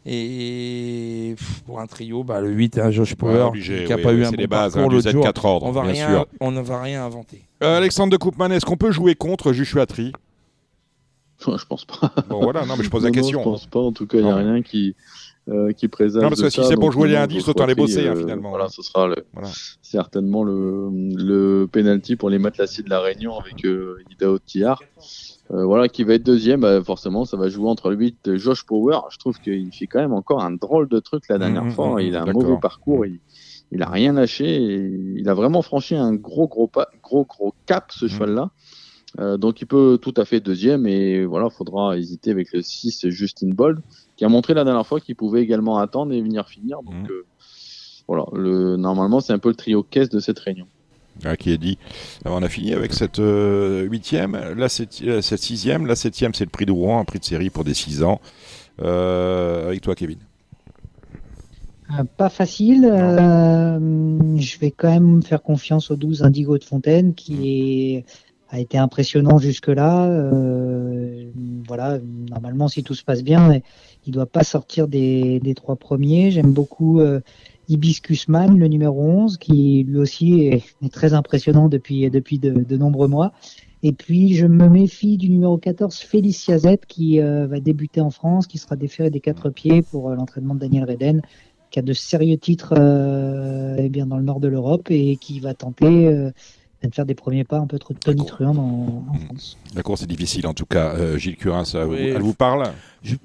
Et 0.06 1.34
pour 1.66 1.80
un 1.80 1.86
trio, 1.86 2.24
bah, 2.24 2.40
le 2.40 2.50
8, 2.50 2.78
un 2.78 2.90
Josh 2.90 3.14
Power, 3.14 3.50
qui 3.60 3.86
n'a 3.88 3.98
pas 3.98 4.12
eu 4.12 4.24
un 4.24 4.30
bon 4.30 4.44
bases, 4.44 4.74
parcours 4.74 4.94
hein, 4.94 5.10
jour. 5.10 5.24
4 5.24 5.44
ordres, 5.44 5.66
on, 5.66 5.72
va 5.72 5.82
rien, 5.82 6.24
on 6.40 6.50
ne 6.50 6.60
va 6.60 6.82
rien 6.82 7.04
inventer. 7.04 7.42
Alexandre 7.60 8.12
de 8.12 8.16
Koopman, 8.16 8.50
est-ce 8.50 8.64
qu'on 8.64 8.78
peut 8.78 8.92
jouer 8.92 9.14
contre 9.14 9.52
Joshua 9.52 9.86
Tri 9.86 10.12
je 11.46 11.64
pense 11.64 11.84
pas. 11.84 12.12
Bon, 12.28 12.42
voilà, 12.42 12.66
non, 12.66 12.76
mais 12.76 12.84
je 12.84 12.90
pose 12.90 13.04
la 13.04 13.10
question. 13.10 13.38
Non, 13.38 13.44
je 13.44 13.50
pense 13.50 13.66
pas. 13.66 13.80
En 13.80 13.92
tout 13.92 14.06
cas, 14.06 14.18
il 14.18 14.24
n'y 14.24 14.30
a 14.30 14.36
rien 14.36 14.62
qui, 14.62 14.94
euh, 15.48 15.72
qui 15.72 15.88
présage. 15.88 16.22
Non, 16.22 16.28
parce 16.28 16.42
que 16.42 16.50
si 16.50 16.62
c'est 16.64 16.74
pour 16.74 16.92
jouer 16.92 17.08
les 17.08 17.16
indices, 17.16 17.48
autant 17.48 17.66
les 17.66 17.74
bosser, 17.74 18.06
hein, 18.06 18.14
euh, 18.14 18.20
finalement. 18.20 18.50
Voilà, 18.50 18.68
ce 18.68 18.82
sera 18.82 19.08
certainement 19.82 20.44
le, 20.44 20.90
le 20.92 21.66
penalty 21.66 22.16
pour 22.16 22.30
les 22.30 22.38
matelassiers 22.38 22.84
de 22.84 22.90
la 22.90 23.00
Réunion 23.00 23.38
avec 23.38 23.64
euh, 23.64 24.02
Ida 24.10 24.30
Otillard. 24.30 24.82
Euh, 25.52 25.64
voilà, 25.64 25.88
qui 25.88 26.04
va 26.04 26.14
être 26.14 26.22
deuxième, 26.22 26.60
bah, 26.60 26.82
forcément, 26.82 27.24
ça 27.24 27.36
va 27.36 27.48
jouer 27.48 27.68
entre 27.68 27.90
le 27.90 27.96
8 27.96 28.36
Josh 28.36 28.64
Power. 28.64 29.00
Je 29.10 29.18
trouve 29.18 29.40
qu'il 29.40 29.72
fait 29.72 29.86
quand 29.86 29.98
même 29.98 30.12
encore 30.12 30.42
un 30.42 30.52
drôle 30.52 30.88
de 30.88 31.00
truc 31.00 31.24
la 31.28 31.38
dernière 31.38 31.64
mmh, 31.64 31.70
fois. 31.72 31.96
Mmh, 31.96 32.00
il 32.00 32.16
a 32.16 32.22
un 32.22 32.32
mauvais 32.32 32.58
parcours, 32.60 33.04
il, 33.04 33.18
il 33.72 33.82
a 33.82 33.88
rien 33.88 34.12
lâché. 34.12 34.62
il 34.62 35.28
a 35.28 35.34
vraiment 35.34 35.62
franchi 35.62 35.96
un 35.96 36.14
gros, 36.14 36.46
gros, 36.46 36.68
pas, 36.68 36.88
gros, 37.02 37.24
gros 37.24 37.52
cap, 37.66 37.90
ce 37.90 38.04
mmh. 38.04 38.08
cheval-là. 38.08 38.50
Euh, 39.18 39.36
donc 39.36 39.60
il 39.60 39.66
peut 39.66 39.98
tout 40.00 40.14
à 40.16 40.24
fait 40.24 40.40
deuxième 40.40 40.86
et 40.86 41.24
voilà, 41.24 41.50
faudra 41.50 41.96
hésiter 41.98 42.30
avec 42.30 42.52
le 42.52 42.62
6 42.62 43.08
Justin 43.08 43.48
Bold 43.48 43.80
qui 44.16 44.24
a 44.24 44.28
montré 44.28 44.54
la 44.54 44.62
dernière 44.62 44.86
fois 44.86 45.00
qu'il 45.00 45.16
pouvait 45.16 45.42
également 45.42 45.78
attendre 45.78 46.12
et 46.12 46.22
venir 46.22 46.48
finir. 46.48 46.80
Donc 46.82 47.10
euh, 47.10 47.26
voilà, 48.06 48.24
le, 48.34 48.76
normalement 48.76 49.20
c'est 49.20 49.32
un 49.32 49.38
peu 49.38 49.48
le 49.48 49.56
trio 49.56 49.82
caisse 49.82 50.10
de 50.10 50.20
cette 50.20 50.38
réunion. 50.38 50.68
Ah, 51.24 51.37
qui 51.37 51.50
est 51.50 51.59
dit. 51.59 51.78
Alors, 52.24 52.38
on 52.38 52.42
a 52.42 52.48
fini 52.48 52.72
avec 52.72 52.92
cette 52.92 53.18
euh, 53.18 53.83
huitième, 53.83 54.38
la 54.56 54.68
cette 54.68 54.92
sixième, 55.22 55.87
la 55.87 55.96
septième 55.96 56.35
c'est 56.35 56.44
le 56.44 56.50
prix 56.50 56.66
de 56.66 56.72
Rouen, 56.72 57.00
un 57.00 57.04
prix 57.04 57.18
de 57.18 57.24
série 57.24 57.50
pour 57.50 57.64
des 57.64 57.74
6 57.74 58.02
ans. 58.02 58.20
avec 58.78 59.80
toi 59.80 59.94
Kevin. 59.94 60.18
Pas 62.16 62.28
facile. 62.28 62.83
je 62.83 64.59
vais 64.59 64.70
quand 64.70 64.90
même 64.90 65.22
faire 65.22 65.42
confiance 65.42 65.90
au 65.90 65.96
12 65.96 66.22
Indigo 66.22 66.56
de 66.56 66.64
Fontaine 66.64 67.14
qui 67.14 67.35
mmh. 67.35 67.44
est 67.44 68.04
a 68.50 68.59
été 68.59 68.78
impressionnant 68.78 69.38
jusque-là. 69.38 70.06
Euh, 70.06 71.30
voilà, 71.66 71.98
normalement, 72.28 72.68
si 72.68 72.83
tout 72.83 72.94
se 72.94 73.04
passe 73.04 73.22
bien, 73.22 73.61
il 74.06 74.12
doit 74.12 74.26
pas 74.26 74.42
sortir 74.42 74.88
des, 74.88 75.40
des 75.40 75.54
trois 75.54 75.76
premiers. 75.76 76.30
J'aime 76.30 76.52
beaucoup 76.52 77.00
euh, 77.70 77.74
Hibiscus 77.74 78.28
Man, 78.28 78.59
le 78.59 78.66
numéro 78.68 79.00
11, 79.02 79.38
qui 79.38 79.85
lui 79.87 79.98
aussi 79.98 80.46
est, 80.46 80.64
très 80.90 81.14
impressionnant 81.14 81.68
depuis, 81.68 82.11
depuis 82.11 82.38
de, 82.38 82.76
nombreux 82.76 83.09
mois. 83.09 83.33
Et 83.83 83.92
puis, 83.92 84.35
je 84.35 84.46
me 84.46 84.68
méfie 84.68 85.16
du 85.16 85.30
numéro 85.30 85.56
14, 85.56 85.96
Félicia 85.98 86.59
Z, 86.59 86.76
qui 86.87 87.20
euh, 87.20 87.46
va 87.46 87.61
débuter 87.61 88.00
en 88.00 88.11
France, 88.11 88.46
qui 88.46 88.59
sera 88.59 88.76
déféré 88.76 89.11
des 89.11 89.20
quatre 89.20 89.50
pieds 89.50 89.83
pour 89.83 90.11
euh, 90.11 90.14
l'entraînement 90.14 90.54
de 90.54 90.61
Daniel 90.61 90.85
Reden, 90.85 91.22
qui 91.70 91.78
a 91.78 91.83
de 91.83 91.92
sérieux 91.92 92.37
titres 92.37 92.74
eh 93.78 93.88
bien, 93.88 94.06
dans 94.06 94.16
le 94.16 94.24
nord 94.24 94.40
de 94.40 94.48
l'Europe 94.48 94.88
et 94.90 95.16
qui 95.16 95.38
va 95.38 95.54
tenter 95.54 96.30
de 96.88 96.95
faire 96.95 97.07
des 97.07 97.14
premiers 97.14 97.45
pas 97.45 97.59
un 97.59 97.66
peu 97.66 97.79
trop 97.79 97.95
tonitruants 97.95 98.57
en, 98.57 99.05
en, 99.12 99.19
France. 99.27 99.59
La 99.75 99.83
course 99.83 100.03
est 100.03 100.07
difficile 100.07 100.47
en 100.47 100.55
tout 100.55 100.64
cas. 100.64 100.95
Euh, 100.95 101.19
Gilles 101.19 101.37
Curin, 101.37 101.64
ça, 101.64 101.81
elle 101.81 102.23
vous 102.23 102.33
parle 102.33 102.64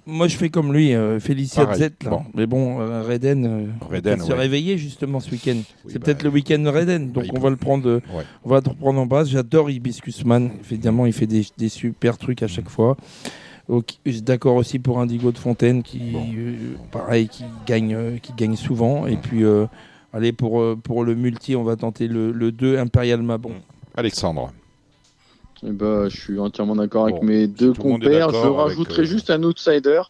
Moi 0.06 0.28
je 0.28 0.36
fais 0.36 0.50
comme 0.50 0.74
lui, 0.74 0.94
euh, 0.94 1.20
Félicia 1.20 1.74
Z. 1.74 1.92
Mais 2.34 2.48
bon, 2.48 2.82
euh, 2.82 3.02
Reden, 3.02 3.46
euh, 3.46 3.66
Reden 3.90 4.20
se 4.20 4.34
réveiller 4.34 4.78
justement 4.78 5.20
ce 5.20 5.32
week-end. 5.32 5.58
c'est 5.88 6.00
peut-être 6.00 6.18
bah, 6.18 6.26
le 6.26 6.30
week-end 6.32 6.60
de 6.60 6.70
Reden, 6.70 7.12
donc 7.12 7.26
on, 7.34 7.40
va 7.40 7.50
le 7.50 7.56
prendre, 7.56 8.02
on 8.44 8.50
va 8.50 8.58
le 8.58 8.74
prendre 8.74 9.00
en 9.00 9.06
base. 9.06 9.30
J'adore 9.30 9.70
Hibiscus 9.70 10.26
Man. 10.26 10.52
Évidemment, 10.70 11.06
il 11.06 11.14
fait 11.14 11.28
des, 11.28 11.46
des, 11.58 11.70
super 11.70 12.18
trucs 12.18 12.44
à 12.44 12.48
chaque 12.48 12.70
fois. 12.70 12.98
D'accord 14.22 14.58
aussi 14.58 14.80
pour 14.80 15.00
Indigo 15.00 15.32
de 15.32 15.38
Fontaine 15.38 15.82
qui, 15.82 16.14
pareil, 16.92 17.30
qui 17.30 17.46
gagne, 17.66 18.20
qui 18.22 18.34
gagne 18.34 18.56
souvent. 18.56 19.08
Et 19.08 19.16
puis 19.16 19.44
Allez, 20.16 20.32
pour, 20.32 20.62
euh, 20.62 20.78
pour 20.82 21.04
le 21.04 21.14
multi, 21.14 21.58
on 21.58 21.64
va 21.64 21.76
tenter 21.76 22.08
le, 22.08 22.32
le 22.32 22.54
2 22.54 22.78
Imperial 22.78 23.22
Mabon. 23.22 23.56
Alexandre. 23.96 24.54
Eh 25.62 25.72
ben, 25.72 26.08
je 26.08 26.18
suis 26.18 26.40
entièrement 26.40 26.78
d'accord 26.78 27.08
avec 27.08 27.22
mes 27.22 27.48
deux 27.48 27.74
compères. 27.74 28.30
Je 28.30 28.48
rajouterai 28.48 29.02
euh, 29.02 29.06
juste 29.06 29.30
un 29.30 29.44
outsider. 29.44 30.04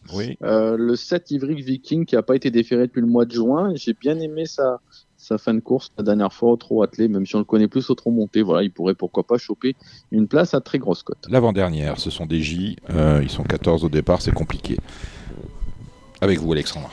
Euh, 0.44 0.78
le 0.78 0.96
7 0.96 1.32
Ivric 1.32 1.60
Viking 1.60 2.06
qui 2.06 2.13
n'a 2.13 2.22
pas 2.22 2.36
été 2.36 2.52
déféré 2.52 2.86
depuis 2.86 3.02
le 3.02 3.08
mois 3.08 3.26
de 3.26 3.32
juin. 3.32 3.72
J'ai 3.74 3.94
bien 3.94 4.20
aimé 4.20 4.46
sa, 4.46 4.80
sa 5.18 5.39
fin 5.39 5.56
de 5.56 5.60
course 5.60 5.91
la 5.98 6.04
dernière 6.04 6.32
fois 6.32 6.52
au 6.52 6.56
trop 6.56 6.84
attelé, 6.84 7.08
même 7.08 7.26
si 7.26 7.36
on 7.36 7.39
le 7.39 7.46
connaît 7.46 7.68
plus 7.68 7.89
au 7.89 7.96
trop 7.96 8.12
monté. 8.12 8.44
Voilà, 8.44 8.62
il 8.62 8.70
pourrait 8.70 8.96
pourquoi 8.96 9.24
pas 9.24 9.39
choper 9.39 9.76
une 10.12 10.28
place 10.28 10.54
à 10.54 10.62
très 10.62 10.78
grosse 10.78 11.02
cote. 11.02 11.26
L'avant-dernière, 11.32 12.00
ce 12.00 12.12
sont 12.12 12.28
des 12.28 12.41
J. 12.41 12.76
ils 13.24 13.30
sont 13.32 13.44
14 13.44 13.84
au 13.84 13.89
départ, 13.89 14.22
c'est 14.22 14.34
compliqué. 14.34 14.78
Avec 16.22 16.38
vous, 16.38 16.54
Alexandre. 16.54 16.91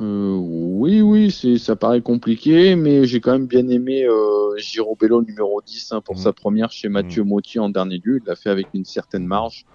Euh, 0.00 0.36
oui, 0.36 1.02
oui, 1.02 1.30
c'est, 1.30 1.58
ça 1.58 1.74
paraît 1.74 2.00
compliqué, 2.00 2.76
mais 2.76 3.04
j'ai 3.04 3.20
quand 3.20 3.32
même 3.32 3.46
bien 3.46 3.68
aimé 3.68 4.04
euh, 4.04 4.56
Giro 4.56 4.96
Bello 4.96 5.22
numéro 5.22 5.60
10 5.60 5.92
hein, 5.92 6.00
pour 6.00 6.14
mm. 6.14 6.18
sa 6.18 6.32
première 6.32 6.70
chez 6.70 6.88
Mathieu 6.88 7.24
mm. 7.24 7.28
Motti 7.28 7.58
en 7.58 7.68
dernier 7.68 8.00
lieu. 8.04 8.20
Il 8.22 8.28
l'a 8.28 8.36
fait 8.36 8.50
avec 8.50 8.68
une 8.74 8.84
certaine 8.84 9.26
marge. 9.26 9.66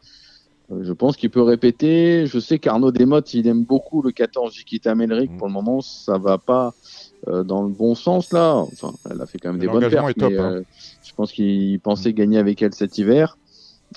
Euh, 0.72 0.84
je 0.84 0.94
pense 0.94 1.18
qu'il 1.18 1.30
peut 1.30 1.42
répéter. 1.42 2.26
Je 2.26 2.40
sais 2.40 2.58
qu'Arnaud 2.58 2.92
Desmottes, 2.92 3.34
il 3.34 3.48
aime 3.48 3.64
beaucoup 3.64 4.02
le 4.02 4.12
14 4.12 4.54
Jikita 4.54 4.96
Melric. 4.96 5.32
Mm. 5.32 5.38
Pour 5.38 5.48
le 5.48 5.54
moment, 5.54 5.82
ça 5.82 6.18
va 6.18 6.38
pas 6.38 6.74
euh, 7.28 7.44
dans 7.44 7.64
le 7.64 7.70
bon 7.70 7.96
sens 7.96 8.32
là. 8.32 8.56
Enfin, 8.56 8.94
elle 9.10 9.22
a 9.22 9.26
fait 9.26 9.40
quand 9.40 9.52
même 9.52 9.60
des 9.60 9.68
bonnes 9.68 9.90
pertes, 9.90 10.18
mais 10.18 10.38
hein. 10.38 10.62
je 11.04 11.14
pense 11.14 11.34
qu'il 11.34 11.80
pensait 11.82 12.14
gagner 12.14 12.38
avec 12.38 12.62
elle 12.62 12.74
cet 12.74 12.98
hiver. 12.98 13.38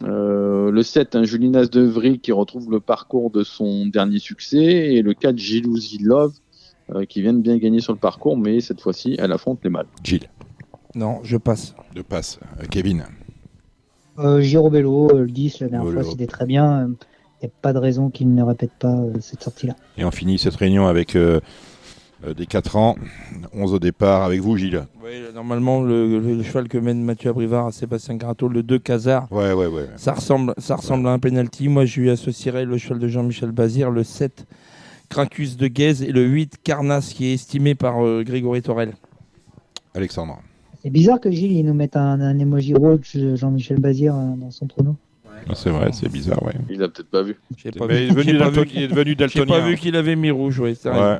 Euh, 0.02 0.70
le 0.70 0.82
7, 0.82 1.16
un 1.16 1.24
Julinas 1.24 1.66
de 1.66 1.82
Vry 1.82 2.18
qui 2.18 2.32
retrouve 2.32 2.70
le 2.70 2.80
parcours 2.80 3.30
de 3.30 3.42
son 3.42 3.86
dernier 3.86 4.18
succès. 4.18 4.94
Et 4.94 5.02
le 5.02 5.14
4, 5.14 5.36
Gilouzi 5.36 5.98
Love 5.98 6.34
euh, 6.94 7.04
qui 7.04 7.20
vient 7.20 7.32
de 7.32 7.40
bien 7.40 7.58
gagner 7.58 7.80
sur 7.80 7.92
le 7.92 7.98
parcours, 7.98 8.36
mais 8.36 8.60
cette 8.60 8.80
fois-ci, 8.80 9.16
elle 9.18 9.32
affronte 9.32 9.58
les 9.64 9.70
mâles. 9.70 9.88
Gilles. 10.04 10.28
Non, 10.94 11.18
je 11.24 11.36
passe. 11.36 11.74
Je 11.96 12.02
passe. 12.02 12.38
Euh, 12.60 12.64
Kevin. 12.70 13.04
Euh, 14.18 14.40
Girobello, 14.40 15.08
le 15.08 15.26
10, 15.26 15.60
la 15.60 15.68
dernière 15.68 15.92
fois, 15.92 16.04
c'était 16.04 16.26
très 16.28 16.46
bien. 16.46 16.88
Il 17.42 17.46
n'y 17.46 17.48
a 17.48 17.52
pas 17.60 17.72
de 17.72 17.78
raison 17.78 18.08
qu'il 18.08 18.32
ne 18.32 18.42
répète 18.42 18.70
pas 18.78 18.96
cette 19.20 19.42
sortie-là. 19.42 19.74
Et 19.98 20.04
on 20.04 20.12
finit 20.12 20.38
cette 20.38 20.54
réunion 20.54 20.86
avec 20.86 21.16
euh, 21.16 21.40
des 22.34 22.46
4 22.46 22.76
ans, 22.76 22.96
11 23.52 23.74
au 23.74 23.78
départ 23.78 24.22
avec 24.22 24.40
vous 24.40 24.56
Gilles. 24.56 24.84
Oui, 25.04 25.12
normalement 25.34 25.82
le, 25.82 26.42
cheval 26.42 26.68
que 26.68 26.78
mène 26.78 27.02
Mathieu 27.02 27.30
Abrivard 27.30 27.66
à 27.66 27.72
Sébastien 27.72 28.16
Gratto, 28.16 28.48
le 28.48 28.62
2 28.62 28.78
Casar, 28.78 29.30
ouais, 29.30 29.52
ouais, 29.52 29.66
ouais. 29.66 29.88
ça 29.96 30.12
ressemble, 30.12 30.54
ça 30.58 30.76
ressemble 30.76 31.06
à 31.08 31.12
un 31.12 31.18
penalty. 31.18 31.68
Moi 31.68 31.84
je 31.84 32.00
lui 32.00 32.10
associerais 32.10 32.64
le 32.64 32.78
cheval 32.78 32.98
de 32.98 33.08
Jean-Michel 33.08 33.52
Bazir, 33.52 33.90
le 33.90 34.04
7 34.04 34.46
Cracus 35.08 35.56
de 35.56 35.68
Guèze 35.68 36.02
et 36.02 36.12
le 36.12 36.24
8 36.24 36.56
Carnas 36.62 37.12
qui 37.14 37.26
est 37.26 37.34
estimé 37.34 37.74
par 37.74 38.04
euh, 38.04 38.22
Grégory 38.24 38.62
Torel. 38.62 38.94
Alexandre. 39.94 40.40
C'est 40.82 40.90
bizarre 40.90 41.20
que 41.20 41.30
Gilles 41.30 41.52
il 41.52 41.66
nous 41.66 41.74
mette 41.74 41.96
un, 41.96 42.20
un 42.20 42.38
emoji 42.38 42.74
rouge 42.74 43.16
Jean-Michel 43.34 43.78
Bazir 43.78 44.14
euh, 44.14 44.36
dans 44.36 44.50
son 44.50 44.66
prono. 44.66 44.96
Ah, 45.48 45.54
c'est 45.54 45.70
vrai, 45.70 45.90
c'est 45.92 46.10
bizarre, 46.10 46.42
ouais. 46.42 46.54
Il 46.68 46.82
a 46.82 46.88
peut-être 46.88 47.10
pas 47.10 47.22
vu. 47.22 47.36
Pas 47.78 47.86
vu. 47.86 47.94
Il, 47.94 48.82
est 48.82 48.88
devenu 48.88 49.14
daltonien. 49.14 49.44
J'ai 49.46 49.60
pas 49.60 49.66
vu 49.66 49.76
qu'il 49.76 49.96
avait 49.96 50.16
mis 50.16 50.30
rouge, 50.30 50.58
ouais, 50.58 50.74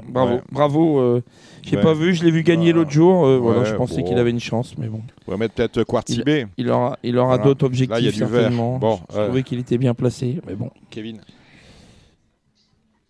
Bravo, 0.09 0.41
bravo. 0.51 0.99
Euh, 0.99 1.23
j'ai 1.63 1.81
pas 1.81 1.95
vu, 1.95 2.15
je 2.15 2.25
l'ai 2.25 2.31
vu 2.31 2.43
gagner 2.43 2.73
l'autre 2.73 2.91
jour. 2.91 3.25
Euh, 3.25 3.39
voilà, 3.39 3.65
je 3.65 3.75
pensais 3.75 4.03
qu'il 4.03 4.19
avait 4.19 4.31
une 4.31 4.41
chance, 4.41 4.77
mais 4.79 4.89
bon. 4.89 5.01
On 5.27 5.31
va 5.33 5.37
mettre 5.37 5.55
peut-être 5.55 5.85
Quartibé. 5.85 6.47
Il, 6.57 6.67
il, 6.67 6.71
aura, 6.71 6.99
il 7.03 7.19
aura 7.19 7.39
d'autres 7.39 7.67
objectifs 7.67 7.91
Là, 7.91 8.01
il 8.01 8.07
y 8.07 8.09
a 8.09 8.13
du 8.13 8.19
certainement. 8.19 8.79
Bon, 8.79 9.01
je 9.13 9.21
trouvais 9.21 9.43
qu'il 9.43 9.59
était 9.59 9.79
bien 9.79 9.95
placé, 9.95 10.41
mais 10.47 10.55
bon. 10.55 10.71
Kevin. 10.91 11.21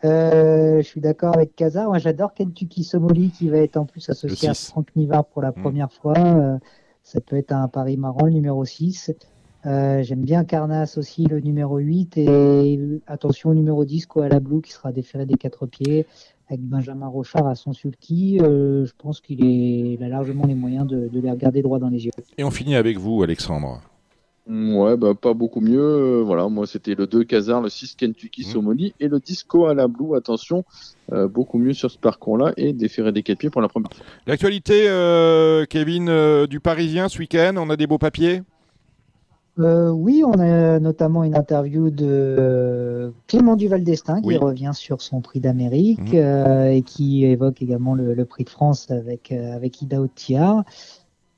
Euh, 0.05 0.77
je 0.79 0.87
suis 0.87 1.01
d'accord 1.01 1.35
avec 1.35 1.57
Kaza. 1.57 1.87
Moi, 1.87 1.99
j'adore 1.99 2.35
Kentucky 2.35 2.85
Somoli 2.85 3.31
qui 3.31 3.49
va 3.49 3.59
être 3.59 3.77
en 3.77 3.87
plus 3.87 4.09
associé 4.11 4.51
à 4.51 4.55
Franck 4.55 4.89
Nivard 4.95 5.25
pour 5.25 5.43
la 5.43 5.51
mm. 5.51 5.63
première 5.63 5.93
fois. 5.93 6.15
Ça 7.03 7.21
peut 7.21 7.37
être 7.37 7.53
un 7.53 7.69
pari 7.69 7.97
marrant, 7.97 8.27
le 8.27 8.33
numéro 8.33 8.65
6. 8.65 9.13
Euh, 9.67 10.03
j'aime 10.03 10.23
bien 10.23 10.45
Carnas 10.45 10.95
aussi, 10.97 11.27
le 11.27 11.41
numéro 11.41 11.79
8. 11.79 12.19
Et 12.19 12.81
attention 13.07 13.51
au 13.51 13.55
numéro 13.55 13.85
10, 13.85 14.07
Koala 14.07 14.41
Blue, 14.41 14.63
qui 14.63 14.73
sera 14.73 14.93
déféré 14.93 15.27
des 15.27 15.35
quatre 15.35 15.67
pieds 15.67 16.07
avec 16.49 16.61
Benjamin 16.61 17.09
Rochard 17.09 17.49
à 17.49 17.57
son 17.57 17.73
sulky. 17.73 18.39
je 18.39 18.93
pense 18.99 19.21
qu'il 19.21 20.03
a 20.03 20.09
largement 20.09 20.47
les 20.47 20.55
moyens 20.55 20.87
de, 20.87 21.09
de 21.09 21.21
les 21.21 21.31
regarder 21.31 21.61
droit 21.61 21.81
dans 21.81 21.89
les 21.89 22.05
yeux. 22.07 22.13
Et 22.39 22.45
on 22.45 22.53
finit 22.53 22.77
avec 22.77 22.99
vous, 22.99 23.23
Alexandre. 23.23 23.83
Ouais, 24.49 24.97
bah, 24.97 25.15
pas 25.21 25.35
beaucoup 25.35 25.61
mieux. 25.61 25.81
Euh, 25.81 26.23
voilà, 26.25 26.49
moi 26.49 26.67
c'était 26.67 26.95
le 26.95 27.09
2 27.09 27.25
Kazar, 27.25 27.61
le 27.61 27.69
6 27.69 27.97
Kentucky 27.97 28.43
mmh. 28.43 28.53
Somoni 28.53 28.95
et 29.01 29.09
le 29.09 29.19
Disco 29.19 29.67
à 29.67 29.75
la 29.75 29.89
Blue. 29.89 30.15
Attention, 30.17 30.65
euh, 31.13 31.27
beaucoup 31.27 31.59
mieux 31.59 31.73
sur 31.73 31.91
ce 31.91 31.99
parcours-là 31.99 32.53
et 32.57 32.73
déférer 32.73 33.11
des 33.11 33.25
4 33.25 33.39
pieds 33.39 33.51
pour 33.51 33.61
la 33.61 33.69
première. 33.69 33.91
L'actualité, 34.27 34.89
euh, 34.89 35.65
Kevin, 35.69 36.47
du 36.47 36.61
Parisien 36.61 37.09
ce 37.09 37.19
week-end, 37.19 37.55
on 37.57 37.71
a 37.71 37.77
des 37.77 37.89
beaux 37.89 37.99
papiers? 37.99 38.43
Oui, 39.59 40.23
on 40.25 40.39
a 40.39 40.79
notamment 40.81 41.25
une 41.25 41.35
interview 41.37 41.91
de 41.91 43.13
Clément 43.27 43.57
Duval 43.57 43.83
d'Estaing 43.83 44.21
qui 44.21 44.37
revient 44.37 44.73
sur 44.75 45.01
son 45.01 45.21
prix 45.21 45.41
d'Amérique 45.41 46.13
mmh. 46.13 46.67
et 46.73 46.83
qui 46.83 47.25
évoque 47.25 47.63
également 47.63 47.95
le, 47.95 48.25
prix 48.25 48.45
de 48.45 48.51
France 48.51 48.91
avec, 48.91 49.33
avec 49.33 49.81
Ida 49.83 50.01
Otiar. 50.01 50.65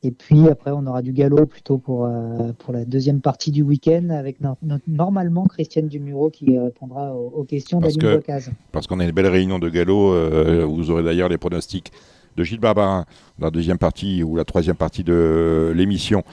Et 0.04 0.12
puis 0.12 0.48
après, 0.48 0.70
on 0.70 0.87
aura 0.87 1.02
du 1.02 1.12
galop 1.12 1.46
plutôt 1.46 1.78
pour, 1.78 2.04
euh, 2.04 2.52
pour 2.59 2.72
la 2.72 2.85
deuxième 2.85 3.20
partie 3.20 3.50
du 3.50 3.62
week-end 3.62 4.11
avec 4.11 4.38
normalement 4.87 5.46
Christiane 5.46 5.88
Dumuro 5.88 6.31
qui 6.31 6.57
répondra 6.57 7.14
aux, 7.14 7.42
questions 7.42 7.81
d'Aline 7.81 8.16
Bocaz. 8.16 8.50
Parce 8.70 8.87
qu'on 8.87 9.00
a 9.00 9.04
une 9.04 9.11
belle 9.11 9.26
réunion 9.26 9.59
de 9.59 9.68
galop. 9.68 10.12
Euh, 10.12 10.64
vous 10.64 10.90
aurez 10.92 11.02
d'ailleurs 11.02 11.28
les 11.28 11.38
pronostics 11.38 11.92
de 12.38 12.44
Gilles 12.44 12.61
Barbarin 12.61 13.05
dans 13.38 13.46
la 13.46 13.51
deuxième 13.51 13.79
partie 13.79 14.22
ou 14.22 14.37
la 14.37 14.44
troisième 14.44 14.77
partie 14.77 15.05
de 15.05 15.72
l'émission. 15.74 16.24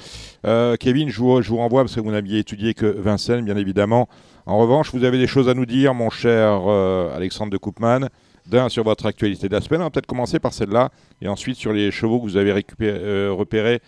Euh, 0.46 0.76
Kevin, 0.78 1.10
je 1.10 1.20
vous, 1.20 1.42
je 1.42 1.50
vous, 1.50 1.58
renvoie 1.58 1.84
parce 1.84 1.96
que 1.96 2.00
vous 2.00 2.12
n'aviez 2.12 2.40
étudié 2.40 2.74
que 2.74 2.86
Vincennes, 2.86 3.44
bien 3.44 3.58
évidemment. 3.58 4.08
En 4.46 4.58
revanche, 4.60 4.94
vous 4.94 5.04
avez 5.04 5.18
des 5.18 5.28
choses 5.28 5.50
à 5.50 5.54
nous 5.54 5.66
dire, 5.66 5.94
mon 5.94 6.10
cher 6.10 6.68
Alexandre 7.14 7.52
de 7.52 7.58
Koopman 7.58 8.10
d'un 8.48 8.70
sur 8.70 8.84
votre 8.84 9.06
actualité 9.06 9.48
de 9.48 9.54
la 9.54 9.62
semaine. 9.62 9.82
On 9.82 9.86
va 9.86 9.90
peut-être 9.90 10.06
commencer 10.06 10.40
par 10.40 10.54
celle-là 10.54 10.92
et 11.22 11.28
ensuite 11.28 11.58
sur 11.58 11.74
les 11.74 11.92
chevaux 11.92 12.20
que 12.20 12.26
vous 12.26 12.38
avez 12.38 12.52
récupéré, 12.52 13.00
euh, 13.02 13.32
repérés 13.32 13.82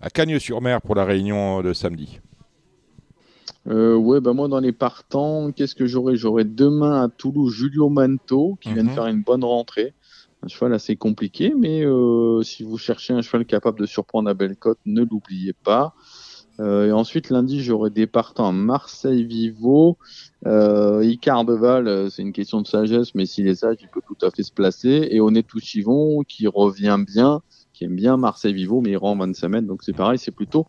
à 0.00 0.10
Cagnes-sur-Mer 0.10 0.82
pour 0.82 0.94
la 0.94 1.04
réunion 1.04 1.62
de 1.62 1.72
samedi. 1.72 2.20
Euh, 3.66 3.94
ouais, 3.94 4.20
bah 4.20 4.34
moi 4.34 4.48
dans 4.48 4.60
les 4.60 4.72
partants, 4.72 5.50
qu'est-ce 5.52 5.74
que 5.74 5.86
j'aurai? 5.86 6.16
J'aurai 6.16 6.44
demain 6.44 7.02
à 7.04 7.08
Toulouse 7.08 7.54
Julio 7.54 7.88
Manto 7.88 8.58
qui 8.60 8.72
vient 8.72 8.84
de 8.84 8.88
mhm. 8.88 8.94
faire 8.94 9.06
une 9.06 9.22
bonne 9.22 9.44
rentrée. 9.44 9.94
Un 10.44 10.48
cheval 10.48 10.74
assez 10.74 10.94
compliqué, 10.96 11.54
mais 11.58 11.86
euh, 11.86 12.42
si 12.42 12.64
vous 12.64 12.76
cherchez 12.76 13.14
un 13.14 13.22
cheval 13.22 13.46
capable 13.46 13.80
de 13.80 13.86
surprendre 13.86 14.28
à 14.28 14.34
Bellecote, 14.34 14.78
ne 14.84 15.02
l'oubliez 15.02 15.54
pas. 15.54 15.94
Euh, 16.60 16.88
et 16.88 16.92
ensuite, 16.92 17.30
lundi, 17.30 17.62
j'aurai 17.62 17.88
des 17.88 18.06
partants 18.06 18.52
Marseille-Vivo. 18.52 19.96
Euh, 20.46 21.00
Deval, 21.02 21.88
euh, 21.88 22.10
c'est 22.10 22.20
une 22.20 22.34
question 22.34 22.60
de 22.60 22.66
sagesse, 22.66 23.14
mais 23.14 23.24
s'il 23.24 23.48
est 23.48 23.54
sage, 23.54 23.78
il 23.80 23.88
peut 23.88 24.02
tout 24.06 24.18
à 24.24 24.30
fait 24.30 24.42
se 24.42 24.52
placer. 24.52 25.08
Et 25.10 25.20
Onetou 25.20 25.60
Chivon, 25.60 26.22
qui 26.28 26.46
revient 26.46 26.98
bien, 27.06 27.40
qui 27.72 27.84
aime 27.84 27.96
bien 27.96 28.18
Marseille-Vivo, 28.18 28.82
mais 28.82 28.90
il 28.90 28.96
rend 28.98 29.16
25 29.16 29.48
mètres. 29.48 29.66
Donc 29.66 29.82
c'est 29.82 29.94
pareil, 29.96 30.18
c'est 30.18 30.30
plutôt 30.30 30.66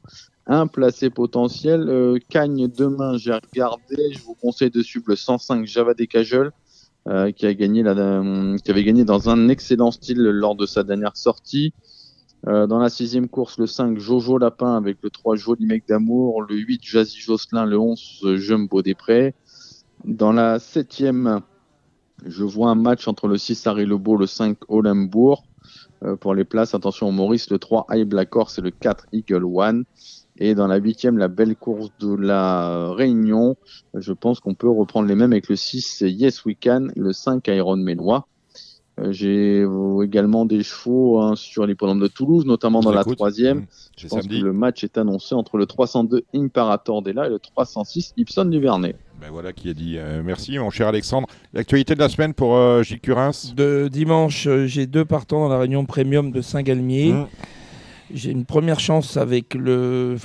un 0.48 0.68
placé 0.68 1.10
potentiel. 1.10 2.20
Cagne 2.30 2.68
demain, 2.68 3.18
j'ai 3.18 3.34
regardé. 3.34 4.14
Je 4.14 4.20
vous 4.20 4.36
conseille 4.36 4.72
de 4.72 4.82
suivre 4.82 5.06
le 5.10 5.18
105 5.18 5.66
Java 5.68 5.94
des 5.94 6.08
euh, 7.08 7.32
qui, 7.32 7.46
a 7.46 7.54
gagné 7.54 7.84
la, 7.84 7.94
qui 8.64 8.72
avait 8.72 8.84
gagné 8.84 9.06
dans 9.06 9.30
un 9.30 9.50
excellent 9.50 9.92
style 9.92 10.22
lors 10.22 10.56
de 10.56 10.66
sa 10.66 10.84
dernière 10.84 11.16
sortie. 11.16 11.74
Euh, 12.48 12.68
dans 12.68 12.80
la 12.80 12.90
sixième 12.90 13.28
course, 13.28 13.58
le 13.58 13.68
5, 13.68 13.98
Jojo 13.98 14.38
Lapin 14.38 14.76
avec 14.76 14.98
le 15.02 15.10
3, 15.10 15.36
Joli 15.36 15.66
Mec 15.66 15.88
d'Amour, 15.88 16.44
le 16.44 16.56
8, 16.56 16.82
Jazzy 16.84 17.20
Jocelyn, 17.20 17.66
le 17.66 17.80
11, 17.80 18.36
Jumbo 18.36 18.82
Després. 18.82 19.34
Dans 20.04 20.32
la 20.32 20.60
septième, 20.60 21.42
je 22.26 22.44
vois 22.44 22.70
un 22.70 22.76
match 22.76 23.08
entre 23.08 23.28
le 23.28 23.38
6, 23.38 23.66
Harry 23.66 23.86
Lebeau, 23.86 24.18
le 24.18 24.28
5, 24.28 24.58
Olembourg. 24.68 25.46
Euh, 26.04 26.16
pour 26.16 26.36
les 26.36 26.44
places, 26.44 26.76
attention 26.76 27.12
Maurice, 27.12 27.50
le 27.50 27.58
3, 27.58 27.88
High 27.92 28.08
Black 28.08 28.36
Horse 28.36 28.60
et 28.60 28.62
le 28.62 28.72
4, 28.72 29.08
Eagle 29.14 29.46
One. 29.46 29.86
Et 30.38 30.54
dans 30.54 30.68
la 30.68 30.78
huitième, 30.78 31.18
la 31.18 31.30
belle 31.30 31.56
course 31.56 31.92
de 32.00 32.14
la 32.14 32.92
Réunion, 32.92 33.56
je 33.94 34.12
pense 34.12 34.40
qu'on 34.40 34.54
peut 34.54 34.70
reprendre 34.70 35.08
les 35.08 35.16
mêmes 35.16 35.32
avec 35.32 35.48
le 35.48 35.56
6, 35.56 36.02
Yes 36.02 36.44
We 36.46 36.56
Can, 36.62 36.88
le 36.96 37.14
5, 37.14 37.48
Iron 37.48 37.78
Mélois. 37.78 38.28
Euh, 39.00 39.12
j'ai 39.12 39.66
également 40.04 40.46
des 40.46 40.64
chevaux 40.64 41.20
hein, 41.20 41.36
sur 41.36 41.66
l'hippodrome 41.66 42.00
de 42.00 42.08
Toulouse, 42.08 42.46
notamment 42.46 42.80
dans 42.80 42.94
la 42.94 43.04
troisième. 43.04 43.60
Mmh. 43.60 43.68
Je 43.98 44.08
pense 44.08 44.28
que 44.28 44.34
le 44.34 44.54
match 44.54 44.84
est 44.84 44.98
annoncé 44.98 45.36
entre 45.36 45.58
le 45.58 45.66
302 45.66 46.24
Imperator 46.34 47.02
Della 47.02 47.28
et 47.28 47.30
le 47.30 47.40
306 47.40 48.14
Ipson 48.18 48.46
du 48.46 48.60
Vernet. 48.60 48.96
Ben 49.20 49.28
voilà 49.32 49.52
qui 49.52 49.70
a 49.70 49.74
dit. 49.74 49.98
Euh, 49.98 50.22
merci 50.24 50.58
mon 50.58 50.70
cher 50.70 50.88
Alexandre. 50.88 51.28
L'actualité 51.54 51.96
de 51.96 52.00
la 52.00 52.10
semaine 52.10 52.34
pour 52.34 52.56
euh, 52.56 52.84
Gilles 52.84 53.02
Curins? 53.02 53.54
De 53.56 53.90
dimanche, 53.90 54.48
j'ai 54.66 54.88
deux 54.88 55.06
partants 55.06 55.42
dans 55.42 55.50
la 55.50 55.60
réunion 55.60 55.86
premium 55.86 56.32
de 56.32 56.42
Saint-Galmier. 56.42 57.12
Mmh. 57.14 57.28
J'ai 58.14 58.32
une 58.32 58.46
première 58.46 58.80
chance 58.80 59.18
avec 59.18 59.54
le, 59.54 60.16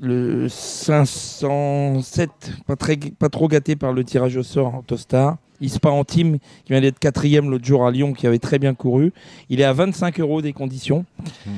le 0.00 0.48
507, 0.48 2.30
pas, 2.66 2.76
très, 2.76 2.96
pas 2.96 3.28
trop 3.28 3.48
gâté 3.48 3.76
par 3.76 3.92
le 3.92 4.04
tirage 4.04 4.36
au 4.36 4.42
sort 4.42 4.74
en 4.74 4.82
Tostar. 4.82 5.38
en 5.84 6.04
team 6.04 6.38
qui 6.64 6.72
vient 6.72 6.80
d'être 6.80 6.98
quatrième 6.98 7.50
l'autre 7.50 7.64
jour 7.64 7.86
à 7.86 7.90
Lyon, 7.90 8.12
qui 8.12 8.26
avait 8.26 8.38
très 8.38 8.58
bien 8.58 8.74
couru. 8.74 9.12
Il 9.48 9.60
est 9.60 9.64
à 9.64 9.72
25 9.72 10.20
euros 10.20 10.42
des 10.42 10.52
conditions. 10.52 11.04
Hmm. 11.46 11.50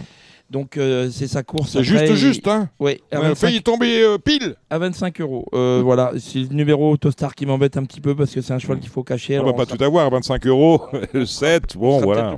Donc 0.50 0.78
euh, 0.78 1.10
c'est 1.10 1.26
sa 1.26 1.42
course. 1.42 1.72
C'est 1.72 1.84
juste 1.84 2.14
juste, 2.14 2.48
hein 2.48 2.70
Oui. 2.80 3.02
On 3.12 3.20
a 3.20 3.34
failli 3.34 3.60
tomber 3.62 4.02
euh, 4.02 4.16
pile. 4.16 4.54
À 4.70 4.78
25 4.78 5.20
euros. 5.20 5.46
Euh, 5.52 5.82
voilà, 5.84 6.12
c'est 6.18 6.38
le 6.38 6.54
numéro 6.54 6.96
Tostar 6.96 7.34
qui 7.34 7.44
m'embête 7.44 7.76
un 7.76 7.84
petit 7.84 8.00
peu 8.00 8.14
parce 8.14 8.32
que 8.32 8.40
c'est 8.40 8.54
un 8.54 8.58
cheval 8.58 8.80
qu'il 8.80 8.88
faut 8.88 9.02
cacher. 9.02 9.38
On 9.38 9.44
va 9.44 9.52
pas 9.52 9.66
tout 9.66 9.82
avoir, 9.82 10.08
25 10.10 10.46
euros, 10.46 10.82
7, 11.26 11.76
bon 11.76 12.00
voilà. 12.00 12.36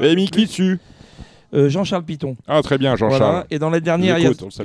Et 0.00 0.16
mis 0.16 0.28
qui 0.28 0.48
dessus 1.52 1.70
Jean-Charles 1.70 2.04
Piton. 2.04 2.36
Ah 2.46 2.62
très 2.62 2.78
bien 2.78 2.96
Jean-Charles. 2.96 3.46
Et 3.50 3.58
dans 3.58 3.70
la 3.70 3.80
dernière, 3.80 4.18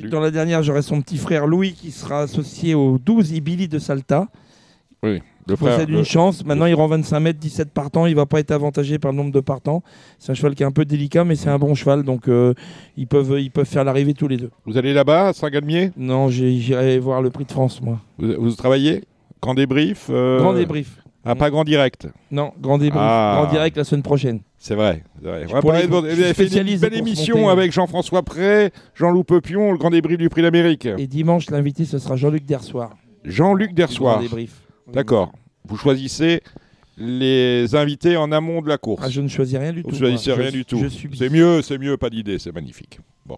dans 0.09 0.19
la 0.19 0.31
dernière, 0.31 0.63
j'aurai 0.63 0.81
son 0.81 1.01
petit 1.01 1.17
frère 1.17 1.47
Louis 1.47 1.73
qui 1.73 1.91
sera 1.91 2.21
associé 2.21 2.75
au 2.75 2.97
12 2.97 3.31
Ibili 3.31 3.67
de 3.67 3.79
Salta. 3.79 4.27
Oui. 5.03 5.21
Il 5.49 5.57
possède 5.57 5.89
une 5.89 6.03
chance. 6.03 6.45
Maintenant, 6.45 6.65
il 6.65 6.75
rend 6.75 6.87
25 6.87 7.19
mètres, 7.19 7.39
17 7.39 7.71
partants. 7.71 8.05
Il 8.05 8.15
va 8.15 8.25
pas 8.25 8.39
être 8.39 8.51
avantagé 8.51 8.99
par 8.99 9.11
le 9.11 9.17
nombre 9.17 9.31
de 9.31 9.39
partants. 9.39 9.81
C'est 10.19 10.31
un 10.31 10.35
cheval 10.35 10.55
qui 10.55 10.63
est 10.63 10.65
un 10.65 10.71
peu 10.71 10.85
délicat, 10.85 11.23
mais 11.23 11.35
c'est 11.35 11.49
un 11.49 11.59
bon 11.59 11.73
cheval. 11.73 12.03
Donc, 12.03 12.27
euh, 12.27 12.53
ils, 12.97 13.07
peuvent, 13.07 13.39
ils 13.39 13.51
peuvent 13.51 13.67
faire 13.67 13.83
l'arrivée 13.83 14.13
tous 14.13 14.27
les 14.27 14.37
deux. 14.37 14.51
Vous 14.65 14.77
allez 14.77 14.93
là-bas, 14.93 15.29
à 15.29 15.33
Saint-Galmier? 15.33 15.91
Non, 15.95 16.29
j'irai 16.29 16.99
voir 16.99 17.21
le 17.21 17.29
prix 17.29 17.45
de 17.45 17.51
France, 17.51 17.81
moi. 17.81 17.99
Vous, 18.17 18.51
travaillez? 18.51 19.03
Grand 19.41 19.53
débrief 19.53 20.07
euh, 20.09 20.39
Grand 20.39 20.53
débrief. 20.53 20.97
Ah, 21.27 21.35
pas 21.35 21.49
grand 21.49 21.63
direct 21.63 22.07
Non, 22.31 22.53
grand 22.59 22.77
débrief. 22.77 23.01
Ah. 23.03 23.41
Grand 23.41 23.51
direct 23.51 23.77
la 23.77 23.83
semaine 23.83 24.03
prochaine. 24.03 24.39
C'est 24.57 24.75
vrai. 24.75 25.03
vrai. 25.21 25.45
On 25.49 25.53
va 25.53 25.61
parler 25.61 25.83
de, 25.83 25.87
vous 25.87 25.97
avez 25.97 26.33
fait 26.33 26.47
une 26.47 26.79
belle 26.79 26.95
émission 26.95 27.49
avec 27.49 27.71
Jean-François 27.71 28.23
Pré, 28.23 28.71
Jean-Loup 28.95 29.23
Pepion, 29.23 29.71
le 29.71 29.77
grand 29.77 29.89
débrief 29.89 30.17
du 30.17 30.29
prix 30.29 30.41
d'Amérique. 30.41 30.87
Et 30.97 31.07
dimanche, 31.07 31.49
l'invité, 31.49 31.85
ce 31.85 31.99
sera 31.99 32.15
Jean-Luc 32.15 32.45
Dersoir. 32.45 32.95
Jean-Luc 33.23 33.73
Dersoir. 33.73 34.21
D'accord. 34.91 35.31
Vous 35.67 35.77
choisissez 35.77 36.41
les 36.97 37.75
invités 37.75 38.17
en 38.17 38.31
amont 38.31 38.61
de 38.61 38.69
la 38.69 38.77
course. 38.77 39.03
Ah, 39.05 39.09
je 39.09 39.21
ne 39.21 39.27
choisis 39.27 39.57
rien 39.57 39.71
du 39.71 39.83
tout. 39.83 39.89
Vous 39.89 39.97
choisissez 39.97 40.33
rien 40.33 40.51
du 40.51 40.65
tout. 40.65 40.81
C'est 41.15 41.29
mieux, 41.29 41.61
c'est 41.61 41.77
mieux, 41.77 41.97
pas 41.97 42.09
d'idée, 42.09 42.39
c'est 42.39 42.53
magnifique. 42.53 42.99
Bon. 43.25 43.37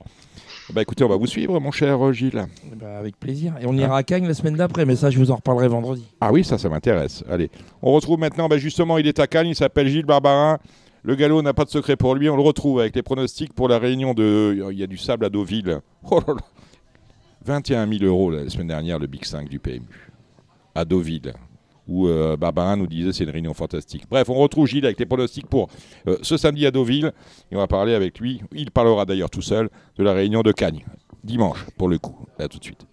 Bah 0.73 0.83
écoutez, 0.83 1.03
on 1.03 1.09
va 1.09 1.17
vous 1.17 1.25
suivre, 1.25 1.59
mon 1.59 1.71
cher 1.71 2.05
euh, 2.05 2.13
Gilles. 2.13 2.45
Eh 2.71 2.75
ben, 2.75 2.87
avec 2.87 3.19
plaisir. 3.19 3.55
Et 3.59 3.65
on 3.65 3.73
ira 3.73 3.97
à 3.97 4.03
Cagnes 4.03 4.27
la 4.27 4.35
semaine 4.35 4.55
d'après, 4.55 4.85
mais 4.85 4.95
ça, 4.95 5.09
je 5.09 5.17
vous 5.17 5.31
en 5.31 5.37
reparlerai 5.37 5.67
vendredi. 5.67 6.05
Ah 6.21 6.31
oui, 6.31 6.43
ça, 6.43 6.59
ça 6.59 6.69
m'intéresse. 6.69 7.23
Allez, 7.27 7.49
on 7.81 7.91
retrouve 7.91 8.19
maintenant, 8.19 8.47
bah, 8.47 8.59
justement, 8.59 8.99
il 8.99 9.07
est 9.07 9.19
à 9.19 9.25
Cagnes, 9.25 9.47
il 9.47 9.55
s'appelle 9.55 9.87
Gilles 9.87 10.05
Barbarin. 10.05 10.59
Le 11.01 11.15
galop 11.15 11.41
n'a 11.41 11.53
pas 11.53 11.65
de 11.65 11.69
secret 11.69 11.95
pour 11.95 12.13
lui. 12.13 12.29
On 12.29 12.35
le 12.35 12.43
retrouve 12.43 12.81
avec 12.81 12.95
les 12.95 13.01
pronostics 13.01 13.53
pour 13.53 13.67
la 13.67 13.79
réunion 13.79 14.13
de. 14.13 14.69
Il 14.71 14.77
y 14.77 14.83
a 14.83 14.87
du 14.87 14.97
sable 14.97 15.25
à 15.25 15.29
Deauville. 15.29 15.79
Oh 16.11 16.19
là 16.19 16.33
là. 16.35 16.41
21 17.45 17.87
000 17.87 18.03
euros 18.03 18.31
la 18.31 18.49
semaine 18.49 18.67
dernière, 18.67 18.99
le 18.99 19.07
Big 19.07 19.25
5 19.25 19.49
du 19.49 19.59
PMU. 19.59 20.11
À 20.75 20.85
Deauville 20.85 21.33
où 21.89 22.07
euh, 22.07 22.37
nous 22.77 22.87
disait 22.87 23.11
c'est 23.11 23.23
une 23.23 23.31
réunion 23.31 23.53
fantastique. 23.53 24.03
Bref, 24.09 24.29
on 24.29 24.35
retrouve 24.35 24.67
Gilles 24.67 24.85
avec 24.85 24.99
les 24.99 25.05
pronostics 25.05 25.47
pour 25.47 25.69
euh, 26.07 26.17
ce 26.21 26.37
samedi 26.37 26.65
à 26.65 26.71
Deauville 26.71 27.11
et 27.51 27.55
on 27.55 27.59
va 27.59 27.67
parler 27.67 27.93
avec 27.93 28.19
lui. 28.19 28.41
Il 28.53 28.71
parlera 28.71 29.05
d'ailleurs 29.05 29.29
tout 29.29 29.41
seul 29.41 29.69
de 29.97 30.03
la 30.03 30.13
réunion 30.13 30.41
de 30.41 30.51
Cagnes, 30.51 30.85
dimanche 31.23 31.65
pour 31.77 31.89
le 31.89 31.97
coup. 31.97 32.15
À 32.37 32.47
tout 32.47 32.59
de 32.59 32.63
suite. 32.63 32.88